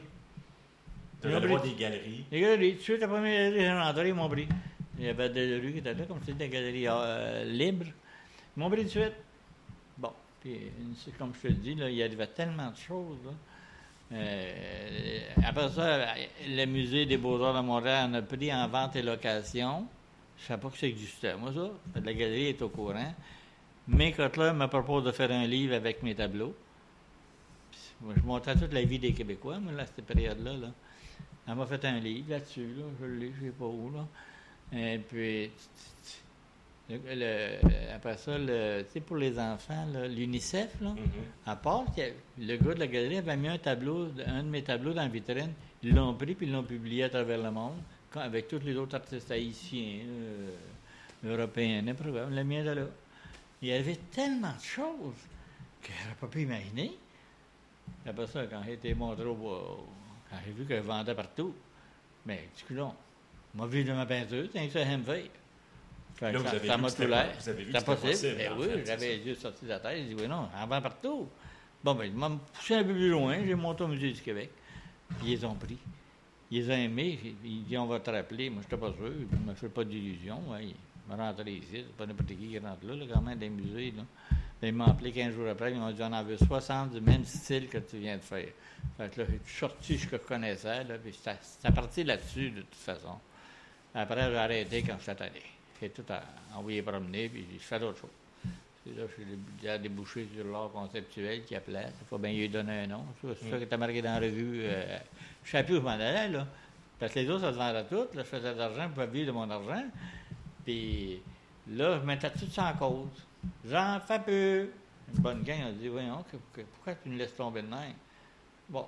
vous 1.24 1.30
Ils 1.30 1.36
ont 1.36 1.42
pris- 1.60 1.70
des 1.70 1.76
galeries. 1.76 2.26
Les 2.32 2.42
galeries, 2.42 2.72
tout 2.74 2.78
de 2.80 2.84
suite, 2.84 3.00
la 3.02 3.08
première 3.08 3.52
galerie, 3.52 3.62
j'ai 3.62 3.72
rentré, 3.72 4.08
ils 4.10 4.14
m'ont 4.14 4.30
pris. 4.30 4.48
Il 4.98 5.06
y 5.06 5.10
avait 5.10 5.30
des 5.30 5.58
rues 5.60 5.72
qui 5.72 5.78
étaient 5.80 5.94
là, 5.94 6.04
comme 6.06 6.20
c'était 6.26 6.34
des 6.34 6.50
galeries 6.50 6.88
euh, 6.90 7.46
libres. 7.46 7.86
Ils 8.56 8.60
m'ont 8.60 8.70
pris 8.70 8.80
tout 8.80 8.84
de 8.86 8.90
suite. 8.90 9.14
Puis 10.42 10.72
comme 11.18 11.34
je 11.36 11.50
te 11.50 11.54
dis, 11.54 11.76
là, 11.76 11.90
il 11.90 11.96
y 11.96 12.04
avait 12.04 12.28
tellement 12.28 12.72
de 12.72 12.78
choses. 12.78 13.18
Euh, 14.12 15.20
après 15.44 15.70
ça, 15.70 16.16
le 16.48 16.66
musée 16.66 17.06
des 17.06 17.18
Beaux-Arts 17.18 17.56
de 17.56 17.66
Montréal 17.66 18.10
en 18.10 18.14
a 18.16 18.22
pris 18.22 18.54
en 18.54 18.68
vente 18.68 18.96
et 18.96 19.02
location. 19.02 19.86
Je 20.38 20.44
ne 20.44 20.48
savais 20.48 20.62
pas 20.62 20.70
que 20.70 20.78
ça 20.78 20.88
existait, 20.88 21.36
moi, 21.36 21.52
ça. 21.54 21.70
La 22.02 22.14
galerie 22.14 22.48
est 22.48 22.62
au 22.62 22.70
courant. 22.70 23.14
Mes 23.88 24.14
Cotler 24.14 24.54
me 24.54 24.68
propose 24.68 25.04
de 25.04 25.12
faire 25.12 25.32
un 25.32 25.46
livre 25.46 25.76
avec 25.76 26.02
mes 26.02 26.16
tableaux. 26.16 26.56
Je 28.02 28.22
montrais 28.22 28.56
toute 28.56 28.72
la 28.72 28.84
vie 28.84 29.00
des 29.00 29.14
Québécois, 29.14 29.60
moi, 29.60 29.74
là, 29.74 29.86
cette 29.86 30.06
période-là. 30.06 30.54
Là. 30.54 30.68
Elle 31.48 31.56
m'a 31.56 31.66
fait 31.66 31.84
un 31.86 32.00
livre 32.00 32.32
là-dessus, 32.32 32.74
là. 32.78 32.86
Je 33.02 33.06
l'ai, 33.06 33.34
je 33.38 33.48
sais 33.48 33.52
pas 33.52 33.66
où, 33.66 33.92
là. 33.92 34.08
Et 34.72 35.00
puis, 35.00 35.52
le- 36.90 37.16
le- 37.16 37.92
après 37.94 38.18
ça, 38.18 38.38
le- 38.38 38.84
tu 38.92 39.00
pour 39.02 39.18
les 39.18 39.38
enfants, 39.40 39.86
l'UNICEF, 40.10 40.80
Mhm. 40.82 40.98
à 41.46 41.56
part 41.56 41.86
que 41.96 42.02
le 42.38 42.58
gars 42.58 42.74
de 42.74 42.80
la 42.80 42.88
galerie 42.88 43.18
avait 43.18 43.38
mis 43.38 43.48
un 43.48 43.58
tableau, 43.58 44.10
un 44.26 44.44
de 44.44 44.50
mes 44.50 44.64
tableaux 44.64 44.94
dans 44.94 45.04
la 45.04 45.08
vitrine, 45.08 45.54
ils 45.84 45.94
l'ont 45.94 46.14
pris 46.16 46.34
puis 46.36 46.48
ils 46.48 46.52
l'ont 46.52 46.64
publié 46.64 47.04
à 47.04 47.10
travers 47.10 47.42
le 47.42 47.52
monde, 47.52 47.78
quand- 48.12 48.22
avec 48.22 48.48
tous 48.48 48.60
les 48.60 48.76
autres 48.76 48.96
artistes 48.96 49.30
haïtiens, 49.32 50.02
euh, 50.08 50.56
européens, 51.26 51.84
quoi. 51.96 52.26
Le 52.30 52.44
mien 52.44 52.64
de 52.64 52.72
là. 52.72 52.86
Il 53.62 53.68
y 53.68 53.74
avait 53.74 54.00
tellement 54.12 54.54
de 54.56 54.62
choses 54.62 55.16
que 55.82 55.92
j'aurais 55.92 56.16
pas 56.20 56.28
pu 56.28 56.42
imaginer. 56.44 56.94
Après 58.06 58.26
ça, 58.28 58.46
quand 58.48 58.62
j'ai 58.66 58.74
été 58.74 58.94
montré 58.94 59.26
au 59.26 59.36
quand 60.30 60.38
j'ai 60.46 60.52
vu 60.52 60.64
que 60.66 60.76
je 60.76 60.82
vendais 60.82 61.14
partout, 61.16 61.54
mais 62.26 62.48
du 62.58 62.64
coup, 62.64 62.74
non. 62.74 62.94
M'a 63.56 63.66
vu 63.66 63.84
de 63.84 63.92
ma 63.92 64.06
peinture, 64.06 64.48
c'est 64.54 64.66
que 64.68 64.74
ça 64.74 64.80
aime 64.82 65.04
faire. 65.04 65.24
Fait 66.20 66.32
que 66.32 66.34
Là, 66.34 66.40
vous 66.40 66.44
ça- 66.46 66.50
avez 66.52 66.68
ça 66.68 66.76
vu 66.76 66.82
m'a 66.82 66.92
tout 66.92 67.02
l'air. 67.02 67.10
pas- 67.10 67.40
vous 67.40 67.50
avez 67.50 67.64
vu 67.64 67.72
C'était 67.72 67.86
que 67.86 67.96
c'était 67.96 68.08
possible. 68.12 68.38
Ben 68.38 68.52
en 68.52 68.58
oui, 68.60 68.68
j'avais 68.86 69.24
juste 69.24 69.42
sorti 69.42 69.64
de 69.66 69.70
la 69.70 69.80
tête. 69.80 69.98
J'ai 69.98 70.14
dit, 70.16 70.22
oui, 70.22 70.28
non, 70.28 70.50
vend 70.68 70.82
partout. 70.82 71.30
Bon, 71.84 71.96
ben, 71.96 72.04
il 72.06 72.14
m'a 72.14 72.30
poussé 72.54 72.76
un 72.76 72.84
peu 72.84 72.94
plus 72.94 73.10
loin. 73.10 73.38
J'ai 73.46 73.56
monté 73.56 73.84
au 73.84 73.88
Musée 73.88 74.12
du 74.12 74.22
Québec. 74.22 74.50
Puis 75.18 75.28
ils 75.28 75.32
les 75.38 75.46
ont 75.46 75.56
pris. 75.56 75.78
Ils 76.52 76.62
les 76.66 76.70
ont 76.74 76.78
aimés. 76.78 77.20
Il 77.46 77.64
dit, 77.64 77.78
on 77.78 77.86
va 77.86 78.00
te 78.02 78.10
rappeler. 78.12 78.50
Moi, 78.50 78.62
je 78.62 78.76
n'étais 78.76 78.86
pas 78.86 78.94
sûr. 78.94 79.12
Je 79.32 79.38
ne 79.38 79.50
me 79.50 79.54
fais 79.56 79.70
pas 79.70 79.84
d'illusions. 79.86 80.42
Ouais. 80.50 80.68
Je 81.08 81.14
me 81.16 81.18
rentrais 81.18 81.52
ici. 81.54 81.68
C'est 81.72 81.96
pas 81.96 82.06
n'importe 82.06 82.28
qui 82.30 82.36
qui 82.36 82.60
rentre 82.60 82.86
là, 82.86 82.96
là, 82.96 83.06
quand 83.14 83.22
même, 83.22 83.40
des 83.40 83.50
musées. 83.50 83.94
Là. 83.96 84.04
Ils 84.62 84.74
m'ont 84.74 84.88
appelé 84.88 85.14
15 85.14 85.34
jours 85.34 85.48
après. 85.48 85.72
Ils 85.72 85.80
m'ont 85.80 85.90
dit, 85.92 86.02
on 86.04 86.12
en 86.12 86.24
veut 86.24 86.36
60 86.38 86.92
du 86.92 87.00
même 87.00 87.24
style 87.24 87.70
que 87.70 87.78
tu 87.78 87.98
viens 87.98 88.18
de 88.18 88.22
faire. 88.22 88.50
Fait 88.98 89.10
que 89.10 89.22
là, 89.22 89.28
j'ai 89.30 89.40
sorti 89.58 89.98
ce 89.98 90.06
que 90.06 90.18
je 90.18 90.22
connaissais. 90.22 90.84
Là, 90.84 90.98
puis 91.02 91.18
c'est 91.24 91.74
parti 91.74 92.04
là-dessus, 92.04 92.50
de 92.52 92.60
toute 92.62 92.76
façon. 92.76 93.18
Après, 93.96 94.30
j'ai 94.30 94.38
arrêté 94.38 94.84
quand 94.84 94.98
j'étais 95.00 95.24
allé. 95.24 95.42
J'ai 95.82 95.90
tout 95.90 96.04
à- 96.10 96.24
envoyé 96.58 96.82
promener, 96.82 97.30
puis 97.30 97.46
je 97.54 97.64
fais 97.64 97.80
d'autres 97.80 98.00
choses. 98.00 98.10
Là 98.98 99.04
que 99.06 99.22
j'ai 99.62 99.78
débouché 99.80 100.28
sur 100.34 100.46
l'art 100.52 100.72
conceptuel 100.72 101.44
qui 101.44 101.54
appelait. 101.56 101.90
Il 102.02 102.08
faut 102.08 102.18
bien 102.18 102.32
lui 102.32 102.50
donner 102.50 102.80
un 102.84 102.88
nom. 102.88 103.06
C'est 103.22 103.50
ça 103.52 103.58
qui 103.58 103.64
était 103.64 103.78
marqué 103.78 104.02
dans 104.02 104.14
la 104.14 104.20
revue. 104.20 104.62
euh, 104.64 104.98
je 105.44 105.48
ne 105.48 105.52
savais 105.52 105.64
plus 105.66 105.76
où 105.76 105.80
je 105.80 105.84
m'en 105.84 105.90
allais, 105.92 106.30
là. 106.30 106.48
Parce 106.98 107.14
que 107.14 107.20
les 107.20 107.30
autres, 107.30 107.42
ça 107.42 107.52
se 107.54 107.58
vendait 107.58 107.84
tout. 107.86 108.08
Là, 108.16 108.24
je 108.24 108.24
faisais 108.24 108.52
de 108.54 108.58
l'argent, 108.58 108.84
je 108.90 108.94
pouvais 108.94 109.08
vivre 109.08 109.28
de 109.28 109.32
mon 109.32 109.50
argent. 109.50 109.84
Puis 110.66 111.22
là, 111.70 112.00
je 112.00 112.06
mettais 112.06 112.32
tout 112.32 112.48
ça 112.50 112.74
en 112.74 112.78
cause. 112.78 113.26
J'en 113.66 114.00
fais 114.00 114.20
peu. 114.20 114.70
Une 115.16 115.22
bonne 115.22 115.44
gang 115.44 115.62
a 115.62 115.72
dit 115.72 115.88
Voyons, 115.88 116.24
que- 116.24 116.38
que- 116.62 116.66
pourquoi 116.68 116.96
tu 116.96 117.10
nous 117.10 117.18
laisses 117.18 117.36
tomber 117.36 117.62
de 117.62 117.68
même? 117.68 117.94
Bon, 118.70 118.86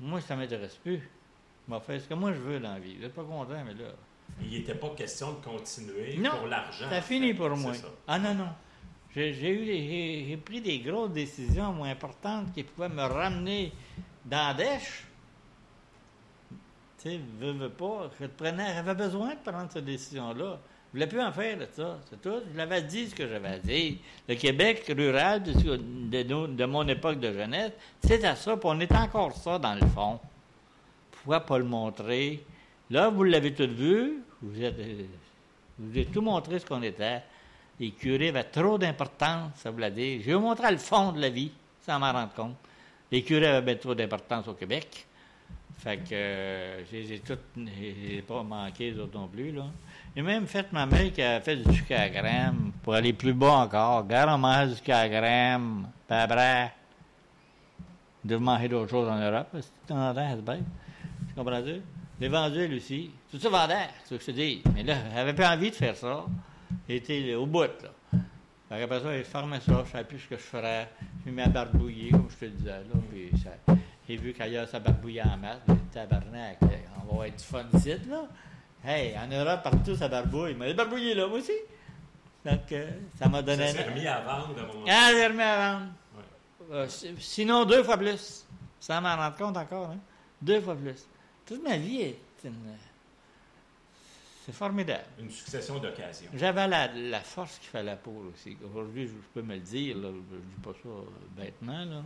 moi, 0.00 0.20
ça 0.20 0.34
m'intéresse 0.36 0.76
plus. 0.76 1.00
Je 1.68 1.72
vais 1.74 1.80
faire 1.80 2.00
ce 2.00 2.08
que 2.08 2.14
moi 2.14 2.32
je 2.32 2.38
veux 2.40 2.60
dans 2.60 2.72
la 2.74 2.80
vie. 2.80 2.96
Vous 2.96 3.02
n'êtes 3.02 3.14
pas 3.14 3.22
content, 3.24 3.62
mais 3.64 3.74
là. 3.74 3.90
Il 4.42 4.50
n'était 4.50 4.74
pas 4.74 4.90
question 4.90 5.32
de 5.32 5.44
continuer 5.44 6.16
Non, 6.18 6.30
pour 6.38 6.46
l'argent. 6.48 6.86
Ça 6.90 7.00
finit 7.00 7.28
fait, 7.28 7.34
pour 7.34 7.56
c'est 7.56 7.62
moi. 7.62 7.74
ça. 7.74 7.88
Ah 8.06 8.18
non, 8.18 8.34
non. 8.34 8.48
J'ai 9.14 10.36
pris 10.44 10.60
des 10.60 10.80
grosses 10.80 11.12
décisions 11.12 11.72
moins 11.72 11.90
importantes 11.90 12.52
qui 12.52 12.64
pouvaient 12.64 12.88
me 12.88 13.02
ramener 13.02 13.72
dans 14.24 14.48
la 14.48 14.54
dèche. 14.54 15.04
Tu 17.00 17.10
sais, 17.10 17.20
veux, 17.38 17.52
veux 17.52 17.68
pas. 17.70 18.10
Je 18.20 18.26
prenais, 18.26 18.74
j'avais 18.74 18.94
besoin 18.94 19.30
de 19.34 19.50
prendre 19.50 19.70
cette 19.70 19.84
décision-là. 19.84 20.58
Je 20.88 20.98
voulais 20.98 21.06
plus 21.06 21.20
en 21.22 21.32
faire 21.32 21.58
de 21.58 21.66
ça. 21.72 21.98
C'est 22.10 22.20
tout. 22.20 22.40
Je 22.52 22.56
l'avais 22.56 22.82
dit 22.82 23.08
ce 23.08 23.14
que 23.14 23.28
j'avais 23.28 23.48
à 23.48 23.58
dire. 23.58 23.96
Le 24.28 24.34
Québec 24.34 24.84
rural 24.96 25.42
de, 25.42 26.22
de 26.46 26.64
mon 26.64 26.86
époque 26.88 27.20
de 27.20 27.32
jeunesse, 27.32 27.72
c'était 28.02 28.34
ça. 28.34 28.56
Puis 28.56 28.64
on 28.68 28.80
est 28.80 28.92
encore 28.92 29.32
ça 29.36 29.58
dans 29.58 29.74
le 29.74 29.86
fond. 29.86 30.18
Pourquoi 31.12 31.40
pas 31.40 31.58
le 31.58 31.64
montrer? 31.64 32.44
Là, 32.94 33.10
vous 33.10 33.24
l'avez 33.24 33.52
tout 33.52 33.66
vu. 33.66 34.22
Vous 34.40 34.62
êtes, 34.62 34.78
euh, 34.78 35.02
vous 35.80 35.90
avez 35.90 36.06
tout 36.06 36.20
montré 36.20 36.60
ce 36.60 36.64
qu'on 36.64 36.80
était. 36.80 37.22
Les 37.80 37.90
curés 37.90 38.28
avaient 38.28 38.44
trop 38.44 38.78
d'importance, 38.78 39.50
ça 39.56 39.72
voulait 39.72 39.90
dire. 39.90 40.20
Je 40.20 40.26
vais 40.26 40.34
vous 40.34 40.42
montrer 40.42 40.70
le 40.70 40.76
fond 40.76 41.10
de 41.10 41.20
la 41.20 41.28
vie, 41.28 41.50
sans 41.84 41.98
m'en 41.98 42.12
rendre 42.12 42.32
compte. 42.34 42.54
Les 43.10 43.24
curés 43.24 43.48
avaient 43.48 43.74
trop 43.74 43.96
d'importance 43.96 44.46
au 44.46 44.54
Québec. 44.54 45.06
Fait 45.78 45.96
que 45.96 46.14
euh, 46.14 46.84
je 46.84 46.96
les 46.96 47.12
ai 47.14 47.18
toutes, 47.18 47.40
je 47.56 47.62
les 47.62 48.18
ai 48.18 48.22
pas 48.22 48.44
manqué, 48.44 48.92
les 48.92 49.00
autres 49.00 49.18
non 49.18 49.26
plus, 49.26 49.50
là. 49.50 49.64
J'ai 50.14 50.22
même 50.22 50.46
fait 50.46 50.72
ma 50.72 50.86
mère 50.86 51.12
qui 51.12 51.20
a 51.20 51.40
fait 51.40 51.56
du 51.56 51.74
sucre 51.74 51.94
à 51.94 52.52
pour 52.84 52.94
aller 52.94 53.12
plus 53.12 53.34
bas 53.34 53.54
encore. 53.54 54.06
Garde 54.06 54.68
du 54.68 54.76
sucre 54.76 54.92
à 54.92 55.08
crème, 55.08 55.88
puis 56.06 56.16
après, 56.16 56.72
de 58.24 58.36
manger 58.36 58.68
d'autres 58.68 58.90
choses 58.90 59.08
en 59.08 59.18
Europe, 59.18 59.48
c'est 59.54 59.72
tout 59.84 59.94
en 59.94 60.14
c'est 60.14 60.44
bête. 60.44 60.62
Tu 61.28 61.34
comprends-tu? 61.34 61.82
Elle 62.20 62.74
aussi. 62.74 63.10
Tout 63.30 63.38
ça 63.38 63.48
vendait, 63.48 63.88
c'est 64.04 64.10
ce 64.10 64.14
que 64.14 64.20
je 64.20 64.26
te 64.26 64.30
dis. 64.32 64.62
Mais 64.74 64.82
là, 64.82 64.96
avait 65.16 65.34
pas 65.34 65.52
envie 65.54 65.70
de 65.70 65.74
faire 65.74 65.96
ça. 65.96 66.24
Elle 66.88 66.96
était 66.96 67.34
au 67.34 67.46
bout, 67.46 67.62
là. 67.82 68.18
Qu'après 68.68 69.00
ça, 69.00 69.10
elle 69.12 69.24
fermait 69.24 69.60
ça, 69.60 69.84
je 69.86 69.90
savais 69.92 70.04
plus 70.04 70.18
ce 70.18 70.28
que 70.28 70.36
je 70.36 70.42
ferais. 70.42 70.88
Je 71.24 71.30
me 71.30 71.36
mis 71.36 71.42
à 71.42 71.48
barbouiller, 71.48 72.10
comme 72.10 72.28
je 72.30 72.46
te 72.46 72.50
disais, 72.50 72.70
là. 72.70 73.00
Puis 73.10 73.30
ça- 73.42 73.74
j'ai 74.08 74.16
vu 74.16 74.32
qu'ailleurs, 74.32 74.68
ça 74.68 74.80
barbouillait 74.80 75.22
en 75.22 75.36
masse. 75.36 75.58
J'ai 75.68 75.74
dit, 75.74 75.80
tabarnak, 75.92 76.58
on 76.62 76.66
va 76.66 77.12
avoir 77.12 77.26
du 77.26 77.44
fun 77.44 77.64
ici, 77.74 77.90
là. 78.08 78.26
Hey, 78.84 79.14
en 79.16 79.28
Europe, 79.28 79.62
partout, 79.62 79.94
ça 79.96 80.08
barbouille. 80.08 80.54
Mais 80.58 80.74
barbouillé 80.74 81.14
là, 81.14 81.26
moi 81.26 81.38
aussi. 81.38 81.52
Donc, 82.44 82.70
euh, 82.72 82.90
ça 83.18 83.28
m'a 83.28 83.40
donné... 83.42 83.68
Ça 83.68 83.78
s'est 83.78 83.88
remis 83.88 84.06
à 84.06 84.20
vendre 84.20 84.54
à 84.58 84.66
moment 84.66 84.84
Ah, 84.88 85.08
j'ai 85.12 85.26
remis 85.26 85.42
à 85.42 85.72
vendre. 85.72 85.86
Ouais. 86.16 86.74
Euh, 86.76 86.88
si- 86.88 87.14
sinon, 87.18 87.64
deux 87.64 87.82
fois 87.82 87.96
plus. 87.96 88.44
Sans 88.80 89.00
m'en 89.00 89.16
rendre 89.16 89.36
compte 89.36 89.56
encore, 89.56 89.90
hein. 89.90 89.98
Deux 90.42 90.60
fois 90.60 90.74
plus. 90.76 91.06
Toute 91.46 91.62
ma 91.62 91.76
vie 91.76 92.00
est 92.02 92.18
une... 92.44 92.54
C'est 94.44 94.52
formidable. 94.52 95.04
Une 95.18 95.30
succession 95.30 95.78
d'occasions. 95.78 96.30
J'avais 96.34 96.68
la, 96.68 96.88
la 96.92 97.20
force 97.20 97.58
qu'il 97.58 97.70
fallait 97.70 97.96
pour 97.96 98.14
aussi. 98.32 98.56
Aujourd'hui, 98.62 99.06
je, 99.06 99.12
je 99.12 99.28
peux 99.32 99.40
me 99.40 99.54
le 99.54 99.60
dire, 99.60 99.96
là, 99.96 100.08
je 100.10 100.34
ne 100.36 100.40
dis 100.40 100.60
pas 100.62 100.72
ça 100.82 100.88
bêtement, 101.42 101.84
là. 101.86 102.02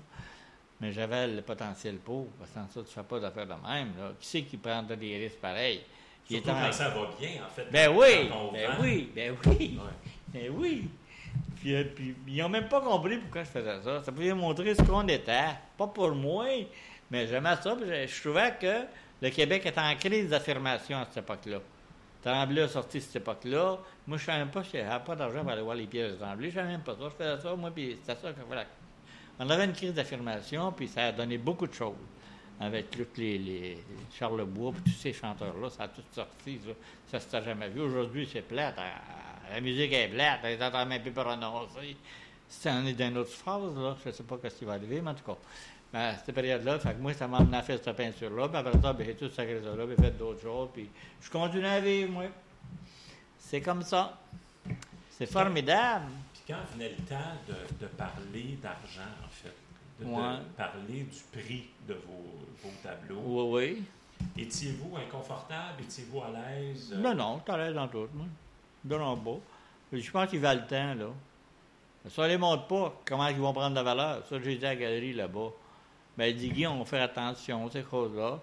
mais 0.80 0.92
j'avais 0.92 1.26
le 1.26 1.42
potentiel 1.42 1.96
pour. 1.96 2.28
Parce 2.38 2.50
que 2.50 2.54
sans 2.54 2.66
ça, 2.68 2.72
tu 2.74 2.98
ne 2.98 3.02
fais 3.02 3.08
pas 3.08 3.18
d'affaires 3.18 3.46
de 3.46 3.68
même. 3.68 3.92
Là. 3.98 4.12
Qui 4.20 4.26
c'est 4.28 4.42
qui 4.42 4.56
prendrait 4.56 4.96
des 4.96 5.16
risques 5.18 5.38
pareils? 5.40 5.82
Qui 6.24 6.34
Surtout 6.34 6.50
est 6.50 6.52
quand 6.52 6.72
ça 6.72 6.88
va 6.90 7.10
bien, 7.18 7.44
en 7.44 7.50
fait. 7.50 7.66
Ben 7.72 7.90
oui, 7.90 8.30
ben 8.52 8.70
oui, 8.80 9.10
ben 9.12 9.36
oui, 9.46 9.78
ben 10.32 10.52
oui. 10.56 10.88
Puis, 11.56 11.74
euh, 11.74 11.84
puis 11.92 12.14
ils 12.28 12.36
n'ont 12.36 12.48
même 12.48 12.68
pas 12.68 12.80
compris 12.80 13.18
pourquoi 13.18 13.42
je 13.42 13.48
faisais 13.48 13.82
ça. 13.82 14.04
Ça 14.04 14.12
pouvait 14.12 14.32
montrer 14.32 14.76
ce 14.76 14.82
qu'on 14.82 15.08
était. 15.08 15.56
Pas 15.76 15.88
pour 15.88 16.12
moi, 16.12 16.46
mais 17.10 17.26
j'aimais 17.26 17.56
ça. 17.60 17.74
puis 17.74 17.84
je, 17.88 18.06
je 18.06 18.20
trouvais 18.22 18.54
que 18.60 18.84
le 19.20 19.30
Québec 19.30 19.66
était 19.66 19.80
en 19.80 19.94
crise 19.96 20.30
d'affirmation 20.30 20.98
à 20.98 21.06
cette 21.06 21.24
époque-là. 21.24 21.60
Tremblay 22.22 22.62
a 22.62 22.68
sorti 22.68 23.00
cette 23.00 23.16
époque-là. 23.16 23.78
Moi, 24.06 24.16
je 24.18 24.22
ne 24.22 24.26
savais 24.26 24.38
même 24.38 24.50
pas 24.50 24.64
si 24.64 24.72
j'avais 24.72 25.04
pas 25.04 25.14
d'argent 25.16 25.42
pour 25.42 25.50
aller 25.52 25.62
voir 25.62 25.76
les 25.76 25.86
pièces 25.86 26.12
de 26.12 26.16
Tremblay. 26.16 26.50
Je 26.50 26.56
ne 26.56 26.62
savais 26.62 26.72
même 26.72 26.82
pas 26.82 26.94
ça. 26.94 27.04
Je 27.04 27.24
faisais 27.24 27.42
ça, 27.42 27.56
moi, 27.56 27.70
puis 27.70 27.96
c'était 28.00 28.20
ça 28.20 28.32
que 28.32 28.40
voilà. 28.46 28.64
On 29.38 29.48
avait 29.48 29.64
une 29.64 29.72
crise 29.72 29.94
d'affirmation, 29.94 30.72
puis 30.72 30.88
ça 30.88 31.06
a 31.06 31.12
donné 31.12 31.38
beaucoup 31.38 31.66
de 31.66 31.74
choses. 31.74 31.94
Avec 32.60 32.90
tous 32.90 33.06
les, 33.16 33.38
les 33.38 33.78
Charlebois, 34.18 34.72
puis 34.72 34.92
tous 34.92 34.98
ces 34.98 35.12
chanteurs-là, 35.12 35.70
ça 35.70 35.84
a 35.84 35.88
tout 35.88 36.02
sorti. 36.12 36.58
Ça, 36.66 36.72
ça 37.12 37.20
s'était 37.20 37.44
jamais 37.44 37.68
vu. 37.68 37.80
Aujourd'hui, 37.82 38.28
c'est 38.32 38.42
plate. 38.42 38.74
Ah, 38.76 39.00
La 39.52 39.60
musique 39.60 39.92
est 39.92 40.08
plate. 40.08 40.40
On 40.42 40.56
n'entend 40.64 40.84
même 40.86 41.00
plus 41.00 41.12
prononcer. 41.12 41.96
Si 42.48 42.66
on 42.68 42.84
est 42.84 42.94
dans 42.94 43.08
une 43.08 43.18
autre 43.18 43.30
phase, 43.30 43.76
là, 43.76 43.96
je 44.02 44.08
ne 44.08 44.12
sais 44.12 44.22
pas 44.24 44.36
ce 44.42 44.54
qui 44.56 44.64
va 44.64 44.72
arriver, 44.72 45.00
mais 45.00 45.10
en 45.10 45.14
tout 45.14 45.24
cas. 45.24 45.36
À 45.92 46.14
cette 46.16 46.34
période-là, 46.34 46.78
fait 46.78 46.92
que 46.94 47.00
moi, 47.00 47.14
ça 47.14 47.26
m'a 47.26 47.38
amené 47.38 47.56
à 47.56 47.62
faire 47.62 47.78
cette 47.82 47.96
peinture-là. 47.96 48.48
Puis 48.48 48.58
après 48.58 48.80
ça, 48.80 48.92
ben, 48.92 49.06
j'ai 49.06 49.14
tout 49.16 49.30
sacré 49.30 49.60
ça 49.64 49.74
là, 49.74 49.86
puis 49.86 49.96
fait 49.96 50.10
d'autres 50.18 50.42
choses. 50.42 50.68
Puis 50.74 50.90
je 51.20 51.30
continue 51.30 51.64
à 51.66 51.80
vivre, 51.80 52.12
moi. 52.12 52.24
C'est 53.38 53.62
comme 53.62 53.82
ça. 53.82 54.18
C'est 55.10 55.24
formidable. 55.26 56.04
Puis 56.34 56.42
quand 56.46 56.58
venait 56.74 56.90
le 56.90 57.04
temps 57.04 57.16
de, 57.48 57.54
de 57.80 57.86
parler 57.92 58.58
d'argent, 58.62 59.10
en 59.24 59.28
fait, 59.30 59.54
de, 60.00 60.04
parler 60.56 61.04
du 61.04 61.20
prix 61.32 61.70
de 61.88 61.94
vos, 61.94 62.44
vos 62.62 62.70
tableaux, 62.82 63.22
Oui, 63.24 63.82
oui. 64.20 64.42
étiez-vous 64.42 64.94
inconfortable? 64.96 65.82
Étiez-vous 65.82 66.20
à 66.22 66.30
l'aise? 66.30 66.94
Non, 66.98 67.14
non, 67.14 67.40
je 67.48 67.52
l'aise 67.54 67.74
dans 67.74 67.88
tout, 67.88 68.08
moi. 68.14 68.26
Dans. 68.84 69.40
Puis 69.90 70.02
Je 70.02 70.10
pense 70.10 70.28
qu'ils 70.28 70.40
valent 70.40 70.60
le 70.60 70.66
temps, 70.66 70.94
là. 70.94 71.10
Ça 72.10 72.22
ne 72.22 72.28
les 72.28 72.38
montre 72.38 72.66
pas 72.66 72.94
comment 73.04 73.26
ils 73.28 73.36
vont 73.38 73.52
prendre 73.52 73.70
de 73.70 73.74
la 73.76 73.82
valeur. 73.82 74.26
Ça, 74.26 74.36
j'ai 74.40 74.56
dit 74.56 74.64
à 74.66 74.70
la 74.70 74.76
galerie 74.76 75.14
là-bas. 75.14 75.50
Ben, 76.18 76.34
dit, 76.34 76.48
Guy, 76.48 76.66
on 76.66 76.84
faire 76.84 77.04
attention, 77.04 77.70
ces 77.70 77.84
choses-là. 77.88 78.40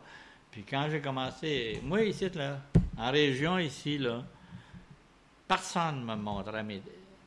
Puis 0.49 0.63
quand 0.63 0.87
j'ai 0.89 1.01
commencé, 1.01 1.81
moi, 1.83 2.01
ici, 2.03 2.29
là, 2.29 2.61
en 2.97 3.11
région, 3.11 3.59
ici, 3.59 3.97
là, 3.97 4.23
personne 5.45 5.99
ne 5.99 6.05
me 6.05 6.15
montrait 6.15 6.63
mes, 6.63 6.81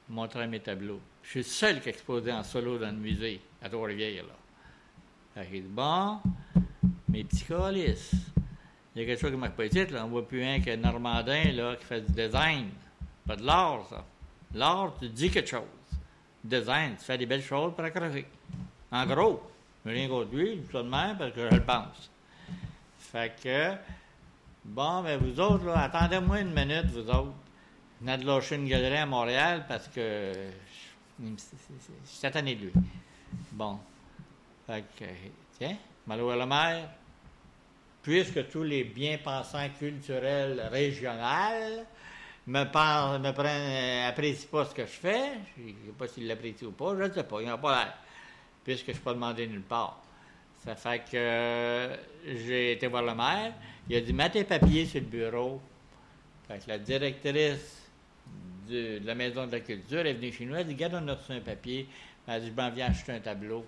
mes 0.09 0.61
tableaux. 0.61 1.01
Je 1.23 1.29
suis 1.29 1.45
seul 1.45 1.83
qui 1.83 1.91
exposait 1.91 2.33
en 2.33 2.43
solo 2.43 2.79
dans 2.79 2.87
le 2.87 2.97
musée, 2.97 3.43
à 3.61 3.69
Trois-Rivières, 3.69 4.25
là. 4.25 5.45
Fait 5.45 5.61
dit, 5.61 5.69
bon, 5.69 6.19
mes 7.11 7.25
petits 7.25 7.45
calices. 7.45 8.15
Il 8.97 9.03
y 9.03 9.05
a 9.05 9.07
quelque 9.07 9.21
chose 9.21 9.31
qui 9.33 9.37
m'a 9.37 9.51
pas 9.51 9.69
dit, 9.69 9.85
là. 9.85 10.07
On 10.07 10.09
voit 10.09 10.27
plus 10.27 10.43
un 10.43 10.61
que 10.61 10.75
Normandin, 10.77 11.53
là, 11.53 11.77
qui 11.77 11.85
fait 11.85 12.01
du 12.01 12.13
design. 12.15 12.71
Pas 13.27 13.37
de 13.37 13.45
l'art, 13.45 13.87
ça. 13.91 14.03
L'art, 14.55 14.95
tu 14.99 15.11
dis 15.11 15.31
quelque 15.31 15.51
chose. 15.51 15.61
Design, 16.43 16.97
tu 16.99 17.05
fais 17.05 17.19
des 17.19 17.27
belles 17.27 17.43
choses 17.43 17.75
pour 17.75 17.87
graphique. 17.87 18.29
En 18.91 19.05
gros. 19.05 19.43
Je 19.85 19.91
rien 19.91 20.09
contre 20.09 20.35
lui, 20.35 20.61
je 20.71 20.77
de 20.77 20.83
même 20.83 21.17
parce 21.17 21.33
que 21.33 21.49
je 21.49 21.55
le 21.55 21.63
pense. 21.63 22.11
Fait 22.99 23.33
que, 23.43 23.75
bon, 24.65 25.03
ben 25.03 25.19
vous 25.19 25.41
autres, 25.41 25.69
attendez-moi 25.69 26.41
une 26.41 26.53
minute, 26.53 26.87
vous 26.87 27.09
autres. 27.09 27.33
Je 28.01 28.05
venais 28.05 28.19
de 28.19 28.27
lâcher 28.27 28.57
une 28.57 28.69
galerie 28.69 28.97
à 28.97 29.07
Montréal 29.07 29.65
parce 29.67 29.89
que 29.89 30.33
suis 32.05 32.19
satané 32.19 32.55
de 32.55 32.67
lui. 32.67 32.73
Bon. 33.53 33.79
Fait 34.67 34.85
que, 34.99 35.05
tiens, 35.59 35.77
Malo 36.07 36.35
la 36.35 36.47
mer, 36.47 36.89
puisque 38.03 38.49
tous 38.49 38.63
les 38.63 38.85
bien-pensants 38.85 39.69
culturels 39.79 40.61
régionaux 40.71 41.85
me, 42.47 42.65
parlent, 42.65 43.21
me 43.21 43.33
prennent, 43.33 44.07
apprécient 44.07 44.49
pas 44.51 44.65
ce 44.65 44.75
que 44.75 44.83
je 44.83 44.91
fais, 44.91 45.33
je 45.57 45.63
ne 45.63 45.69
sais 45.69 45.93
pas 45.99 46.09
s'ils 46.09 46.27
l'apprécient 46.27 46.69
ou 46.69 46.73
pas, 46.73 46.95
je 46.97 47.03
ne 47.03 47.13
sais 47.13 47.25
pas, 47.25 47.43
ils 47.43 47.49
n'ont 47.49 47.59
pas 47.59 47.85
l'air, 47.85 47.95
puisque 48.69 48.85
je 48.85 48.91
ne 48.91 48.95
suis 48.97 49.03
pas 49.03 49.15
demandé 49.15 49.47
nulle 49.47 49.63
part. 49.63 49.99
Ça 50.63 50.75
fait 50.75 50.99
que 50.99 51.17
euh, 51.17 51.97
j'ai 52.27 52.73
été 52.73 52.87
voir 52.87 53.03
le 53.03 53.15
maire, 53.15 53.55
il 53.89 53.97
a 53.97 54.01
dit, 54.03 54.13
mets 54.13 54.29
tes 54.29 54.45
papiers 54.45 54.85
sur 54.85 55.01
le 55.01 55.07
bureau. 55.07 55.59
Fait 56.47 56.59
que 56.59 56.69
la 56.69 56.79
directrice 56.79 57.89
de, 58.69 59.01
la 59.07 59.15
Maison 59.15 59.47
de 59.47 59.53
la 59.53 59.61
Culture 59.61 60.01
est 60.01 60.13
venue 60.13 60.33
chez 60.33 60.45
nous, 60.45 60.55
elle 60.55 60.61
a 60.61 60.65
dit, 60.65 60.75
regarde, 60.75 61.03
on 61.03 61.09
a 61.09 61.15
reçu 61.15 61.33
un 61.33 61.41
papier, 61.41 61.89
elle 62.27 62.35
a 62.35 62.41
dit, 62.41 62.49
je 62.49 62.61
m'en 62.61 62.71
viens 62.71 62.89
acheter 62.89 63.13
un 63.13 63.21
tableau. 63.21 63.65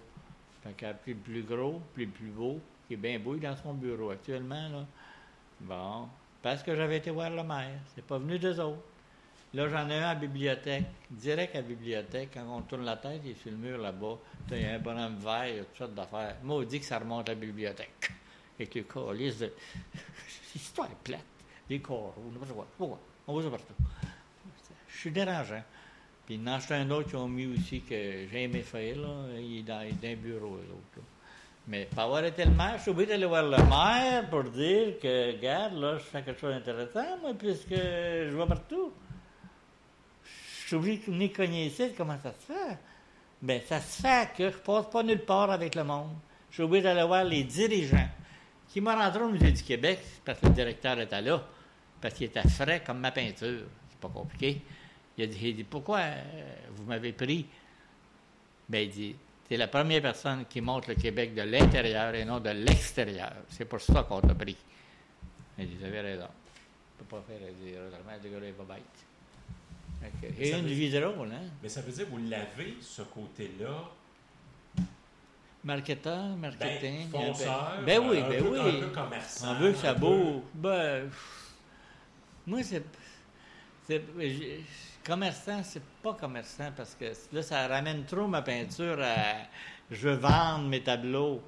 Fait 0.62 0.72
qu'elle 0.76 0.90
a 0.90 0.94
pris 0.94 1.14
le 1.14 1.20
plus 1.20 1.42
gros, 1.44 1.80
puis 1.94 2.04
le 2.04 2.10
plus 2.10 2.28
beau, 2.28 2.60
qui 2.86 2.92
est 2.92 2.98
bien 2.98 3.18
beau, 3.18 3.36
dans 3.36 3.56
son 3.56 3.72
bureau 3.72 4.10
actuellement, 4.10 4.68
là. 4.68 4.86
Bon, 5.60 6.08
parce 6.42 6.62
que 6.62 6.76
j'avais 6.76 6.98
été 6.98 7.10
voir 7.10 7.30
le 7.30 7.42
maire, 7.42 7.78
c'est 7.94 8.04
pas 8.04 8.18
venu 8.18 8.38
d'eux 8.38 8.60
autres. 8.60 8.82
Là, 9.54 9.66
j'en 9.68 9.88
ai 9.88 9.94
un 9.94 10.10
à 10.10 10.14
la 10.14 10.20
bibliothèque, 10.20 10.84
direct 11.10 11.56
à 11.56 11.62
la 11.62 11.66
bibliothèque, 11.66 12.30
quand 12.34 12.44
on 12.54 12.60
tourne 12.60 12.84
la 12.84 12.96
tête, 12.96 13.22
il 13.24 13.32
est 13.32 13.42
sur 13.42 13.50
le 13.50 13.56
mur 13.56 13.78
là-bas, 13.78 14.18
il 14.50 14.62
y 14.62 14.64
a 14.64 14.74
un 14.74 14.78
bonhomme 14.78 15.16
vert, 15.16 15.48
il 15.48 15.56
y 15.56 15.58
a 15.58 15.64
toutes 15.64 15.76
sortes 15.76 15.94
d'affaires. 15.94 16.36
Moi, 16.42 16.56
on 16.56 16.62
dit 16.62 16.80
que 16.80 16.86
ça 16.86 16.98
remonte 16.98 17.28
à 17.28 17.32
la 17.32 17.40
bibliothèque. 17.40 18.10
Et 18.58 18.66
que 18.66 18.80
calice 18.80 19.38
de... 19.38 19.52
L'histoire 20.54 20.88
est 20.90 21.04
plate, 21.04 21.24
des 21.68 21.80
corps, 21.80 22.14
n'importe 22.32 22.52
quoi, 22.52 22.66
n'importe 22.78 22.90
quoi. 22.90 23.00
on 23.26 23.32
voit 23.32 23.42
ça 23.42 23.50
partout. 23.50 23.74
Je 24.88 24.98
suis 24.98 25.10
dérangeant. 25.10 25.62
Puis 26.26 26.34
il 26.34 26.48
en 26.48 26.52
a 26.52 26.74
un 26.74 26.90
autre 26.90 27.08
qu'ils 27.08 27.16
ont 27.16 27.28
mis 27.28 27.46
aussi 27.46 27.80
que 27.80 28.26
j'ai 28.30 28.42
aimé 28.42 28.62
faire, 28.62 28.96
là. 28.96 29.38
Il 29.38 29.58
est 29.58 29.62
dans, 29.62 29.80
il 29.82 29.88
est 29.88 30.14
dans 30.14 30.22
bureau, 30.22 30.56
l'autre. 30.56 31.06
Mais 31.66 31.86
pour 31.86 32.00
avoir 32.00 32.24
été 32.24 32.44
le 32.44 32.50
maire, 32.50 32.74
je 32.76 32.82
suis 32.82 32.90
obligé 32.90 33.10
d'aller 33.10 33.26
voir 33.26 33.44
le 33.44 33.56
maire 33.56 34.28
pour 34.28 34.44
dire 34.44 34.98
que, 35.00 35.32
regarde, 35.36 35.74
là, 35.74 35.98
je 35.98 36.04
fais 36.04 36.22
quelque 36.22 36.40
chose 36.40 36.52
d'intéressant, 36.52 37.18
moi, 37.22 37.32
puisque 37.38 37.70
je 37.70 38.36
vais 38.36 38.46
partout. 38.46 38.92
Je 40.24 40.66
suis 40.66 40.76
obligé 40.76 40.98
de 40.98 41.12
venir 41.12 41.66
ici, 41.66 41.92
comment 41.96 42.18
ça 42.22 42.32
se 42.32 42.52
fait? 42.52 42.78
Ben, 43.42 43.60
ça 43.66 43.80
se 43.80 44.02
fait 44.02 44.30
que 44.36 44.50
je 44.50 44.58
passe 44.58 44.86
pas 44.90 45.02
nulle 45.02 45.24
part 45.24 45.50
avec 45.50 45.74
le 45.74 45.84
monde. 45.84 46.14
J'ai 46.50 46.62
oublié 46.62 46.82
d'aller 46.82 47.06
voir 47.06 47.24
les 47.24 47.44
dirigeants 47.44 48.08
qui 48.68 48.80
m'ont 48.80 48.94
rentré 48.94 49.22
au 49.22 49.30
Musée 49.30 49.52
du 49.52 49.62
Québec 49.62 50.00
parce 50.24 50.40
que 50.40 50.46
le 50.46 50.52
directeur 50.52 50.98
était 51.00 51.22
là, 51.22 51.42
parce 52.00 52.14
qu'il 52.14 52.26
était 52.26 52.46
frais 52.48 52.82
comme 52.84 52.98
ma 52.98 53.10
peinture. 53.10 53.62
C'est 53.88 53.98
pas 53.98 54.08
compliqué. 54.08 54.60
Il 55.16 55.24
a 55.24 55.26
dit, 55.26 55.38
il 55.42 55.56
dit 55.56 55.64
Pourquoi 55.64 55.98
euh, 55.98 56.22
vous 56.76 56.84
m'avez 56.84 57.12
pris? 57.12 57.46
Ben, 58.68 58.80
il 58.80 58.90
dit 58.90 59.16
C'est 59.48 59.56
la 59.56 59.68
première 59.68 60.02
personne 60.02 60.44
qui 60.46 60.60
montre 60.60 60.90
le 60.90 60.96
Québec 60.96 61.34
de 61.34 61.42
l'intérieur 61.42 62.14
et 62.14 62.24
non 62.24 62.40
de 62.40 62.50
l'extérieur. 62.50 63.32
C'est 63.48 63.64
pour 63.64 63.80
ça 63.80 64.02
qu'on 64.02 64.20
t'a 64.20 64.34
pris. 64.34 64.56
Il 65.58 65.66
dit 65.66 65.76
Vous 65.76 65.86
avez 65.86 66.00
raison. 66.00 66.28
Je 66.98 67.04
ne 67.04 67.08
peux 67.08 67.16
pas 67.16 67.22
faire 67.26 67.38
des 67.38 67.72
autrement, 67.72 68.40
le 68.46 68.52
pas 68.52 68.74
bête. 68.74 69.09
Et 70.38 70.50
une 70.50 70.66
veut- 70.66 71.00
drôle, 71.00 71.28
hein? 71.32 71.42
Mais 71.62 71.68
ça 71.68 71.80
veut 71.82 71.92
dire 71.92 72.06
que 72.06 72.10
vous 72.10 72.18
l'avez, 72.28 72.76
ce 72.80 73.02
côté-là, 73.02 73.84
Marketeur, 75.62 76.28
ben, 76.28 76.36
marketing. 76.38 77.10
fonceur, 77.10 77.82
ben 77.84 78.00
oui, 78.08 78.20
un 78.20 78.28
ben 78.30 78.42
peu, 78.42 78.48
oui. 78.62 78.78
un 78.78 78.80
peu 78.80 78.92
commerçant. 78.94 79.50
On 79.50 79.54
veut 79.60 79.72
que 79.72 79.78
ça 79.78 79.90
un 79.90 79.94
peu- 79.94 80.00
beau. 80.00 80.44
Ben, 80.54 81.04
pff, 81.04 81.50
moi, 82.46 82.60
c'est. 82.62 82.82
Commerçant, 85.04 85.62
c'est 85.64 85.82
pas 86.02 86.14
commerçant 86.14 86.70
parce 86.76 86.94
que 86.94 87.12
là, 87.32 87.42
ça 87.42 87.66
ramène 87.68 88.04
trop 88.04 88.26
ma 88.26 88.40
peinture 88.42 88.98
à. 89.02 89.36
Je 89.90 90.08
veux 90.08 90.14
vendre 90.14 90.68
mes 90.68 90.82
tableaux. 90.82 91.42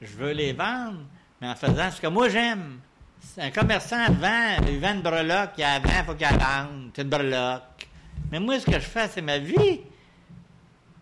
Je 0.00 0.16
veux 0.16 0.32
les 0.32 0.52
vendre, 0.52 1.00
mais 1.40 1.48
en 1.48 1.54
faisant 1.54 1.90
ce 1.90 2.00
que 2.00 2.06
moi 2.08 2.28
j'aime. 2.28 2.80
C'est 3.24 3.42
Un 3.42 3.50
commerçant 3.50 4.12
vend, 4.12 4.56
il 4.68 4.78
vend 4.78 4.94
une 4.94 5.02
breloque, 5.02 5.52
il 5.56 5.64
a 5.64 5.78
vend, 5.78 5.90
il 5.98 6.04
faut 6.04 6.14
qu'il 6.14 6.26
vende. 6.26 6.90
C'est 6.94 7.02
une 7.02 7.08
breloque. 7.08 7.88
Mais 8.30 8.38
moi, 8.38 8.60
ce 8.60 8.66
que 8.66 8.72
je 8.72 8.78
fais, 8.78 9.08
c'est 9.08 9.22
ma 9.22 9.38
vie. 9.38 9.80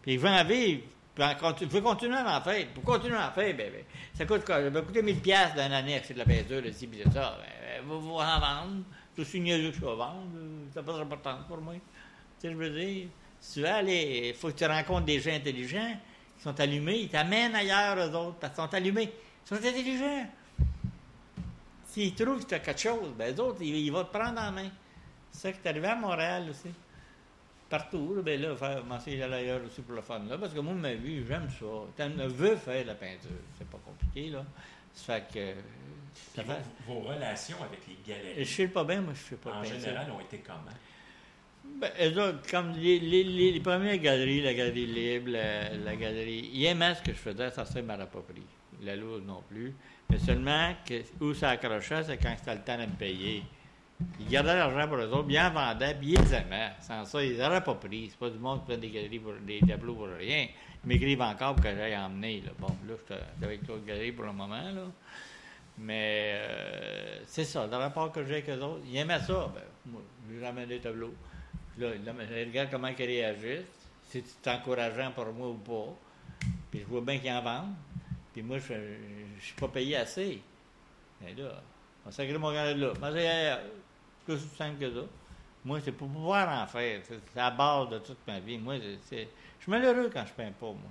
Puis 0.03 0.15
je 0.15 0.19
veux 0.19 0.29
en 0.29 0.45
vivre. 0.45 0.83
Je 1.17 1.67
veux 1.67 1.81
continuer 1.81 2.17
à 2.17 2.39
en 2.39 2.41
faire. 2.41 2.67
Pour 2.69 2.85
continuer 2.85 3.17
à 3.17 3.29
en 3.29 3.33
faire, 3.33 3.55
ben, 3.55 3.71
ben, 3.73 3.85
ça 4.15 4.25
coûte 4.25 4.45
quoi? 4.45 4.63
Ça 4.63 4.71
va 4.71 4.81
coûter 4.81 5.03
1000 5.03 5.21
piastres 5.21 5.55
d'une 5.55 5.73
année 5.73 5.97
acheter 5.97 6.15
de 6.15 6.21
la 6.21 6.25
peinture, 6.25 6.65
ici, 6.65 6.87
puis 6.87 7.05
de 7.05 7.11
ça. 7.11 7.39
Ben, 7.39 7.85
vous, 7.87 8.01
vous 8.01 8.15
en 8.15 8.41
vendre. 8.41 8.85
C'est 9.15 9.23
aussi 9.23 9.41
niaiseux 9.41 9.71
que 9.71 9.77
je 9.77 9.81
vais 9.81 9.97
vendre. 9.97 10.27
C'est 10.73 10.85
pas 10.85 10.99
important 10.99 11.39
pour 11.49 11.59
moi. 11.59 11.75
Tu 11.75 11.81
sais, 12.39 12.51
je 12.51 12.57
veux 12.57 12.71
dire, 12.71 13.09
si 13.41 13.55
tu 13.55 13.61
veux 13.61 13.69
aller, 13.69 14.29
il 14.29 14.35
faut 14.35 14.49
que 14.49 14.57
tu 14.57 14.65
rencontres 14.65 15.05
des 15.05 15.21
gens 15.21 15.33
intelligents 15.33 15.97
qui 16.37 16.43
sont 16.43 16.59
allumés. 16.59 17.01
Ils 17.01 17.09
t'amènent 17.09 17.55
ailleurs, 17.55 17.97
eux 17.99 18.17
autres, 18.17 18.37
parce 18.41 18.55
qu'ils 18.55 18.65
sont 18.65 18.75
allumés. 18.75 19.13
Ils 19.45 19.49
sont 19.49 19.57
intelligents. 19.57 20.27
S'ils 21.93 22.15
trouvent 22.15 22.43
que 22.43 22.49
tu 22.49 22.55
as 22.55 22.61
quelque 22.61 22.81
chose, 22.81 23.13
ben, 23.19 23.35
eux 23.37 23.41
autres, 23.41 23.61
ils, 23.61 23.77
ils 23.77 23.91
vont 23.93 24.05
te 24.05 24.17
prendre 24.17 24.41
en 24.41 24.51
main. 24.51 24.71
C'est 25.31 25.41
ça 25.49 25.53
qui 25.53 25.59
est 25.63 25.69
arrivé 25.71 25.89
à 25.89 25.95
Montréal 25.95 26.47
aussi 26.49 26.71
partout. 27.69 28.15
Là, 28.17 28.23
ben 28.23 28.41
là, 28.41 28.57
faire 28.57 28.81
commencer 28.81 29.21
à 29.21 29.25
aller 29.27 29.35
ailleurs 29.35 29.61
aussi 29.67 29.83
pour 29.83 29.95
le 29.95 30.03
fun. 30.03 30.21
Là, 30.29 30.39
parce 30.39 30.55
que 30.55 30.61
moi, 30.61 30.73
ma 30.75 30.95
vie, 30.95 31.23
j'aime 31.27 31.49
ça. 31.51 31.67
Je 31.99 32.25
veux 32.29 32.57
faire 32.57 32.83
de 32.83 32.89
la 32.89 32.95
peinture. 32.95 33.31
C'est 33.59 33.69
pas 33.69 33.79
compliqué, 33.85 34.31
là. 34.31 34.45
Ça 34.95 35.21
fait 35.21 35.33
que. 35.33 35.55
ça 36.37 36.43
vos, 36.87 37.01
relations 37.01 37.57
avec 37.63 37.81
les 37.87 37.97
Je 38.07 38.11
galeries, 38.11 38.47
sais 38.47 38.69
pas 38.69 38.85
bien, 38.85 39.01
moi, 39.01 39.13
je 39.15 39.21
fais 39.21 39.37
pas 39.37 39.51
en 39.51 39.63
peinture. 39.63 39.81
général, 39.81 40.11
ont 40.11 40.21
été 40.21 40.39
comment? 40.39 40.77
Ben, 41.65 42.19
autres, 42.19 42.51
comme 42.51 42.73
les, 42.73 42.99
les, 43.01 43.25
les, 43.25 43.53
les 43.53 43.61
premières 43.61 43.99
galeries, 43.99 44.43
la 44.43 44.55
galerie 44.55 44.87
libre, 44.87 45.31
la, 45.31 45.75
la 45.75 45.97
galerie. 45.97 46.51
Ils 46.53 46.65
aimaient 46.67 46.95
ce 46.95 47.03
que 47.03 47.13
je 47.13 47.19
faisais, 47.19 47.51
ça 47.51 47.65
m'aurait 47.83 48.07
pas 48.07 48.21
pris. 48.21 48.43
La 48.83 48.97
lourde 48.97 49.25
non 49.27 49.43
plus. 49.49 49.75
Mais 50.11 50.19
seulement, 50.19 50.75
où 51.21 51.35
ça 51.35 51.51
accrochait, 51.51 52.03
c'est 52.05 52.19
quand 52.19 52.35
c'était 52.37 52.55
le 52.55 52.61
temps 52.63 52.79
de 52.79 52.83
me 52.83 52.97
payer. 52.97 53.43
Ils 54.19 54.27
gardaient 54.27 54.57
l'argent 54.57 54.89
pour 54.89 54.97
eux 54.97 55.09
autres, 55.09 55.29
bien 55.29 55.49
en 55.49 55.53
vendaient, 55.53 55.95
puis 55.95 56.15
ils 56.15 56.35
aimaient. 56.35 56.73
Sans 56.81 57.05
ça, 57.05 57.25
ils 57.25 57.39
n'auraient 57.39 57.63
pas 57.63 57.75
pris. 57.75 58.09
C'est 58.11 58.19
pas 58.19 58.31
du 58.31 58.39
monde 58.39 58.61
qui 58.61 58.73
prend 58.73 58.81
des 58.81 58.91
galeries 58.91 59.19
pour 59.21 59.35
des 59.35 59.61
tableaux 59.61 59.95
pour 59.95 60.09
rien. 60.09 60.49
Ils 60.85 60.89
m'écrivent 60.89 61.23
encore 61.23 61.55
pour 61.55 61.65
que 61.65 61.75
j'aille 61.75 61.97
emmener. 61.97 62.41
Là. 62.41 62.51
Bon, 62.59 62.69
là, 62.89 62.95
je 63.09 63.15
suis 63.15 63.23
avec 63.45 63.65
toi 63.65 63.77
galerie 63.87 64.13
pour 64.13 64.25
le 64.25 64.33
moment. 64.33 64.57
Là. 64.57 64.83
Mais 65.79 66.33
euh, 66.35 67.19
c'est 67.27 67.45
ça, 67.45 67.67
le 67.67 67.77
rapport 67.77 68.13
que 68.13 68.25
j'ai 68.25 68.35
avec 68.35 68.49
eux 68.51 68.61
autres, 68.61 68.83
ils 68.87 68.97
aimaient 68.97 69.21
ça. 69.21 69.51
Ben, 69.55 69.63
moi, 69.87 70.03
je 70.29 70.35
lui 70.35 70.45
ramène 70.45 70.69
des 70.69 70.81
tableaux. 70.81 71.15
Là, 71.79 71.91
là, 72.05 72.13
je 72.29 72.45
regarde 72.45 72.69
comment 72.71 72.89
ils 72.89 73.05
réagissent, 73.05 73.65
si 74.09 74.23
c'est 74.25 74.51
encourageant 74.51 75.13
pour 75.13 75.33
moi 75.33 75.49
ou 75.49 75.55
pas. 75.55 75.95
Puis 76.71 76.81
je 76.81 76.87
vois 76.87 77.01
bien 77.01 77.19
qu'ils 77.19 77.33
en 77.33 77.43
vendent. 77.43 77.75
Puis 78.33 78.43
moi, 78.43 78.59
je 78.59 78.73
ne 78.75 79.41
suis 79.41 79.55
pas 79.55 79.69
payé 79.69 79.97
assez. 79.97 80.41
Mais 81.21 81.35
là, 81.35 81.63
on 82.07 82.11
sacré 82.11 82.37
mon 82.39 82.51
là. 82.51 82.93
C'est. 83.01 83.59
C'est 84.25 84.33
aussi 84.33 84.49
simple 84.57 84.79
que 84.79 84.93
ça. 84.93 85.07
Moi, 85.65 85.81
c'est 85.85 85.93
pour 85.93 86.09
pouvoir 86.09 86.63
en 86.63 86.67
faire. 86.67 87.01
C'est 87.05 87.21
la 87.37 87.51
base 87.51 87.89
de 87.91 87.99
toute 87.99 88.19
ma 88.27 88.41
vie. 88.41 88.59
Moi, 88.59 88.79
je 88.79 89.17
suis 89.17 89.27
malheureux 89.69 90.11
quand 90.13 90.25
je 90.27 90.33
peins 90.33 90.53
pas, 90.53 90.67
moi. 90.67 90.91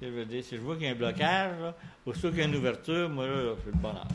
Je 0.00 0.08
veux 0.08 0.24
dire, 0.24 0.42
si 0.42 0.56
je 0.56 0.60
vois 0.60 0.76
qu'il 0.76 0.86
y 0.86 0.88
a 0.88 0.92
un 0.92 0.94
blocage, 0.94 1.74
aussitôt 2.06 2.30
qu'il 2.30 2.38
y 2.38 2.42
a 2.42 2.44
une 2.46 2.56
ouverture, 2.56 3.08
moi, 3.08 3.26
là, 3.26 3.42
là, 3.42 3.52
c'est 3.62 3.70
le 3.70 3.76
bonheur. 3.76 4.06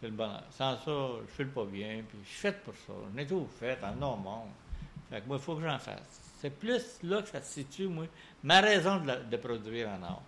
C'est 0.00 0.08
le 0.08 0.12
bonheur. 0.12 0.42
Sans 0.50 0.76
ça, 0.76 1.08
je 1.26 1.32
file 1.34 1.48
pas 1.48 1.64
bien, 1.64 2.02
puis 2.06 2.18
je 2.22 2.28
suis 2.28 2.38
fait 2.38 2.62
pour 2.62 2.74
ça. 2.74 2.92
Je 3.10 3.16
n'ai 3.16 3.26
tout 3.26 3.48
fait, 3.58 3.78
en 3.82 3.94
non 3.94 4.16
monde. 4.16 4.50
Fait 5.10 5.20
que 5.20 5.26
moi, 5.26 5.36
il 5.38 5.42
faut 5.42 5.56
que 5.56 5.62
j'en 5.62 5.78
fasse. 5.78 6.20
C'est 6.40 6.50
plus 6.50 6.98
là 7.02 7.22
que 7.22 7.28
ça 7.28 7.40
se 7.40 7.54
situe, 7.54 7.88
moi, 7.88 8.04
ma 8.42 8.60
raison 8.60 8.98
de, 8.98 9.30
de 9.30 9.36
produire 9.38 9.88
en 9.88 10.02
or. 10.02 10.22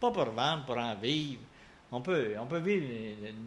Pas 0.00 0.10
pour 0.10 0.24
vendre, 0.30 0.64
pour 0.64 0.78
en 0.78 0.94
vivre. 0.94 1.42
On 1.92 2.00
peut, 2.00 2.34
on 2.38 2.46
peut 2.46 2.58
vivre 2.60 2.86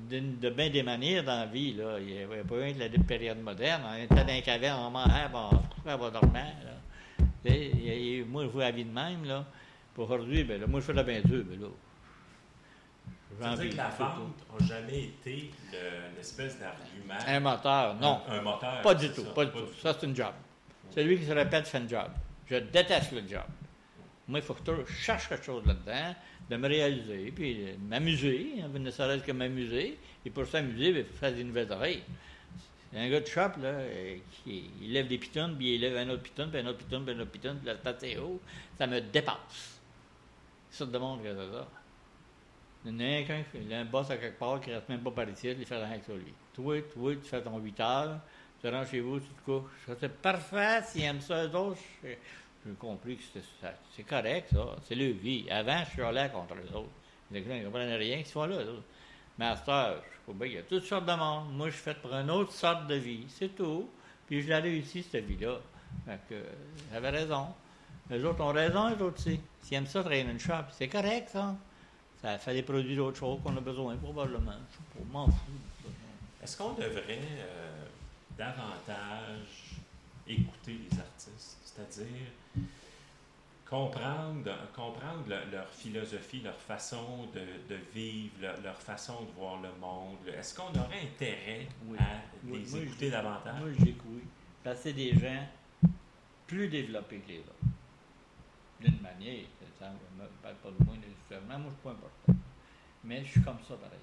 de, 0.10 0.20
de 0.20 0.50
bien 0.50 0.70
des 0.70 0.84
manières 0.84 1.24
dans 1.24 1.40
la 1.40 1.46
vie. 1.46 1.74
Là. 1.74 1.98
Il 2.00 2.06
n'y 2.08 2.24
a, 2.24 2.44
pas 2.44 2.70
eu 2.70 2.74
de 2.74 2.80
la 2.80 3.04
période 3.04 3.40
moderne. 3.40 3.82
On 3.90 3.96
était 3.96 4.16
dans 4.16 4.26
les 4.28 4.42
cavernes, 4.42 4.80
on 4.82 4.90
mangeait, 4.92 5.30
bon, 5.32 5.50
on 5.86 5.98
va 5.98 6.10
dormir. 6.10 6.54
Là. 6.66 7.54
Moi, 8.28 8.44
je 8.44 8.50
vois 8.50 8.64
la 8.66 8.72
vie 8.72 8.84
de 8.86 8.92
même. 8.92 9.24
Là. 9.26 9.46
Aujourd'hui, 9.98 10.44
ben, 10.44 10.60
là, 10.60 10.68
moi, 10.68 10.80
je 10.82 10.86
fais 10.86 10.92
de 10.92 10.98
la 10.98 11.04
peinture. 11.06 11.44
Ben, 11.46 11.62
là, 11.62 11.68
Ça 13.40 13.50
j'en 13.50 13.56
veut 13.56 13.64
dire 13.64 13.72
que 13.72 13.78
la 13.78 13.92
c'est 13.92 13.98
tout. 13.98 14.04
vente 14.04 14.60
n'a 14.60 14.66
jamais 14.68 15.00
été 15.04 15.52
une 15.72 16.20
espèce 16.20 16.60
d'argument? 16.60 17.26
Un 17.26 17.40
moteur, 17.40 17.96
non. 17.96 18.22
Un, 18.28 18.40
un 18.40 18.42
moteur. 18.42 18.82
Pas 18.82 18.96
du 18.96 19.08
c'est 19.08 19.14
tout, 19.14 19.24
ça, 19.24 19.32
pas 19.32 19.46
du 19.46 19.52
tout. 19.52 19.68
Ça, 19.82 19.96
c'est 19.98 20.06
une 20.06 20.16
job. 20.16 20.34
Celui 20.94 21.18
qui 21.18 21.26
se 21.26 21.32
répète 21.32 21.68
fait 21.68 21.78
une 21.80 21.90
job. 21.90 22.10
Je 22.48 22.58
déteste 22.58 23.12
le 23.14 23.22
job. 23.28 23.44
Moi, 24.28 24.40
il 24.40 24.46
faut 24.46 24.54
que 24.54 24.62
je 24.88 24.94
cherche 24.94 25.28
quelque 25.28 25.44
chose 25.44 25.66
là-dedans, 25.66 26.16
de 26.50 26.56
me 26.56 26.68
réaliser, 26.68 27.32
puis 27.32 27.66
m'amuser, 27.90 28.56
hein, 28.62 28.70
ne 28.74 28.92
serait-ce 28.92 29.24
que 29.24 29.32
m'amuser. 29.32 29.98
Et 30.26 30.30
pour 30.30 30.46
s'amuser, 30.46 30.94
ben, 30.94 31.00
il 31.00 31.06
faut 31.06 31.18
faire 31.18 31.34
des 31.34 31.44
nouvelles 31.44 31.72
oreilles. 31.72 32.04
Il 32.92 33.00
y 33.00 33.02
a 33.02 33.06
un 33.06 33.10
gars 33.10 33.20
de 33.20 33.28
shop, 33.28 33.60
là, 33.60 33.70
euh, 33.70 34.18
qui 34.32 34.70
il 34.82 34.94
lève 34.94 35.08
des 35.08 35.18
pitons, 35.18 35.54
puis 35.58 35.76
il 35.76 35.82
lève 35.82 35.98
un 35.98 36.10
autre 36.10 36.24
piton, 36.24 36.48
puis 36.50 36.60
un 36.60 36.68
autre 36.68 36.80
piton, 36.80 37.04
puis 37.04 37.16
un 37.16 37.20
autre 37.20 37.32
piton, 37.32 37.56
puis 37.56 37.66
la 37.66 37.76
tête 37.76 38.04
est 38.04 38.18
haut. 38.18 38.40
Ça 38.78 38.88
me 38.88 39.02
dépasse. 39.02 39.82
Ça 40.70 40.86
te 40.86 40.98
montre 40.98 41.24
que 41.24 41.36
ça. 41.36 41.68
Il 42.86 43.02
y 43.02 43.04
a 43.04 43.36
un 43.36 43.44
il 43.56 43.74
a 43.74 43.80
un 43.80 43.86
boss 43.86 44.12
à 44.12 44.18
quelque 44.18 44.38
part 44.38 44.60
qui 44.60 44.72
reste 44.72 44.90
même 44.90 45.00
pas 45.00 45.12
par 45.12 45.30
ici, 45.30 45.50
il 45.50 45.66
fait 45.66 45.76
rien 45.76 45.86
avec 45.86 46.04
ça, 46.04 46.14
lui. 46.14 46.34
Toi, 46.54 46.82
toi, 46.94 47.16
tu 47.16 47.30
fais 47.30 47.42
ton 47.42 47.58
8 47.58 47.80
heures, 47.80 48.20
tu 48.60 48.68
rentres 48.68 48.92
chez 48.92 49.00
vous, 49.00 49.20
tu 49.20 49.28
te 49.28 49.42
couches. 49.42 49.98
C'est 50.00 50.22
parfait, 50.22 50.82
s'ils 50.84 51.04
aiment 51.04 51.22
ça, 51.22 51.46
eux 51.46 51.56
autres, 51.56 51.80
j'ai 52.66 52.74
compris 52.74 53.18
que 53.18 53.24
c'est 53.96 54.04
correct, 54.04 54.50
ça. 54.54 54.76
C'est 54.88 54.96
leur 54.96 55.14
vie. 55.14 55.46
Avant, 55.50 55.84
je 55.86 55.92
suis 55.92 56.02
allé 56.02 56.30
contre 56.32 56.56
les 56.56 56.74
autres. 56.74 56.90
Les 57.32 57.44
gens, 57.44 57.54
ne 57.54 57.66
comprennent 57.66 57.94
rien 57.94 58.18
qu'ils 58.18 58.28
soient 58.28 58.48
là, 58.48 58.56
heure, 58.56 60.04
je 60.28 60.34
pas, 60.34 60.46
il 60.46 60.54
y 60.54 60.58
a 60.58 60.64
toutes 60.64 60.86
sortes 60.86 61.06
de 61.06 61.14
monde. 61.14 61.54
Moi, 61.54 61.70
je 61.70 61.74
suis 61.74 61.84
fait 61.84 61.96
pour 61.96 62.14
une 62.14 62.30
autre 62.30 62.54
sorte 62.54 62.88
de 62.88 62.96
vie. 62.96 63.26
C'est 63.28 63.56
tout. 63.56 63.90
Puis 64.28 64.42
je 64.42 64.48
l'ai 64.48 64.60
réussi, 64.60 65.04
cette 65.04 65.26
vie-là. 65.26 65.58
Fait 66.06 66.20
que, 66.30 66.36
j'avais 66.92 67.10
raison. 67.10 67.48
Les 68.10 68.24
autres 68.24 68.42
ont 68.42 68.54
raison, 68.54 68.88
les 68.88 69.02
autres 69.02 69.20
aussi. 69.20 69.40
S'ils 69.62 69.78
aiment 69.78 69.88
ça, 69.88 70.04
dans 70.04 70.12
une 70.12 70.40
shop, 70.40 70.66
c'est 70.72 70.88
correct, 70.88 71.30
ça. 71.30 71.56
Ça 72.22 72.38
fait 72.38 72.54
des 72.54 72.64
produits 72.64 72.96
d'autres 72.96 73.18
choses 73.18 73.40
qu'on 73.44 73.58
a 73.58 73.62
besoin, 73.62 73.96
probablement. 73.98 74.54
Je 74.98 75.12
m'en 75.12 75.28
fous. 75.28 75.34
Est-ce 76.42 76.58
qu'on 76.58 76.74
devrait 76.74 77.20
euh, 77.40 77.86
davantage 78.38 79.76
écouter 80.28 80.80
les 80.90 81.00
artistes? 81.00 81.63
C'est-à-dire 81.76 82.28
comprendre, 83.70 84.52
comprendre 84.76 85.24
le- 85.28 85.52
leur 85.52 85.68
philosophie, 85.70 86.42
leur 86.42 86.60
façon 86.60 87.26
de, 87.34 87.40
de 87.70 87.80
vivre, 87.94 88.34
leur, 88.42 88.62
leur 88.62 88.78
façon 88.82 89.24
de 89.24 89.32
voir 89.32 89.62
le 89.62 89.72
monde. 89.80 90.18
Est-ce 90.28 90.54
qu'on 90.56 90.70
aurait 90.80 91.02
intérêt 91.04 91.68
Oui. 91.88 91.98
à 92.00 92.22
Oui, 92.44 92.60
les 92.64 92.70
moi, 92.70 92.80
je 92.80 92.86
écouter 92.86 93.10
davantage? 93.10 93.60
Moi, 93.60 93.70
je 93.80 93.84
dis 93.86 93.94
que 93.94 94.04
oui. 94.08 94.24
Parce 94.64 94.78
que 94.78 94.84
c'est 94.84 94.94
des 94.94 95.14
gens 95.14 95.48
plus 96.48 96.68
développés 96.68 97.20
que 97.20 97.30
les 97.30 97.40
autres. 97.40 97.54
D'une 98.80 99.02
manière, 99.02 99.46
ça 99.80 99.90
ne 99.90 100.26
parle 100.42 100.56
pas 100.56 100.70
de 100.70 100.86
moi 100.86 100.96
nécessairement, 100.98 101.58
moi 101.60 101.70
je 101.72 101.74
suis 101.76 101.84
pas 101.84 101.92
important. 101.92 102.40
Mais 103.06 103.26
je 103.26 103.32
suis 103.32 103.42
comme 103.42 103.58
ça 103.68 103.76
pareil. 103.76 104.00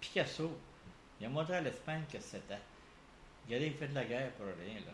Picasso, 0.00 0.56
il 1.20 1.26
a 1.26 1.28
montré 1.30 1.56
à 1.56 1.60
l'Espagne 1.62 2.02
que 2.10 2.20
c'était. 2.20 2.58
Regardez, 3.46 3.66
il 3.66 3.72
fait 3.74 3.88
de 3.88 3.94
la 3.94 4.04
guerre 4.04 4.30
pour 4.32 4.46
rien, 4.46 4.80
là. 4.80 4.92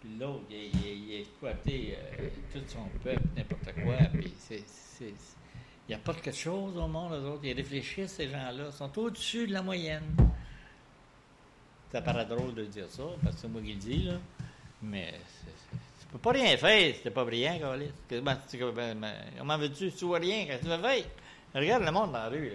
Puis 0.00 0.10
l'autre, 0.18 0.44
il, 0.50 1.14
a 1.14 1.18
exploité 1.20 1.96
euh, 2.18 2.28
tout 2.52 2.60
son 2.68 2.84
peuple, 3.02 3.22
n'importe 3.36 3.72
quoi. 3.84 3.96
Puis 4.12 4.32
c'est. 4.38 4.64
c'est- 4.66 5.14
il 5.88 5.94
n'y 5.94 5.94
a 5.94 5.98
pas 6.04 6.12
de 6.12 6.20
quelque 6.20 6.36
chose 6.36 6.76
au 6.76 6.86
monde, 6.86 7.12
eux 7.14 7.26
autres. 7.30 7.44
Ils 7.44 7.52
réfléchissent, 7.52 8.12
ces 8.12 8.28
gens-là. 8.28 8.66
Ils 8.66 8.72
sont 8.72 8.96
au-dessus 8.98 9.48
de 9.48 9.52
la 9.52 9.60
moyenne. 9.62 10.04
Ça 11.90 12.00
paraît 12.00 12.26
drôle 12.26 12.54
de 12.54 12.64
dire 12.66 12.86
ça, 12.88 13.02
parce 13.22 13.34
que 13.34 13.40
c'est 13.42 13.48
moi 13.48 13.60
qui 13.60 13.72
le 13.72 13.78
dis, 13.80 14.02
là. 14.04 14.12
Mais 14.82 15.14
tu 16.00 16.06
peux 16.12 16.18
pas 16.18 16.30
rien 16.30 16.56
faire 16.56 16.94
si 16.94 17.02
t'es 17.02 17.10
pas 17.10 17.24
brillant, 17.24 17.58
Carlis. 17.58 17.90
Comment, 18.08 18.36
tu- 18.48 18.58
comment- 18.58 19.12
comment 19.36 19.58
veux-tu? 19.58 19.90
Si 19.90 19.96
tu 19.96 20.04
vois 20.04 20.20
rien, 20.20 20.46
quand 20.46 20.58
tu 20.60 20.66
vas 20.68 20.78
faire? 20.78 21.04
Regarde 21.54 21.82
le 21.84 21.90
monde 21.90 22.12
dans 22.12 22.18
la 22.18 22.28
rue. 22.28 22.52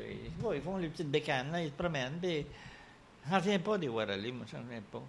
Ils, 0.54 0.62
font 0.62 0.78
les 0.78 0.88
petites 0.88 1.12
bécanes, 1.12 1.52
là, 1.52 1.62
ils 1.62 1.68
se 1.70 1.74
promènent. 1.74 2.18
Puis, 2.22 2.46
j'en 3.30 3.36
reviens 3.36 3.60
pas 3.60 3.78
des 3.78 3.90
Waralley, 3.90 4.32
moi, 4.32 4.46
j'en 4.50 4.60
reviens 4.60 4.82
pas. 4.90 5.04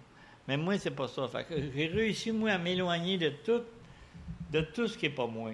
Mais 0.47 0.57
moi, 0.57 0.77
c'est 0.77 0.91
pas 0.91 1.07
ça. 1.07 1.27
Fait 1.27 1.43
que 1.43 1.55
j'ai 1.75 1.87
réussi, 1.87 2.31
moi, 2.31 2.51
à 2.51 2.57
m'éloigner 2.57 3.17
de 3.17 3.29
tout, 3.29 3.61
de 4.51 4.61
tout 4.61 4.87
ce 4.87 4.97
qui 4.97 5.07
est 5.07 5.11
pas 5.11 5.27
moi, 5.27 5.51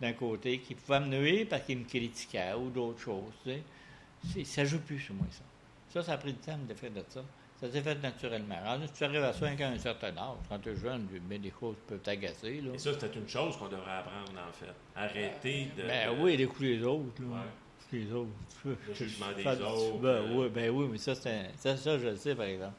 d'un 0.00 0.12
côté, 0.12 0.58
qui 0.58 0.74
pouvait 0.74 1.00
me 1.00 1.06
nuire 1.06 1.46
parce 1.48 1.62
qu'il 1.62 1.78
me 1.78 1.84
critiquait 1.84 2.52
ou 2.54 2.68
d'autres 2.70 3.00
choses. 3.00 3.32
Tu 3.44 3.50
sais. 3.50 3.62
C'est- 4.32 4.44
Ça 4.44 4.64
joue 4.64 4.80
plus 4.80 4.98
sur 4.98 5.14
moi, 5.14 5.26
ça. 5.30 5.42
Ça, 5.90 6.02
ça 6.02 6.12
a 6.14 6.18
pris 6.18 6.32
du 6.32 6.38
temps 6.40 6.58
de 6.68 6.74
faire 6.74 6.90
de 6.90 7.04
ça. 7.08 7.22
Ça 7.60 7.70
s'est 7.70 7.80
fait 7.80 7.94
naturellement. 7.96 8.56
Alors, 8.64 8.86
si 8.86 8.92
tu 8.92 9.04
arrives 9.04 9.22
à 9.22 9.32
ça 9.32 9.46
à 9.46 9.48
un 9.50 9.78
certain 9.78 10.16
âge, 10.16 10.36
quand 10.48 10.58
tu 10.60 10.68
es 10.70 10.76
jeune, 10.76 11.08
mais 11.28 11.38
des 11.38 11.52
choses 11.58 11.74
peuvent 11.88 11.98
t'agacer. 12.00 12.62
Et 12.72 12.78
ça, 12.78 12.92
c'était 12.92 13.18
une 13.18 13.28
chose 13.28 13.56
qu'on 13.56 13.66
devrait 13.68 13.90
apprendre, 13.98 14.32
en 14.48 14.52
fait. 14.52 14.72
Arrêter 14.94 15.68
de. 15.76 15.82
Ben 15.82 16.10
oui, 16.20 16.36
d'écouter 16.36 16.76
les 16.76 16.84
autres. 16.84 17.20
Là. 17.22 17.26
Ouais. 17.28 17.98
Les 18.00 18.12
autres. 18.12 18.28
Le 18.64 18.76
jugement 18.94 19.26
des 19.36 19.46
autres, 19.46 19.98
Ben, 19.98 20.08
euh. 20.08 20.34
oui, 20.34 20.48
ben 20.50 20.70
oui, 20.70 20.88
mais 20.92 20.98
ça, 20.98 21.14
c'est 21.14 21.30
un- 21.30 21.46
ça, 21.56 21.76
ça, 21.76 21.98
je 21.98 22.08
le 22.08 22.16
sais, 22.16 22.34
par 22.34 22.44
exemple. 22.46 22.74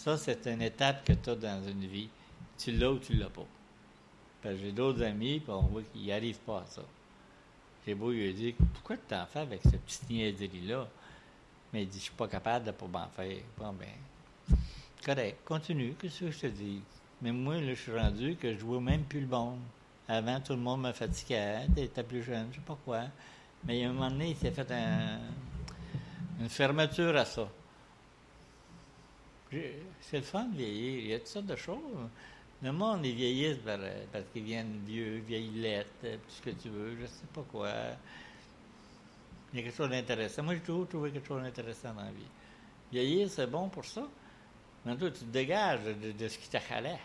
Ça, 0.00 0.16
c'est 0.16 0.46
une 0.46 0.62
étape 0.62 1.04
que 1.04 1.12
tu 1.12 1.28
as 1.28 1.34
dans 1.34 1.62
une 1.62 1.84
vie. 1.86 2.08
Tu 2.56 2.72
l'as 2.72 2.90
ou 2.90 2.98
tu 2.98 3.12
l'as 3.12 3.28
pas. 3.28 3.44
Parce 4.42 4.54
que 4.54 4.62
j'ai 4.62 4.72
d'autres 4.72 5.02
amis, 5.02 5.40
puis 5.40 5.52
on 5.52 5.60
voit 5.60 5.82
qu'ils 5.82 6.00
n'y 6.00 6.10
arrivent 6.10 6.38
pas 6.38 6.60
à 6.60 6.64
ça. 6.64 6.80
J'ai 7.86 7.94
beau 7.94 8.10
lui 8.10 8.32
dire 8.32 8.54
Pourquoi 8.72 8.96
tu 8.96 9.02
t'en 9.08 9.26
fais 9.26 9.40
avec 9.40 9.60
cette 9.62 9.78
petite 9.82 10.08
niaiserie-là? 10.08 10.88
Mais 11.70 11.82
il 11.82 11.88
dit 11.90 11.98
Je 11.98 12.04
suis 12.04 12.14
pas 12.14 12.28
capable 12.28 12.64
de 12.64 12.70
pas 12.70 12.86
m'en 12.86 13.08
faire. 13.08 13.42
Bon, 13.58 13.74
ben, 13.74 14.56
correct, 15.04 15.36
continue, 15.44 15.92
qu'est-ce 16.00 16.20
que 16.20 16.30
je 16.30 16.38
te 16.38 16.46
dis? 16.46 16.80
Mais 17.20 17.32
moi, 17.32 17.56
là, 17.60 17.74
je 17.74 17.80
suis 17.82 17.94
rendu 17.94 18.36
que 18.36 18.54
je 18.56 18.64
vois 18.64 18.80
même 18.80 19.02
plus 19.02 19.20
le 19.20 19.26
monde. 19.26 19.58
Avant, 20.08 20.40
tout 20.40 20.54
le 20.54 20.60
monde 20.60 20.80
me 20.80 20.92
fatiguait, 20.92 21.66
t'étais 21.74 22.04
plus 22.04 22.22
jeune, 22.22 22.48
je 22.52 22.56
sais 22.56 22.64
pas 22.66 22.78
quoi. 22.86 23.02
Mais 23.66 23.76
il 23.76 23.82
y 23.82 23.84
a 23.84 23.90
un 23.90 23.92
moment 23.92 24.10
donné, 24.10 24.30
il 24.30 24.36
s'est 24.36 24.50
fait 24.50 24.70
un- 24.72 25.20
une 26.40 26.48
fermeture 26.48 27.14
à 27.18 27.26
ça. 27.26 27.46
C'est 29.50 30.18
le 30.18 30.22
fun 30.22 30.44
de 30.44 30.56
vieillir. 30.56 30.98
Il 31.00 31.06
y 31.08 31.14
a 31.14 31.18
toutes 31.18 31.28
sortes 31.28 31.46
de 31.46 31.56
choses. 31.56 31.78
Le 32.62 32.72
monde, 32.72 33.04
ils 33.06 33.14
vieillissent 33.14 33.58
par- 33.58 33.78
parce 34.12 34.24
qu'ils 34.32 34.44
viennent 34.44 34.80
vieux, 34.86 35.18
vieilles 35.26 35.50
lettres, 35.50 35.90
tout 36.02 36.18
ce 36.28 36.42
que 36.42 36.50
tu 36.50 36.68
veux, 36.68 36.96
je 37.00 37.06
sais 37.06 37.26
pas 37.34 37.42
quoi. 37.50 37.70
Il 39.52 39.58
y 39.58 39.62
a 39.62 39.64
quelque 39.64 39.76
chose 39.76 39.90
d'intéressant. 39.90 40.42
Moi, 40.42 40.54
j'ai 40.54 40.60
toujours 40.60 40.86
trouvé 40.88 41.10
quelque 41.10 41.26
chose 41.26 41.42
d'intéressant 41.42 41.92
dans 41.94 42.02
la 42.02 42.10
vie. 42.10 42.28
Vieillir, 42.92 43.28
c'est 43.30 43.46
bon 43.46 43.68
pour 43.68 43.84
ça. 43.84 44.06
Mais 44.84 44.96
toi, 44.96 45.10
tu 45.10 45.20
te 45.20 45.24
dégages 45.24 45.80
de, 45.84 46.28
ce 46.28 46.38
qui 46.38 46.48
t'accalait. 46.48 47.00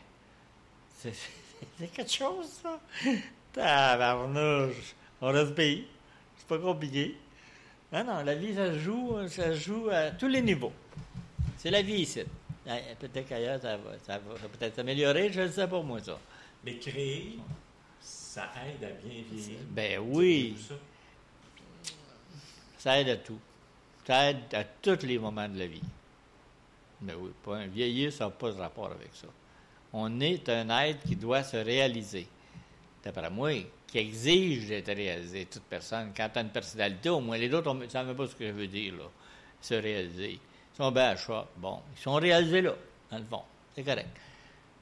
C'est 0.98 1.14
c'est 1.80 1.88
quelque 1.88 2.12
chose, 2.12 2.48
ça. 2.62 2.80
Tabarnouche. 3.54 4.94
On 5.22 5.32
respire. 5.32 5.86
C'est 6.38 6.48
pas 6.48 6.60
compliqué. 6.60 7.18
Non, 7.92 8.04
non, 8.04 8.24
la 8.24 8.36
vie, 8.36 8.54
ça 8.54 8.78
joue, 8.78 9.16
ça 9.30 9.54
se 9.54 9.60
joue 9.60 9.90
à 9.90 10.12
tous 10.12 10.28
les 10.28 10.42
niveaux. 10.42 10.74
C'est 11.66 11.72
la 11.72 11.82
vie 11.82 12.02
ici. 12.02 12.20
Eh, 12.68 12.96
Peut-être 13.00 13.28
qu'ailleurs, 13.28 13.60
ça 13.60 13.76
va, 13.78 13.98
ça 14.06 14.20
va 14.20 14.36
peut-être 14.36 14.76
s'améliorer, 14.76 15.32
je 15.32 15.42
ne 15.42 15.48
sais 15.48 15.68
pas, 15.68 15.82
moi, 15.82 16.00
ça. 16.00 16.20
Mais 16.64 16.76
créer, 16.76 17.40
ça 18.00 18.52
aide 18.68 18.84
à 18.84 18.92
bien 18.92 19.24
vieillir. 19.32 19.58
Ben 19.72 20.00
oui. 20.00 20.56
Ça. 20.70 20.76
Ça 22.78 23.02
aide 23.02 23.10
à 23.10 23.16
tout. 23.16 23.40
Ça 24.06 24.30
aide 24.30 24.44
à 24.54 24.64
tous 24.64 25.08
les 25.08 25.18
moments 25.18 25.50
de 25.50 25.58
la 25.58 25.66
vie. 25.66 25.82
Mais 27.02 27.16
oui, 27.16 27.32
pas 27.44 27.58
un 27.58 27.66
vieillir, 27.66 28.14
ça 28.14 28.26
n'a 28.26 28.30
pas 28.30 28.52
de 28.52 28.60
rapport 28.60 28.92
avec 28.92 29.10
ça. 29.16 29.28
On 29.92 30.20
est 30.20 30.48
un 30.50 30.70
être 30.70 31.02
qui 31.02 31.16
doit 31.16 31.42
se 31.42 31.58
réaliser. 31.58 32.28
D'après 33.04 33.32
moi, 33.32 33.54
qui 33.88 33.98
exige 33.98 34.68
d'être 34.68 34.94
réalisé, 34.94 35.48
toute 35.48 35.64
personne. 35.64 36.12
Quand 36.16 36.30
tu 36.32 36.38
as 36.38 36.44
une 36.44 36.50
personnalité, 36.50 37.10
au 37.10 37.22
moins 37.22 37.40
les 37.40 37.52
autres, 37.52 37.72
on 37.72 37.74
ne 37.74 37.88
savent 37.88 38.06
même 38.06 38.16
pas 38.16 38.28
ce 38.28 38.36
que 38.36 38.46
je 38.46 38.54
veux 38.54 38.68
dire, 38.68 38.94
là. 38.94 39.06
Se 39.60 39.74
réaliser. 39.74 40.40
Sont 40.76 40.92
bien 40.92 41.10
à 41.10 41.16
choix. 41.16 41.48
Bon, 41.58 41.82
ils 41.96 42.00
sont 42.02 42.16
réalisés 42.16 42.62
là, 42.62 42.76
dans 43.12 43.18
le 43.18 43.24
fond. 43.26 43.44
C'est 43.76 43.84
correct. 43.84 44.10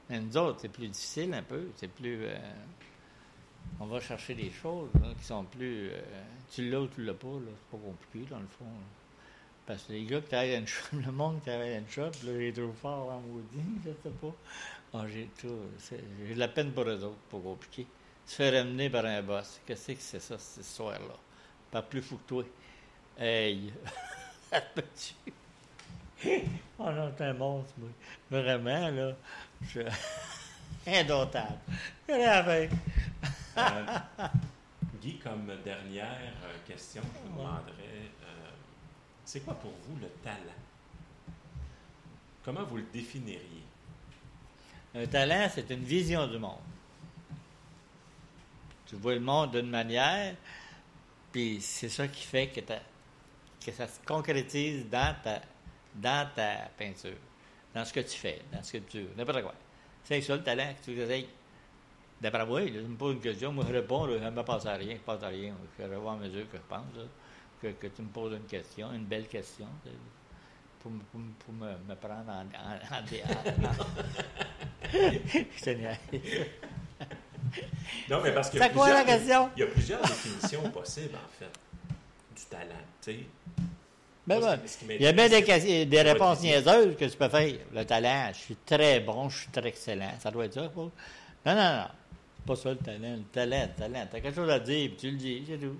Mais 0.08 0.20
nous 0.20 0.36
autres, 0.36 0.58
c'est 0.60 0.68
plus 0.68 0.88
difficile 0.88 1.32
un 1.34 1.42
peu. 1.42 1.68
C'est 1.76 1.88
plus. 1.88 2.24
euh, 2.24 2.36
on 3.80 3.86
va 3.86 4.00
chercher 4.00 4.34
des 4.34 4.50
choses 4.50 4.90
là, 5.00 5.08
qui 5.18 5.24
sont 5.24 5.44
plus. 5.44 5.90
euh, 5.90 6.00
tu 6.50 6.68
l'as 6.68 6.80
ou 6.80 6.88
tu 6.88 7.04
l'as 7.04 7.14
pas. 7.14 7.28
C'est 7.38 7.76
pas 7.78 7.82
compliqué, 7.84 8.28
dans 8.30 8.40
le 8.40 8.46
fond. 8.46 8.64
Parce 9.66 9.84
que 9.84 9.92
les 9.92 10.04
gars 10.04 10.20
qui 10.20 10.28
travaillent 10.28 10.54
à 10.54 10.58
une 10.58 10.66
shop, 10.66 10.96
le 11.04 11.12
monde 11.12 11.38
qui 11.40 11.46
travaille 11.46 11.74
à 11.74 11.78
une 11.78 11.88
shop, 11.88 12.10
là, 12.24 12.32
ils 12.42 12.52
trouvent 12.52 12.74
fort 12.74 13.10
en 13.10 13.20
maudit, 13.20 13.64
je 13.84 13.90
sais 13.90 14.14
pas. 14.20 14.34
Ah, 14.94 15.04
j'ai 15.08 15.28
tout. 15.40 15.58
J'ai 16.26 16.34
de 16.34 16.38
la 16.38 16.48
peine 16.48 16.72
pour 16.72 16.84
eux 16.84 17.04
autres, 17.04 17.16
pas 17.30 17.38
compliqué. 17.38 17.86
Se 18.26 18.36
faire 18.36 18.60
amener 18.62 18.90
par 18.90 19.04
un 19.06 19.22
boss. 19.22 19.60
Qu'est-ce 19.66 19.92
que 19.92 20.00
c'est 20.00 20.20
ça, 20.20 20.38
cette 20.38 20.64
histoire-là? 20.64 21.16
Pas 21.70 21.82
plus 21.82 22.02
fou 22.02 22.16
que 22.16 22.28
toi. 22.28 22.44
Hey! 23.18 23.72
tue. 24.96 25.32
Oh 26.78 26.90
non, 26.90 27.12
un 27.18 27.32
monstre, 27.34 27.72
moi. 27.78 27.88
Vraiment, 28.30 28.90
là. 28.90 29.12
Je... 29.68 29.80
Indomptable. 30.86 31.58
À 32.08 32.44
faire. 32.44 32.70
Euh, 33.56 34.28
Guy, 35.00 35.18
comme 35.18 35.50
dernière 35.64 36.32
euh, 36.44 36.56
question, 36.66 37.02
je 37.02 37.28
vous 37.28 37.38
demanderais 37.38 38.10
euh, 38.22 38.50
c'est 39.24 39.40
quoi 39.44 39.54
pour 39.54 39.70
vous 39.86 39.96
le 40.00 40.08
talent? 40.22 40.36
Comment 42.44 42.64
vous 42.64 42.78
le 42.78 42.86
définiriez? 42.92 43.62
Un 44.94 45.06
talent, 45.06 45.48
c'est 45.52 45.70
une 45.70 45.84
vision 45.84 46.26
du 46.26 46.38
monde. 46.38 46.58
Tu 48.86 48.96
vois 48.96 49.14
le 49.14 49.20
monde 49.20 49.52
d'une 49.52 49.70
manière, 49.70 50.34
puis 51.32 51.60
c'est 51.60 51.88
ça 51.88 52.06
qui 52.06 52.22
fait 52.22 52.48
que, 52.48 52.60
que 52.60 53.72
ça 53.72 53.88
se 53.88 53.98
concrétise 54.04 54.88
dans 54.90 55.16
ta, 55.22 55.40
dans 55.94 56.28
ta 56.34 56.68
peinture, 56.76 57.16
dans 57.74 57.84
ce 57.84 57.92
que 57.92 58.00
tu 58.00 58.16
fais, 58.18 58.42
dans 58.52 58.62
ce 58.62 58.72
que 58.72 58.78
tu 58.78 59.06
n'importe 59.16 59.42
quoi. 59.42 59.54
C'est 60.04 60.20
ça 60.20 60.36
le 60.36 60.42
talent 60.42 60.74
que 60.80 60.84
tu 60.92 61.00
essayes. 61.00 61.28
D'après 62.20 62.44
moi, 62.46 62.60
là, 62.60 62.66
je 62.74 62.80
me 62.80 62.96
pose 62.96 63.14
une 63.14 63.20
question, 63.20 63.52
moi 63.52 63.64
je 63.68 63.74
réponds, 63.74 64.06
là, 64.06 64.18
ça 64.18 64.30
ne 64.30 64.36
me 64.36 64.42
passe 64.42 64.66
à 64.66 64.74
rien, 64.74 64.94
je 64.94 65.00
passe 65.00 65.22
à 65.22 65.28
rien. 65.28 65.54
Je 65.78 65.84
vais 65.84 65.96
voir 65.96 66.14
à 66.14 66.18
mesure 66.18 66.48
que 66.50 66.56
je 66.56 66.62
pense, 66.68 66.86
là, 66.96 67.02
que, 67.60 67.68
que 67.68 67.86
tu 67.88 68.02
me 68.02 68.08
poses 68.08 68.32
une 68.34 68.46
question, 68.46 68.92
une 68.92 69.04
belle 69.04 69.26
question, 69.28 69.66
pour, 70.80 70.90
me- 70.90 71.00
pour, 71.00 71.20
me- 71.20 71.32
pour 71.32 71.52
me, 71.54 71.76
me 71.88 71.94
prendre 71.96 72.30
en, 72.30 72.42
en. 72.42 72.78
Je. 73.06 73.16
Non, 78.10 78.20
mais 78.22 78.32
parce 78.34 78.48
a 78.48 78.52
C'est 78.58 78.72
quoi 78.72 78.92
la 78.92 79.04
question? 79.04 79.48
Il 79.56 79.60
y 79.60 79.62
a 79.62 79.66
plusieurs 79.68 80.02
définitions 80.02 80.68
possibles, 80.70 81.14
en 81.16 81.28
fait, 81.38 81.48
du 82.36 82.44
talent. 82.46 82.74
tu 83.00 83.12
sais. 83.12 83.26
Ben 84.26 84.38
Moi, 84.40 84.50
ouais. 84.50 84.56
ce 84.56 84.62
qui- 84.62 84.68
ce 84.68 84.78
qui 84.78 84.94
Il 84.94 85.02
y 85.02 85.06
a 85.06 85.12
bien 85.12 85.28
des, 85.28 85.86
des 85.86 86.02
réponses 86.02 86.40
niaiseuses 86.40 86.96
que 86.96 87.04
tu 87.04 87.16
peux 87.16 87.28
faire. 87.28 87.52
Le 87.74 87.84
talent, 87.84 88.28
je 88.32 88.38
suis 88.38 88.56
très 88.64 89.00
bon, 89.00 89.28
je 89.28 89.38
suis 89.40 89.48
très 89.50 89.66
excellent. 89.68 90.12
Ça 90.18 90.30
doit 90.30 90.46
être 90.46 90.54
ça, 90.54 90.68
pas? 90.68 90.80
Non, 90.80 90.90
non, 91.46 91.54
non. 91.56 91.84
C'est 92.36 92.46
pas 92.46 92.56
ça 92.56 92.70
le 92.70 92.76
talent. 92.76 92.98
Le 93.16 93.22
talent, 93.32 93.68
le 93.76 93.80
talent. 93.82 94.06
T'as 94.10 94.20
quelque 94.20 94.34
chose 94.34 94.50
à 94.50 94.58
dire, 94.60 94.88
puis 94.90 94.96
tu 94.96 95.10
le 95.10 95.16
dis, 95.18 95.44
c'est 95.46 95.58
tout. 95.58 95.76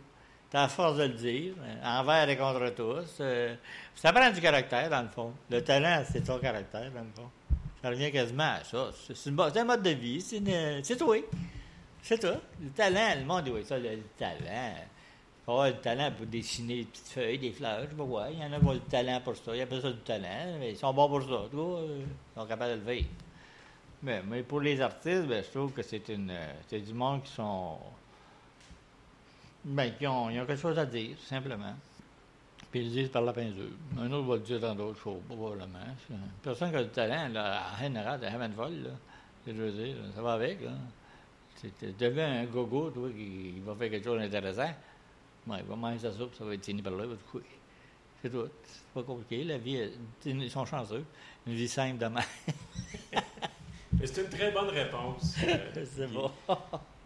T'as 0.50 0.62
la 0.62 0.68
force 0.68 0.98
de 0.98 1.02
le 1.04 1.08
dire, 1.14 1.54
euh, 1.58 2.00
envers 2.00 2.28
et 2.28 2.36
contre 2.36 2.68
tous. 2.74 3.16
euh, 3.20 3.54
ça 3.94 4.12
prend 4.12 4.30
du 4.30 4.40
caractère, 4.40 4.88
dans 4.90 5.02
le 5.02 5.08
fond. 5.08 5.32
Le 5.50 5.62
talent, 5.64 6.04
c'est 6.12 6.22
ton 6.22 6.38
caractère, 6.38 6.90
dans 6.92 7.00
le 7.00 7.10
fond. 7.16 7.30
Ça 7.82 7.88
revient 7.90 8.10
quasiment 8.12 8.52
à 8.60 8.64
ça. 8.64 8.90
C'est 9.14 9.30
un 9.58 9.64
mode 9.64 9.82
de 9.82 9.90
vie. 9.90 10.20
C'est 10.20 10.96
toi. 10.96 11.16
C'est 12.02 12.18
toi. 12.18 12.36
Le 12.62 12.68
talent, 12.70 13.14
le 13.18 13.24
monde, 13.24 13.48
oui, 13.52 13.64
ça, 13.66 13.78
le 13.78 13.98
talent. 14.18 14.74
Avoir 15.46 15.66
le 15.66 15.74
talent 15.74 16.10
pour 16.16 16.26
dessiner 16.26 16.76
des 16.76 16.84
petites 16.84 17.08
feuilles, 17.08 17.38
des 17.38 17.52
fleurs, 17.52 17.82
je 17.84 17.90
sais 17.90 17.96
pas 17.96 18.04
quoi. 18.04 18.30
Il 18.30 18.38
y 18.38 18.42
en 18.42 18.52
a 18.52 18.58
qui 18.58 18.64
ont 18.64 18.72
le 18.72 18.80
talent 18.80 19.20
pour 19.22 19.36
ça. 19.36 19.54
Ils 19.54 19.60
appellent 19.60 19.82
ça 19.82 19.92
du 19.92 19.98
talent, 19.98 20.56
mais 20.58 20.70
ils 20.70 20.76
sont 20.76 20.94
bons 20.94 21.08
pour 21.08 21.22
ça. 21.22 21.34
En 21.34 21.48
tout 21.48 21.56
cas, 21.56 21.82
ils 21.86 22.40
sont 22.40 22.46
capables 22.46 22.80
de 22.80 22.86
le 22.86 22.94
vivre. 22.94 23.08
Mais, 24.02 24.22
mais 24.26 24.42
pour 24.42 24.60
les 24.60 24.80
artistes, 24.80 25.26
ben, 25.26 25.44
je 25.44 25.50
trouve 25.50 25.72
que 25.72 25.82
c'est 25.82 26.08
une 26.08 26.30
euh, 26.30 26.52
c'est 26.68 26.80
du 26.80 26.94
monde 26.94 27.22
qui 27.22 27.32
sont. 27.32 27.78
Ben, 29.64 29.92
qui 29.96 30.06
ont, 30.06 30.30
ils 30.30 30.40
ont 30.40 30.46
quelque 30.46 30.60
chose 30.60 30.78
à 30.78 30.86
dire, 30.86 31.16
simplement. 31.26 31.74
Puis 32.70 32.80
ils 32.80 32.86
le 32.86 33.02
disent 33.02 33.08
par 33.10 33.22
la 33.22 33.32
peinture. 33.32 33.64
Un 33.98 34.10
autre 34.12 34.26
va 34.26 34.34
le 34.36 34.40
dire 34.42 34.60
dans 34.60 34.74
d'autres 34.74 35.00
choses, 35.00 35.22
probablement. 35.28 35.78
Personne 36.42 36.70
qui 36.70 36.76
a 36.76 36.84
du 36.84 36.90
talent, 36.90 37.28
là, 37.28 37.62
en 37.74 37.82
général, 37.82 38.24
having 38.24 38.54
vol, 38.54 38.72
là. 38.82 38.90
Je 39.46 39.52
veux 39.52 39.72
dire, 39.72 39.96
ça 40.14 40.22
va 40.22 40.32
avec, 40.32 40.62
là. 40.62 40.70
Deviens 41.98 42.40
un 42.40 42.44
gogo, 42.44 42.90
toi, 42.90 43.08
qui 43.10 43.54
va 43.64 43.74
faire 43.74 43.90
quelque 43.90 44.04
chose 44.04 44.20
d'intéressant. 44.20 44.70
Ouais, 45.46 45.58
il 45.60 45.64
va 45.64 45.76
manger 45.76 45.98
sa 45.98 46.12
soupe, 46.12 46.34
ça 46.34 46.44
va 46.44 46.54
être 46.54 46.64
fini 46.64 46.80
par 46.82 46.92
là, 46.92 47.04
il 47.04 47.10
va 47.10 47.16
te 47.16 47.30
couper. 47.30 47.44
C'est 48.22 48.30
tout. 48.30 48.48
C'est 48.64 48.94
pas 48.94 49.02
compliqué. 49.02 49.44
La 49.44 49.58
vie, 49.58 49.90
ils 50.24 50.50
sont 50.50 50.64
chanceux. 50.64 51.04
Une 51.46 51.54
vie 51.54 51.68
simple 51.68 51.98
demain. 51.98 52.22
Mais 53.12 54.06
C'est 54.06 54.22
une 54.22 54.30
très 54.30 54.50
bonne 54.50 54.70
réponse. 54.70 55.36
euh, 55.46 55.84
C'est 55.94 56.06
bon. 56.10 56.30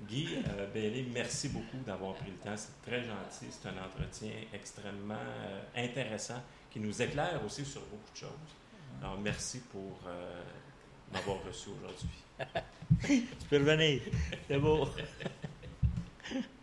Guy, 0.07 0.29
euh, 0.49 0.67
Bailey, 0.73 1.05
merci 1.13 1.49
beaucoup 1.49 1.79
d'avoir 1.85 2.15
pris 2.15 2.31
le 2.31 2.37
temps. 2.37 2.57
C'est 2.57 2.81
très 2.89 3.01
gentil. 3.03 3.47
C'est 3.51 3.69
un 3.69 3.85
entretien 3.85 4.31
extrêmement 4.55 5.15
euh, 5.15 5.61
intéressant 5.77 6.41
qui 6.71 6.79
nous 6.79 7.03
éclaire 7.03 7.41
aussi 7.45 7.65
sur 7.65 7.81
beaucoup 7.83 8.13
de 8.13 8.17
choses. 8.19 8.29
Alors, 9.03 9.19
merci 9.21 9.61
pour 9.73 9.99
euh, 10.07 10.43
m'avoir 11.13 11.39
reçu 11.45 11.71
aujourd'hui. 11.71 12.09
Tu 13.41 13.47
peux 13.51 13.59
revenir. 13.59 14.01
C'est 14.47 14.59
beau. 14.59 14.89